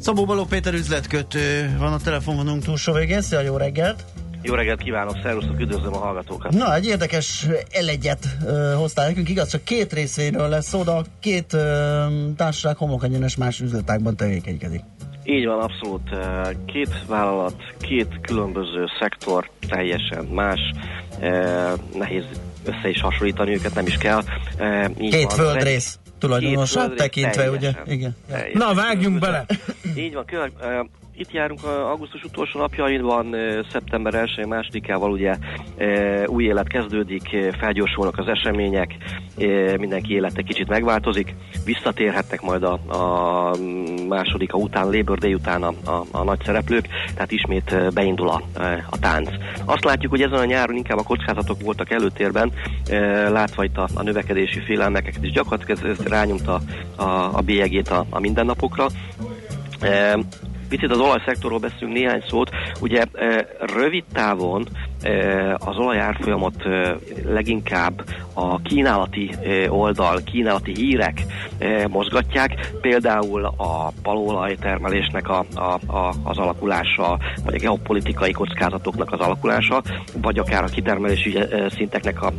Szabó 0.00 0.24
Baló 0.24 0.44
Péter 0.44 0.74
üzletkötő 0.74 1.76
van 1.78 1.92
a 1.92 1.98
telefonvonunk 1.98 2.64
túlsó 2.64 2.92
végén. 2.92 3.20
Szia, 3.20 3.40
jó 3.40 3.56
reggelt! 3.56 4.04
Jó 4.42 4.54
reggelt 4.54 4.82
kívánok, 4.82 5.18
szervusztok, 5.22 5.60
üdvözlöm 5.60 5.94
a 5.94 5.98
hallgatókat. 5.98 6.52
Na, 6.52 6.74
egy 6.74 6.86
érdekes 6.86 7.46
elegyet 7.70 8.26
uh, 8.42 8.72
hoztál 8.74 9.06
nekünk, 9.06 9.28
igaz, 9.28 9.50
csak 9.50 9.64
két 9.64 9.92
részéről 9.92 10.48
lesz 10.48 10.68
szó, 10.68 10.82
de 10.82 10.90
a 10.90 11.04
két 11.20 11.52
uh, 11.52 11.60
társaság 12.36 12.76
homokegyenes 12.76 13.36
más 13.36 13.60
üzletákban 13.60 14.16
tevékenykedik. 14.16 14.80
Így 15.24 15.46
van, 15.46 15.60
abszolút. 15.60 16.10
Két 16.66 17.04
vállalat, 17.06 17.54
két 17.80 18.20
különböző 18.22 18.86
szektor, 19.00 19.50
teljesen 19.68 20.24
más. 20.24 20.60
Nehéz 21.94 22.24
össze 22.64 22.88
is 22.88 23.00
hasonlítani 23.00 23.54
őket, 23.54 23.74
nem 23.74 23.86
is 23.86 23.96
kell. 23.96 24.22
Így 24.98 25.10
két 25.10 25.24
van. 25.24 25.36
földrész 25.36 25.98
tulajdonosát 26.18 26.94
tekintve, 26.94 27.50
ugye? 27.50 27.72
Igen. 27.86 28.16
Teljesen. 28.28 28.58
Na, 28.58 28.74
vágjunk 28.74 29.18
bele! 29.18 29.46
Így 29.96 30.14
van, 30.14 30.24
kövek, 30.24 30.52
itt 31.18 31.32
járunk 31.32 31.64
augusztus 31.64 32.22
utolsó 32.22 32.58
napjainban, 32.58 33.36
szeptember 33.70 34.14
1 34.14 34.46
másodikával 34.46 35.10
ugye 35.10 35.34
új 36.26 36.44
élet 36.44 36.68
kezdődik, 36.68 37.36
felgyorsulnak 37.58 38.18
az 38.18 38.26
események, 38.26 38.96
mindenki 39.78 40.14
élete 40.14 40.42
kicsit 40.42 40.68
megváltozik, 40.68 41.34
visszatérhetnek 41.64 42.40
majd 42.40 42.62
a, 42.62 42.72
a 42.72 43.56
másodika 44.08 44.56
után, 44.56 44.90
Labor 44.90 45.18
Day 45.18 45.34
után 45.34 45.62
a, 45.62 45.72
a, 45.84 46.04
a 46.10 46.24
nagy 46.24 46.40
szereplők, 46.44 46.88
tehát 47.14 47.32
ismét 47.32 47.92
beindul 47.94 48.28
a, 48.28 48.42
a 48.90 48.98
tánc. 48.98 49.30
Azt 49.64 49.84
látjuk, 49.84 50.10
hogy 50.10 50.22
ezen 50.22 50.38
a 50.38 50.44
nyáron 50.44 50.76
inkább 50.76 50.98
a 50.98 51.02
kockázatok 51.02 51.62
voltak 51.62 51.90
előtérben, 51.90 52.52
látva 53.30 53.64
itt 53.64 53.76
a, 53.76 53.88
a 53.94 54.02
növekedési 54.02 54.60
félelmeket, 54.60 55.16
és 55.20 55.30
gyakorlatilag 55.30 55.78
ez, 55.84 55.98
ez 55.98 56.06
rányomta 56.06 56.60
a, 56.96 57.02
a 57.32 57.40
bélyegét 57.44 57.88
a, 57.88 58.06
a 58.10 58.20
mindennapokra. 58.20 58.86
Picit 60.68 60.90
az 60.90 60.98
olajszektorról 60.98 61.58
beszélünk 61.58 61.92
néhány 61.92 62.22
szót. 62.28 62.50
Ugye 62.80 63.04
rövid 63.60 64.04
távon 64.12 64.68
az 65.58 65.76
olajárfolyamat 65.76 66.54
leginkább 67.24 68.04
a 68.34 68.62
kínálati 68.62 69.30
oldal, 69.68 70.20
kínálati 70.24 70.72
hírek 70.74 71.24
mozgatják, 71.88 72.72
például 72.80 73.44
a 73.44 73.92
palolaj 74.02 74.54
termelésnek 74.54 75.28
a, 75.28 75.44
a, 75.54 75.96
a, 75.96 76.14
az 76.22 76.38
alakulása, 76.38 77.18
vagy 77.44 77.54
a 77.54 77.58
geopolitikai 77.58 78.32
kockázatoknak 78.32 79.12
az 79.12 79.20
alakulása, 79.20 79.82
vagy 80.22 80.38
akár 80.38 80.64
a 80.64 80.66
kitermelési 80.66 81.38
szinteknek 81.76 82.22
a 82.22 82.32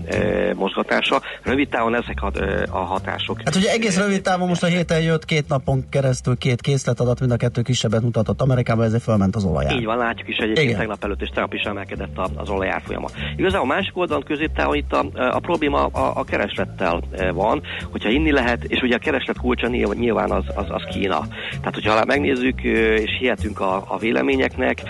mozgatása. 0.55 1.22
Rövid 1.43 1.70
távon 1.70 1.95
ezek 1.95 2.22
a, 2.22 2.32
a 2.70 2.78
hatások. 2.78 3.41
Hát 3.45 3.55
ugye 3.55 3.72
egész 3.72 3.97
rövid 3.97 4.22
távon 4.22 4.47
most 4.47 4.64
a 4.64 4.68
héten 4.68 5.01
jött 5.01 5.26
két 5.26 5.47
napon 5.47 5.89
keresztül 5.89 6.38
két 6.38 6.62
készletadat, 6.62 7.20
mind 7.20 7.32
a 7.32 7.38
kettő 7.38 7.62
kisebbet 7.62 8.01
mutatott 8.01 8.41
Amerikában, 8.41 8.86
ezért 8.86 9.03
felment 9.03 9.36
az 9.36 9.43
olajár. 9.43 9.74
Így 9.74 9.86
van, 9.86 9.97
látjuk 9.97 10.28
is 10.28 10.38
egyébként 10.38 10.68
Igen. 10.68 10.80
tegnap 10.80 11.03
előtt 11.03 11.22
és 11.22 11.30
tegnap 11.30 11.53
is 11.53 11.62
emelkedett 11.62 12.18
az 12.36 12.49
olajárfolyama. 12.50 13.08
Igazából 13.36 13.70
a 13.70 13.74
másik 13.74 13.97
oldalon 13.97 14.24
középtávon 14.24 14.76
itt 14.76 14.93
a, 14.93 15.06
a 15.14 15.39
probléma 15.39 15.86
a, 15.86 16.20
a 16.20 16.24
kereslettel 16.24 17.02
van, 17.34 17.62
hogyha 17.91 18.10
inni 18.10 18.32
lehet, 18.32 18.64
és 18.64 18.82
ugye 18.82 18.95
a 18.95 19.00
kereslet 19.00 19.38
kulcsa 19.38 19.68
nyilván 19.68 20.32
az, 20.32 20.43
az, 20.56 20.66
az 20.68 20.84
Kína. 20.91 21.28
Tehát, 21.50 21.74
hogyha 21.74 22.06
megnézzük 22.06 22.64
és 22.64 23.18
hihetünk 23.20 23.60
a, 23.60 23.84
a 23.88 23.97
véleményeknek, 23.97 24.82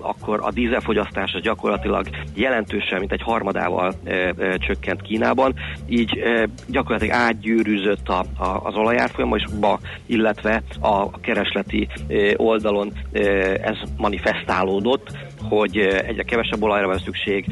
akkor 0.00 0.40
a 0.42 0.50
dízelfogyasztás 0.50 1.32
az 1.32 1.42
gyakorlatilag 1.42 2.06
jelentősen, 2.34 2.98
mint 2.98 3.12
egy 3.12 3.22
harmadával 3.22 3.94
e, 4.04 4.12
e, 4.12 4.56
csökkent 4.56 5.02
Kínában, 5.02 5.54
így 5.88 6.18
e, 6.18 6.48
gyakorlatilag 6.66 7.14
átgyűrűzött 7.14 8.08
a, 8.08 8.24
a, 8.36 8.60
az 8.62 8.74
olajárfolyamba, 8.74 9.80
illetve 10.06 10.62
a, 10.80 10.86
a 10.88 11.20
keresleti 11.20 11.88
e, 12.08 12.14
oldalon 12.36 12.92
e, 13.12 13.20
ez 13.62 13.76
manifestálódott, 13.96 15.10
hogy 15.48 15.76
egyre 15.78 16.22
kevesebb 16.22 16.62
olajra 16.62 16.86
van 16.86 16.98
szükség, 16.98 17.44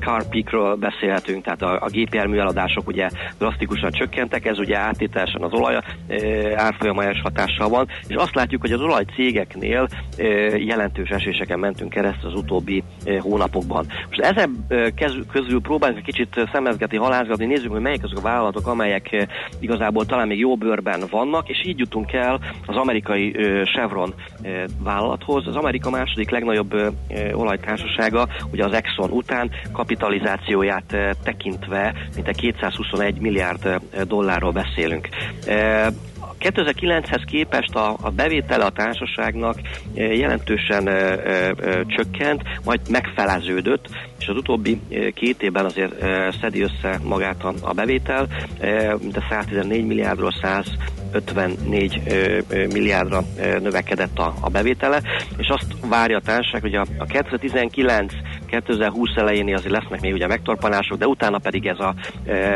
car 0.00 0.28
peakről 0.28 0.74
beszélhetünk, 0.74 1.44
tehát 1.44 1.62
a, 1.62 1.78
a 1.80 1.88
gépjármű 1.88 2.38
eladások 2.38 2.88
ugye 2.88 3.08
drasztikusan 3.38 3.90
csökkentek, 3.90 4.46
ez 4.46 4.58
ugye 4.58 4.76
áttételesen 4.76 5.42
az 5.42 5.52
olaj 5.52 5.78
árfolyamás 6.54 7.20
hatással 7.22 7.68
van, 7.68 7.88
és 8.06 8.14
azt 8.14 8.34
látjuk, 8.34 8.60
hogy 8.60 8.72
az 8.72 8.80
olajcégeknél 8.80 9.88
jelentős 10.56 11.08
eséseken 11.08 11.58
mentünk 11.58 11.90
keresztül 11.90 12.30
az 12.30 12.38
utóbbi 12.38 12.82
hónapokban. 13.18 13.86
Most 14.08 14.20
ezen 14.20 14.66
közül 15.32 15.60
próbálunk 15.60 15.98
egy 15.98 16.04
kicsit 16.04 16.48
szemezgetni, 16.52 16.96
halázgatni, 16.96 17.46
nézzük, 17.46 17.70
hogy 17.70 17.80
melyek 17.80 18.04
azok 18.04 18.18
a 18.18 18.22
vállalatok, 18.22 18.66
amelyek 18.66 19.26
igazából 19.58 20.06
talán 20.06 20.26
még 20.26 20.38
jó 20.38 20.56
bőrben 20.56 21.02
vannak, 21.10 21.48
és 21.48 21.64
így 21.66 21.78
jutunk 21.78 22.12
el 22.12 22.40
az 22.66 22.76
amerikai 22.76 23.36
Chevron 23.64 24.14
vállalathoz. 24.82 25.46
Az 25.46 25.56
Amerika 25.56 25.90
második 25.90 26.30
legnagyobb 26.30 26.74
olajtársasága, 27.32 28.28
ugye 28.52 28.64
az 28.64 28.72
Exxon 28.72 29.10
után 29.10 29.50
kapitalizációját 29.72 30.96
tekintve 31.22 31.94
mint 32.14 32.28
a 32.28 32.32
221 32.32 33.20
milliárd 33.20 33.80
dollárról 34.06 34.52
beszélünk. 34.52 35.08
2009-hez 36.40 37.22
képest 37.26 37.74
a, 37.74 37.96
a 38.00 38.10
bevétele 38.10 38.64
a 38.64 38.70
társaságnak 38.70 39.60
jelentősen 39.94 40.86
ö, 40.86 41.14
ö, 41.24 41.50
ö, 41.56 41.80
csökkent, 41.86 42.42
majd 42.64 42.80
megfeleződött, 42.90 43.88
és 44.20 44.28
az 44.28 44.36
utóbbi 44.36 44.80
két 45.14 45.42
évben 45.42 45.64
azért 45.64 45.94
szedi 46.40 46.60
össze 46.60 46.98
magát 47.02 47.44
a, 47.60 47.72
bevétel, 47.72 48.26
mint 49.00 49.16
a 49.16 49.22
114 49.30 49.86
milliárdról 49.86 50.32
154 50.42 52.00
milliárdra 52.72 53.24
növekedett 53.60 54.18
a, 54.18 54.34
a 54.40 54.48
bevétele, 54.48 55.02
és 55.36 55.48
azt 55.48 55.66
várja 55.88 56.16
a 56.16 56.20
társaság, 56.20 56.60
hogy 56.60 56.74
a, 56.74 56.86
a 56.98 57.04
2019 57.04 58.12
2020 58.46 59.16
elején 59.16 59.54
azért 59.54 59.72
lesznek 59.72 60.00
még 60.00 60.12
ugye 60.12 60.26
megtorpanások, 60.26 60.98
de 60.98 61.06
utána 61.06 61.38
pedig 61.38 61.66
ez 61.66 61.78
a 61.78 61.94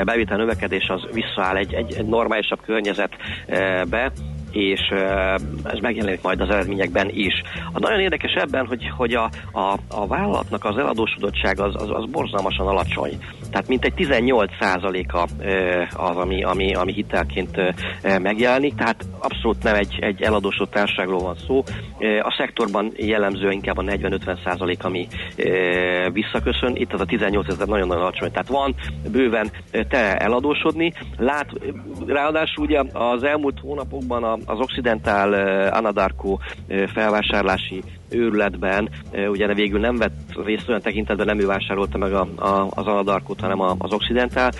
bevétel 0.05 0.37
növekedés 0.37 0.89
az 0.89 1.03
visszaáll 1.13 1.57
egy, 1.57 1.75
egy 1.75 2.05
normálisabb 2.07 2.61
környezetbe, 2.65 4.13
és 4.55 4.81
ez 5.65 5.79
megjelenik 5.81 6.23
majd 6.23 6.41
az 6.41 6.49
eredményekben 6.49 7.11
is. 7.13 7.43
A 7.73 7.79
nagyon 7.79 8.01
érdekes 8.01 8.33
ebben, 8.33 8.67
hogy, 8.67 8.91
hogy 8.97 9.15
a, 9.15 9.31
a, 9.53 9.79
a 9.89 10.07
vállalatnak 10.07 10.65
az 10.65 10.77
eladósodottság 10.77 11.61
az, 11.61 11.75
az, 11.75 11.91
az 11.91 12.05
borzalmasan 12.11 12.67
alacsony. 12.67 13.19
Tehát 13.55 13.69
mintegy 13.69 13.93
18%-a 13.97 15.29
az, 16.03 16.17
ami, 16.17 16.43
ami, 16.45 16.75
ami 16.75 16.93
hitelként 16.93 17.57
megjelenik, 18.19 18.75
tehát 18.75 19.05
abszolút 19.19 19.63
nem 19.63 19.75
egy, 19.75 19.99
egy 20.01 20.23
eladósodott 20.23 20.73
társaságról 20.73 21.19
van 21.19 21.37
szó. 21.47 21.63
A 22.23 22.35
szektorban 22.39 22.93
jellemző 22.97 23.51
inkább 23.51 23.79
a 23.79 23.83
40-50% 23.83 24.79
ami 24.81 25.07
visszaköszön, 26.13 26.77
itt 26.77 26.93
az 26.93 27.01
a 27.01 27.05
18 27.05 27.49
ez 27.49 27.57
nagyon-nagyon 27.57 28.03
alacsony. 28.03 28.31
Tehát 28.31 28.49
van 28.49 28.75
bőven 29.13 29.51
te 29.89 30.17
eladósodni. 30.17 30.93
Lát, 31.19 31.49
ráadásul 32.07 32.65
ugye 32.65 32.83
az 32.93 33.23
elmúlt 33.23 33.61
hónapokban 33.61 34.25
az 34.25 34.59
Occidental 34.59 35.33
Anadarko 35.69 36.39
felvásárlási 36.95 37.83
őrületben, 38.15 38.89
ugye 39.29 39.55
végül 39.55 39.81
nem 39.81 39.97
vett 39.97 40.45
részt 40.45 40.69
olyan 40.69 40.81
tekintetben, 40.81 41.27
nem 41.27 41.41
ő 41.41 41.47
vásárolta 41.47 41.99
meg 41.99 42.13
a, 42.13 42.29
a, 42.37 42.67
az 42.71 42.87
Anadarkot, 42.87 43.41
hanem 43.41 43.61
a, 43.61 43.75
az 43.79 43.93
Occidental, 43.93 44.51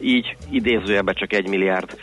így 0.00 0.36
idézőjebben 0.50 1.14
csak 1.14 1.32
egy 1.32 1.48
milliárd 1.48 1.96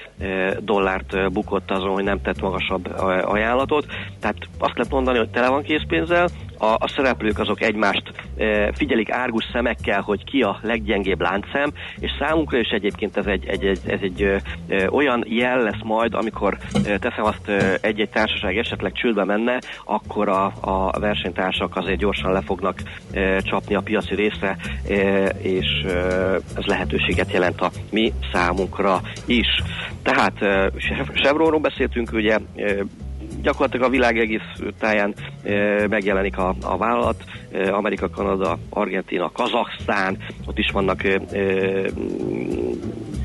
dollárt 0.60 1.32
bukott 1.34 1.72
azon, 1.72 1.94
hogy 1.94 2.04
nem 2.04 2.22
tett 2.22 2.42
magasabb 2.42 2.94
ajánlatot. 3.26 3.86
Tehát 4.20 4.38
azt 4.58 4.78
lehet 4.78 4.92
mondani, 4.92 5.18
hogy 5.18 5.30
tele 5.30 5.50
van 5.50 5.64
készpénzzel, 5.64 6.28
a, 6.58 6.66
a 6.66 6.88
szereplők 6.96 7.40
azok 7.40 7.62
egymást 7.62 8.12
e, 8.38 8.72
figyelik 8.74 9.12
árgus 9.12 9.46
szemekkel, 9.52 10.02
hogy 10.02 10.24
ki 10.24 10.42
a 10.42 10.60
leggyengébb 10.62 11.22
láncszem, 11.22 11.72
és 12.00 12.12
számunkra 12.20 12.58
is 12.58 12.70
egyébként 12.70 13.18
ez 13.18 13.26
egy, 13.26 13.46
egy, 13.46 13.66
egy, 13.66 13.80
ez 13.86 14.00
egy 14.02 14.22
e, 14.22 14.90
olyan 14.90 15.26
jel 15.28 15.62
lesz 15.62 15.82
majd, 15.84 16.14
amikor 16.14 16.58
e, 16.74 16.98
teszem 16.98 17.26
azt 17.26 17.50
egy-egy 17.82 18.10
társaság 18.10 18.58
esetleg 18.58 18.92
csődbe 18.94 19.24
menne, 19.24 19.60
akkor 19.86 20.30
a, 20.30 20.54
a 20.60 21.00
versenytársak 21.00 21.76
azért 21.76 22.00
gyorsan 22.00 22.32
le 22.32 22.42
fognak 22.42 22.82
e, 23.12 23.40
csapni 23.40 23.76
a 23.76 23.82
piaci 23.82 24.16
részre, 24.16 24.58
e, 24.90 24.94
és 25.42 25.84
e, 25.86 25.90
ez 26.56 26.66
lehetőséget 26.66 27.32
jelent 27.32 27.62
a 27.62 27.72
mi 27.92 28.14
számunkra 28.34 29.02
is. 29.26 29.48
Tehát 30.04 30.42
e, 30.42 30.72
Chevronról 31.14 31.60
beszéltünk, 31.60 32.10
ugye 32.14 32.38
e, 32.56 32.76
gyakorlatilag 33.46 33.88
a 33.88 33.90
világ 33.90 34.20
egész 34.20 34.72
táján 34.80 35.16
megjelenik 35.90 36.38
a, 36.38 36.56
a 36.62 36.78
vállalat, 36.78 37.24
Amerika, 37.72 38.10
Kanada, 38.10 38.58
Argentina, 38.70 39.32
Kazaksztán, 39.32 40.18
ott 40.46 40.58
is 40.58 40.72
vannak 40.72 41.04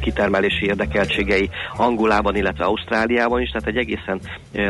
kitermelési 0.01 0.65
érdekeltségei 0.67 1.51
Angolában, 1.77 2.37
illetve 2.37 2.65
Ausztráliában 2.65 3.41
is, 3.41 3.51
tehát 3.51 3.69
egy 3.69 3.77
egészen 3.77 4.21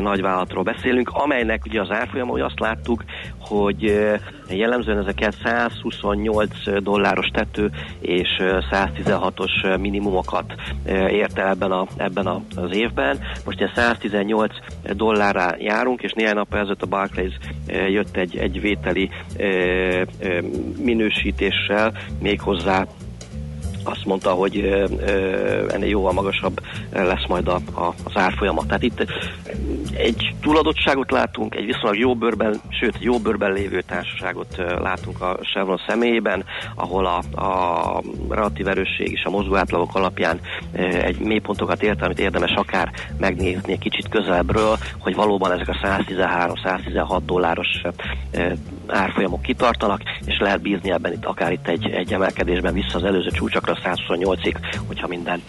nagy 0.00 0.20
vállalatról 0.20 0.62
beszélünk, 0.62 1.10
amelynek 1.12 1.64
ugye 1.64 1.80
az 1.80 1.90
árfolyama, 1.90 2.30
hogy 2.30 2.40
azt 2.40 2.60
láttuk, 2.60 3.04
hogy 3.38 4.08
jellemzően 4.48 4.98
ezeket 4.98 5.36
128 5.44 6.82
dolláros 6.82 7.26
tető 7.26 7.70
és 8.00 8.28
116-os 8.70 9.80
minimumokat 9.80 10.54
ért 10.86 11.38
el 11.38 11.48
ebben, 11.48 11.70
a, 11.70 11.86
ebben 11.96 12.26
az 12.56 12.72
évben. 12.72 13.18
Most 13.44 13.58
ilyen 13.58 13.72
118 13.74 14.54
dollárra 14.96 15.54
járunk, 15.58 16.02
és 16.02 16.12
néhány 16.12 16.34
nap 16.34 16.54
ezelőtt 16.54 16.82
a 16.82 16.86
Barclays 16.86 17.38
jött 17.66 18.16
egy, 18.16 18.36
egy 18.36 18.60
vételi 18.60 19.10
minősítéssel 20.78 21.92
méghozzá 22.18 22.86
azt 23.90 24.04
mondta, 24.04 24.30
hogy 24.30 24.56
ennél 25.68 25.88
jóval 25.88 26.12
magasabb 26.12 26.60
lesz 26.92 27.26
majd 27.28 27.48
a, 27.48 27.54
a, 27.74 27.94
az 28.04 28.12
árfolyama. 28.14 28.66
Tehát 28.66 28.82
itt 28.82 29.06
egy 29.96 30.34
túladottságot 30.40 31.10
látunk, 31.10 31.54
egy 31.54 31.64
viszonylag 31.64 31.98
jó 31.98 32.14
bőrben, 32.14 32.60
sőt 32.68 32.96
jó 32.98 33.18
bőrben 33.18 33.52
lévő 33.52 33.80
társaságot 33.80 34.56
látunk 34.78 35.20
a 35.20 35.38
Chevron 35.42 35.80
személyében, 35.86 36.44
ahol 36.74 37.06
a, 37.06 37.40
a 37.40 38.02
relatív 38.28 38.68
erősség 38.68 39.12
és 39.12 39.24
a 39.24 39.30
mozgó 39.30 39.56
átlagok 39.56 39.94
alapján 39.94 40.40
egy 41.02 41.18
mélypontokat 41.18 41.82
ért, 41.82 42.02
amit 42.02 42.18
érdemes 42.18 42.52
akár 42.54 42.90
megnézni 43.18 43.72
egy 43.72 43.78
kicsit 43.78 44.08
közelebbről, 44.08 44.76
hogy 44.98 45.14
valóban 45.14 45.52
ezek 45.52 45.68
a 45.68 45.86
113-116 45.86 47.20
dolláros 47.26 47.82
árfolyamok 48.86 49.42
kitartanak, 49.42 50.02
és 50.24 50.38
lehet 50.38 50.60
bízni 50.60 50.90
ebben 50.90 51.12
itt 51.12 51.24
akár 51.24 51.52
itt 51.52 51.68
egy, 51.68 51.90
egy 51.90 52.12
emelkedésben 52.12 52.72
vissza 52.72 52.96
az 52.96 53.04
előző 53.04 53.30
csúcsakra 53.30 53.78
128-ig, 53.84 54.56
hogyha 54.86 55.06
minden 55.06 55.42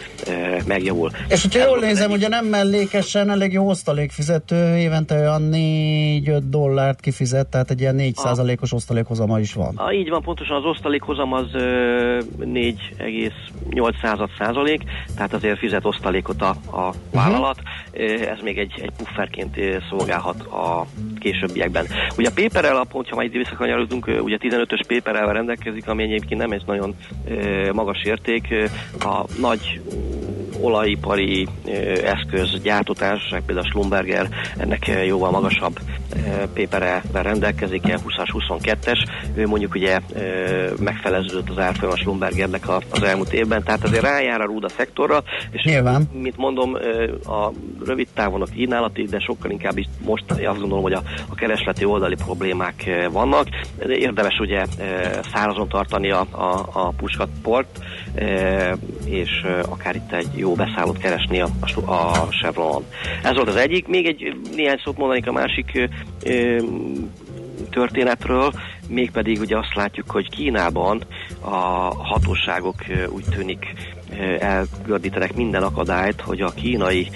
megjavul. 0.66 1.10
És 1.28 1.42
hogyha 1.42 1.68
jól 1.68 1.78
nézem, 1.78 2.10
ugye 2.10 2.28
nem 2.28 2.46
mellékesen, 2.46 3.30
elég 3.30 3.52
jó 3.52 3.68
osztalékfizető, 3.68 4.76
évente 4.76 5.18
olyan 5.18 5.48
4-5 5.52 6.40
dollárt 6.44 7.00
kifizet, 7.00 7.46
tehát 7.46 7.70
egy 7.70 7.80
ilyen 7.80 7.94
4 7.94 8.16
os 8.60 8.72
osztalékhozama 8.72 9.38
is 9.38 9.52
van. 9.52 9.76
A, 9.76 9.92
így 9.92 10.08
van, 10.08 10.22
pontosan 10.22 10.56
az 10.56 10.64
osztalékhozam 10.64 11.32
az 11.32 11.46
4,8 11.52 14.28
százalék, 14.38 14.82
tehát 15.16 15.32
azért 15.32 15.58
fizet 15.58 15.84
osztalékot 15.84 16.42
a, 16.42 16.50
a 16.50 16.92
vállalat. 17.12 17.58
Uh-huh. 17.92 18.30
Ez 18.30 18.38
még 18.42 18.58
egy, 18.58 18.80
egy 18.82 18.92
pufferként 18.96 19.56
szolgálhat 19.90 20.42
a 20.42 20.86
későbbiekben. 21.22 21.86
Ugye 22.18 22.28
a 22.28 22.32
paper 22.34 22.64
alapon, 22.64 23.04
ha 23.08 23.16
majd 23.16 23.32
visszakanyarodunk, 23.32 24.06
ugye 24.22 24.36
15-ös 24.40 24.80
paper 24.86 25.32
rendelkezik, 25.32 25.88
ami 25.88 26.02
egyébként 26.02 26.40
nem 26.40 26.50
egy 26.50 26.62
nagyon 26.66 26.94
magas 27.72 28.02
érték. 28.04 28.54
A 29.00 29.24
nagy 29.40 29.80
olajipari 30.60 31.48
eszköz 32.04 32.62
gyártótársaság, 32.62 33.42
például 33.46 33.66
Schlumberger, 33.66 34.28
ennek 34.58 34.90
jóval 35.06 35.30
magasabb 35.30 35.78
pépere 36.54 37.02
rendelkezik, 37.12 37.86
ilyen 37.86 38.00
20-as, 38.06 38.58
22-es. 38.58 39.06
Ő 39.34 39.46
mondjuk 39.46 39.74
ugye 39.74 39.98
megfeleződött 40.78 41.50
az 41.50 41.58
árfolyam 41.58 41.92
a 41.92 41.96
Schlumbergernek 41.96 42.64
az 42.90 43.02
elmúlt 43.02 43.32
évben, 43.32 43.62
tehát 43.62 43.84
azért 43.84 44.02
rájár 44.02 44.40
a 44.40 44.44
rúda 44.44 44.68
szektorra, 44.68 45.22
és 45.50 45.62
Nyilván. 45.64 46.08
mint 46.12 46.36
mondom, 46.36 46.74
a 47.26 47.50
rövid 47.84 48.08
távon 48.14 48.42
a 48.42 48.44
kínálati, 48.44 49.02
de 49.02 49.18
sokkal 49.18 49.50
inkább 49.50 49.78
is 49.78 49.86
most 50.04 50.30
azt 50.30 50.58
gondolom, 50.58 50.82
hogy 50.82 50.92
a, 50.92 51.02
a 51.28 51.34
keresleti 51.34 51.84
oldali 51.84 52.14
problémák 52.14 53.08
vannak. 53.10 53.46
De 53.78 53.96
érdemes 53.96 54.38
ugye 54.38 54.64
szárazon 55.32 55.68
tartani 55.68 56.10
a, 56.10 56.26
a, 56.30 56.68
a 56.72 56.88
puskatport, 56.96 57.78
és 59.04 59.30
akár 59.68 59.94
itt 59.94 60.12
egy 60.12 60.28
jó 60.34 60.54
beszállót 60.54 60.98
keresni 60.98 61.40
a, 61.40 61.48
a 61.86 62.28
Chevronon. 62.30 62.84
Ez 63.22 63.34
volt 63.34 63.48
az 63.48 63.56
egyik. 63.56 63.86
Még 63.86 64.06
egy 64.06 64.36
néhány 64.56 64.80
szót 64.84 64.96
mondanék 64.98 65.28
a 65.28 65.32
másik 65.32 65.88
történetről, 67.70 68.52
mégpedig 68.88 69.40
ugye 69.40 69.58
azt 69.58 69.74
látjuk, 69.74 70.10
hogy 70.10 70.30
Kínában 70.30 71.02
a 71.40 71.56
hatóságok 72.04 72.74
úgy 73.08 73.24
tűnik 73.30 73.66
elgördítenek 74.38 75.34
minden 75.34 75.62
akadályt, 75.62 76.20
hogy 76.20 76.40
a 76.40 76.50
kínai 76.54 77.10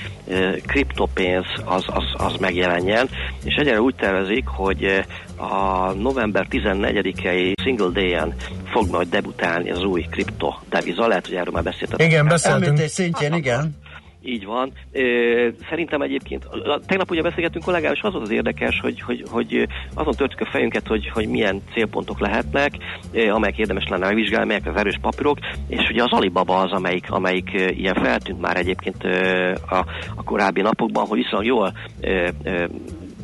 kriptopénz 0.66 1.47
az, 1.64 1.84
az, 1.87 2.05
az 2.26 2.37
megjelenjen, 2.41 3.09
és 3.45 3.55
egyre 3.55 3.80
úgy 3.80 3.95
tervezik, 3.95 4.47
hogy 4.47 5.05
a 5.37 5.93
november 5.93 6.47
14-i 6.51 7.53
single 7.62 7.91
day-en 7.93 8.34
fog 8.72 8.91
majd 8.91 9.09
debutálni 9.09 9.70
az 9.70 9.84
új 9.84 10.07
kripto 10.11 10.55
deviza, 10.68 11.07
lehet, 11.07 11.26
hogy 11.26 11.37
erről 11.37 11.53
már 11.53 11.62
beszéltetek. 11.62 12.07
Igen, 12.07 12.26
beszéltünk. 12.26 12.78
szintjén, 12.78 13.34
igen. 13.34 13.76
Így 14.26 14.44
van. 14.44 14.72
Szerintem 15.68 16.02
egyébként, 16.02 16.48
tegnap 16.86 17.10
ugye 17.10 17.22
beszélgettünk 17.22 17.64
kollégával, 17.64 17.96
és 17.96 18.02
az 18.02 18.14
az 18.14 18.30
érdekes, 18.30 18.80
hogy, 18.80 19.00
hogy, 19.00 19.24
hogy 19.30 19.66
azon 19.94 20.14
törtük 20.14 20.40
a 20.40 20.50
fejünket, 20.50 20.86
hogy, 20.86 21.08
hogy 21.08 21.28
milyen 21.28 21.62
célpontok 21.72 22.20
lehetnek, 22.20 22.72
amelyek 23.30 23.58
érdemes 23.58 23.88
lenne 23.88 24.06
megvizsgálni, 24.06 24.46
melyek 24.46 24.66
az 24.66 24.76
erős 24.76 24.98
papírok, 25.00 25.38
és 25.68 25.88
ugye 25.90 26.02
az 26.02 26.12
Alibaba 26.12 26.58
az, 26.58 26.72
amelyik, 26.72 27.10
amelyik 27.10 27.50
ilyen 27.52 27.94
feltűnt 27.94 28.40
már 28.40 28.56
egyébként 28.56 29.04
a, 29.68 29.84
a 30.16 30.22
korábbi 30.24 30.60
napokban, 30.60 31.06
hogy 31.06 31.18
viszonylag 31.18 31.46
jól 31.46 31.72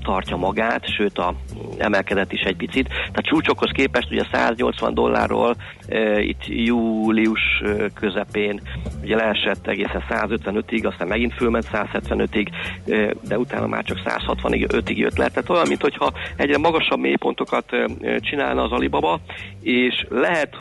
tartja 0.02 0.36
magát, 0.36 0.94
sőt 0.96 1.18
a 1.18 1.34
emelkedett 1.78 2.32
is 2.32 2.40
egy 2.40 2.56
picit. 2.56 2.88
Tehát 2.88 3.24
csúcsokhoz 3.24 3.70
képest 3.70 4.10
ugye 4.10 4.24
180 4.32 4.94
dollárról 4.94 5.56
e, 5.88 6.20
itt 6.20 6.46
július 6.46 7.62
közepén 7.94 8.60
ugye 9.02 9.16
leesett 9.16 9.66
egészen 9.66 10.04
155-ig, 10.08 10.86
aztán 10.86 11.08
megint 11.08 11.34
fölment 11.34 11.68
175-ig, 11.72 12.46
e, 12.86 13.14
de 13.28 13.38
utána 13.38 13.66
már 13.66 13.84
csak 13.84 13.98
165-ig 14.04 14.96
jött 14.96 15.16
le. 15.16 15.28
Tehát 15.28 15.50
olyan, 15.50 15.68
mintha 15.68 16.12
egyre 16.36 16.58
magasabb 16.58 16.98
mélypontokat 16.98 17.72
e, 17.72 17.86
csinálna 18.18 18.62
az 18.62 18.72
Alibaba, 18.72 19.20
és 19.60 20.06
lehet 20.08 20.56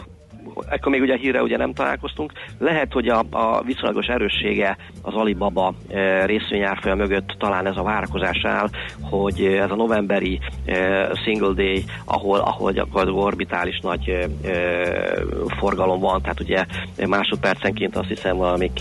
ekkor 0.70 0.92
még 0.92 1.02
ugye 1.02 1.14
a 1.14 1.18
hírre 1.18 1.42
ugye 1.42 1.58
nem 1.58 1.74
találkoztunk. 1.74 2.32
Lehet, 2.58 2.94
hogy 2.94 3.08
a, 3.08 3.24
a 3.30 3.62
viszonylagos 3.62 4.08
erőssége 4.08 4.78
az 5.02 5.14
Alibaba 5.14 5.74
e, 5.90 6.26
részvényárfolyam 6.26 6.98
mögött 6.98 7.36
talán 7.40 7.68
ez 7.68 7.78
a 7.78 7.84
várakozás 7.84 8.42
áll, 8.44 8.70
hogy 9.02 9.42
ez 9.42 9.72
a 9.72 9.76
novemberi 9.76 10.40
e, 10.66 11.10
single 11.24 11.54
day, 11.54 11.84
ahol, 12.06 12.40
ahol 12.40 12.72
gyakorlatilag 12.72 13.26
orbitális 13.26 13.80
nagy 13.80 14.10
e, 14.10 14.48
e, 14.48 14.56
forgalom 15.60 16.00
van, 16.00 16.22
tehát 16.22 16.40
ugye 16.40 16.66
másodpercenként 17.08 17.96
azt 17.96 18.08
hiszem 18.08 18.38
valami 18.38 18.72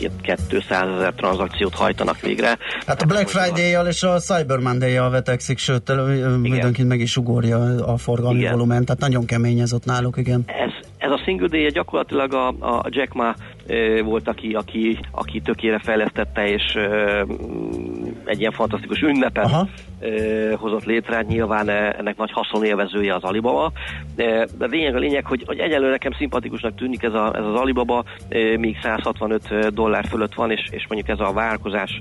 200 0.48 0.88
ezer 0.96 1.12
tranzakciót 1.12 1.74
hajtanak 1.74 2.20
végre. 2.20 2.58
Hát 2.86 3.02
a 3.02 3.06
Black 3.06 3.28
Friday-jal 3.28 3.86
és 3.86 4.02
a 4.02 4.18
Cyber 4.18 4.58
Monday-jal 4.58 5.10
vetekszik, 5.10 5.58
sőt 5.58 5.92
mindenkit 6.40 6.88
meg 6.88 7.00
is 7.00 7.16
ugorja 7.16 7.86
a 7.86 7.96
forgalmi 7.96 8.38
igen. 8.38 8.52
volumen, 8.52 8.84
tehát 8.84 9.00
nagyon 9.00 9.26
kemény 9.26 9.58
ez 9.58 9.72
ott 9.72 9.84
náluk, 9.84 10.16
igen. 10.16 10.42
Ez, 10.46 10.89
ez 11.00 11.10
a 11.10 11.20
single 11.24 11.48
day 11.48 11.70
gyakorlatilag 11.70 12.34
a, 12.34 12.52
a 12.60 12.88
Jack 12.90 13.14
Ma 13.14 13.34
volt, 14.04 14.28
aki, 14.28 14.52
aki, 14.52 14.98
aki 15.10 15.40
tökére 15.40 15.78
fejlesztette, 15.78 16.48
és 16.48 16.74
egy 18.24 18.40
ilyen 18.40 18.52
fantasztikus 18.52 19.00
ünnepet 19.00 19.44
Aha. 19.44 19.68
hozott 20.56 20.84
létre. 20.84 21.22
Nyilván 21.22 21.68
ennek 21.68 22.16
nagy 22.16 22.30
haszonélvezője 22.32 23.14
az 23.14 23.22
Alibaba. 23.22 23.72
De, 24.16 24.46
lényeg 24.58 24.94
a 24.94 24.98
lényeg, 24.98 25.24
hogy, 25.26 25.42
hogy 25.46 25.58
egyelőre 25.58 25.90
nekem 25.90 26.12
szimpatikusnak 26.12 26.74
tűnik 26.74 27.02
ez, 27.02 27.12
a, 27.12 27.32
ez 27.36 27.44
az 27.44 27.54
Alibaba, 27.54 28.04
míg 28.56 28.78
165 28.82 29.74
dollár 29.74 30.06
fölött 30.06 30.34
van, 30.34 30.50
és, 30.50 30.68
és 30.70 30.86
mondjuk 30.88 31.18
ez 31.18 31.26
a 31.28 31.32
várkozás 31.32 32.00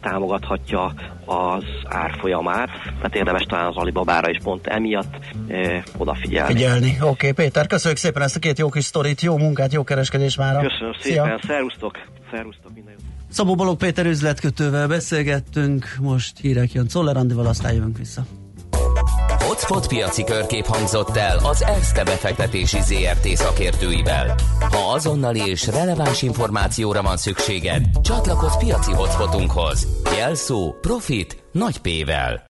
támogathatja 0.00 0.92
az 1.24 1.64
árfolyamát. 1.84 2.68
Tehát 2.84 3.16
érdemes 3.16 3.42
talán 3.42 3.66
az 3.66 3.76
Alibabára 3.76 4.30
is 4.30 4.38
pont 4.42 4.66
emiatt 4.66 5.14
odafigyelni. 5.96 6.52
Figyelni. 6.52 6.96
Oké, 7.00 7.08
okay, 7.08 7.32
Péter, 7.32 7.66
köszönjük 7.66 7.98
szépen 7.98 8.22
ezt 8.22 8.36
a 8.36 8.38
két 8.38 8.58
jó 8.58 8.68
kis 8.68 8.84
sztorit, 8.84 9.20
jó 9.20 9.36
munkát, 9.36 9.72
jó 9.72 9.84
kereskedés 9.84 10.36
már. 10.36 10.51
Köszönöm 10.60 10.92
szépen, 11.00 11.40
szervusztok, 11.46 11.98
szervusztok, 12.30 12.74
minden 12.74 12.92
jót. 12.92 13.02
Szabó 13.30 13.54
Balog 13.54 13.76
Péter 13.76 14.06
üzletkötővel 14.06 14.88
beszélgettünk, 14.88 15.96
most 16.00 16.38
hírek 16.40 16.72
jön 16.72 16.86
Czoller 16.88 17.16
Andival, 17.16 17.46
aztán 17.46 17.72
jövünk 17.72 17.98
vissza. 17.98 18.22
Hotspot 19.38 19.86
piaci 19.86 20.24
körkép 20.24 20.64
hangzott 20.64 21.16
el 21.16 21.38
az 21.42 21.62
ESZTE 21.62 22.04
befektetési 22.04 22.80
ZRT 22.80 23.26
szakértőivel. 23.26 24.34
Ha 24.70 24.92
azonnali 24.92 25.40
és 25.46 25.66
releváns 25.66 26.22
információra 26.22 27.02
van 27.02 27.16
szükséged, 27.16 27.84
csatlakozz 28.02 28.56
piaci 28.56 28.92
hotspotunkhoz. 28.92 29.86
Jelszó 30.16 30.74
Profit 30.80 31.42
nagy 31.52 31.78
P-vel. 31.78 32.40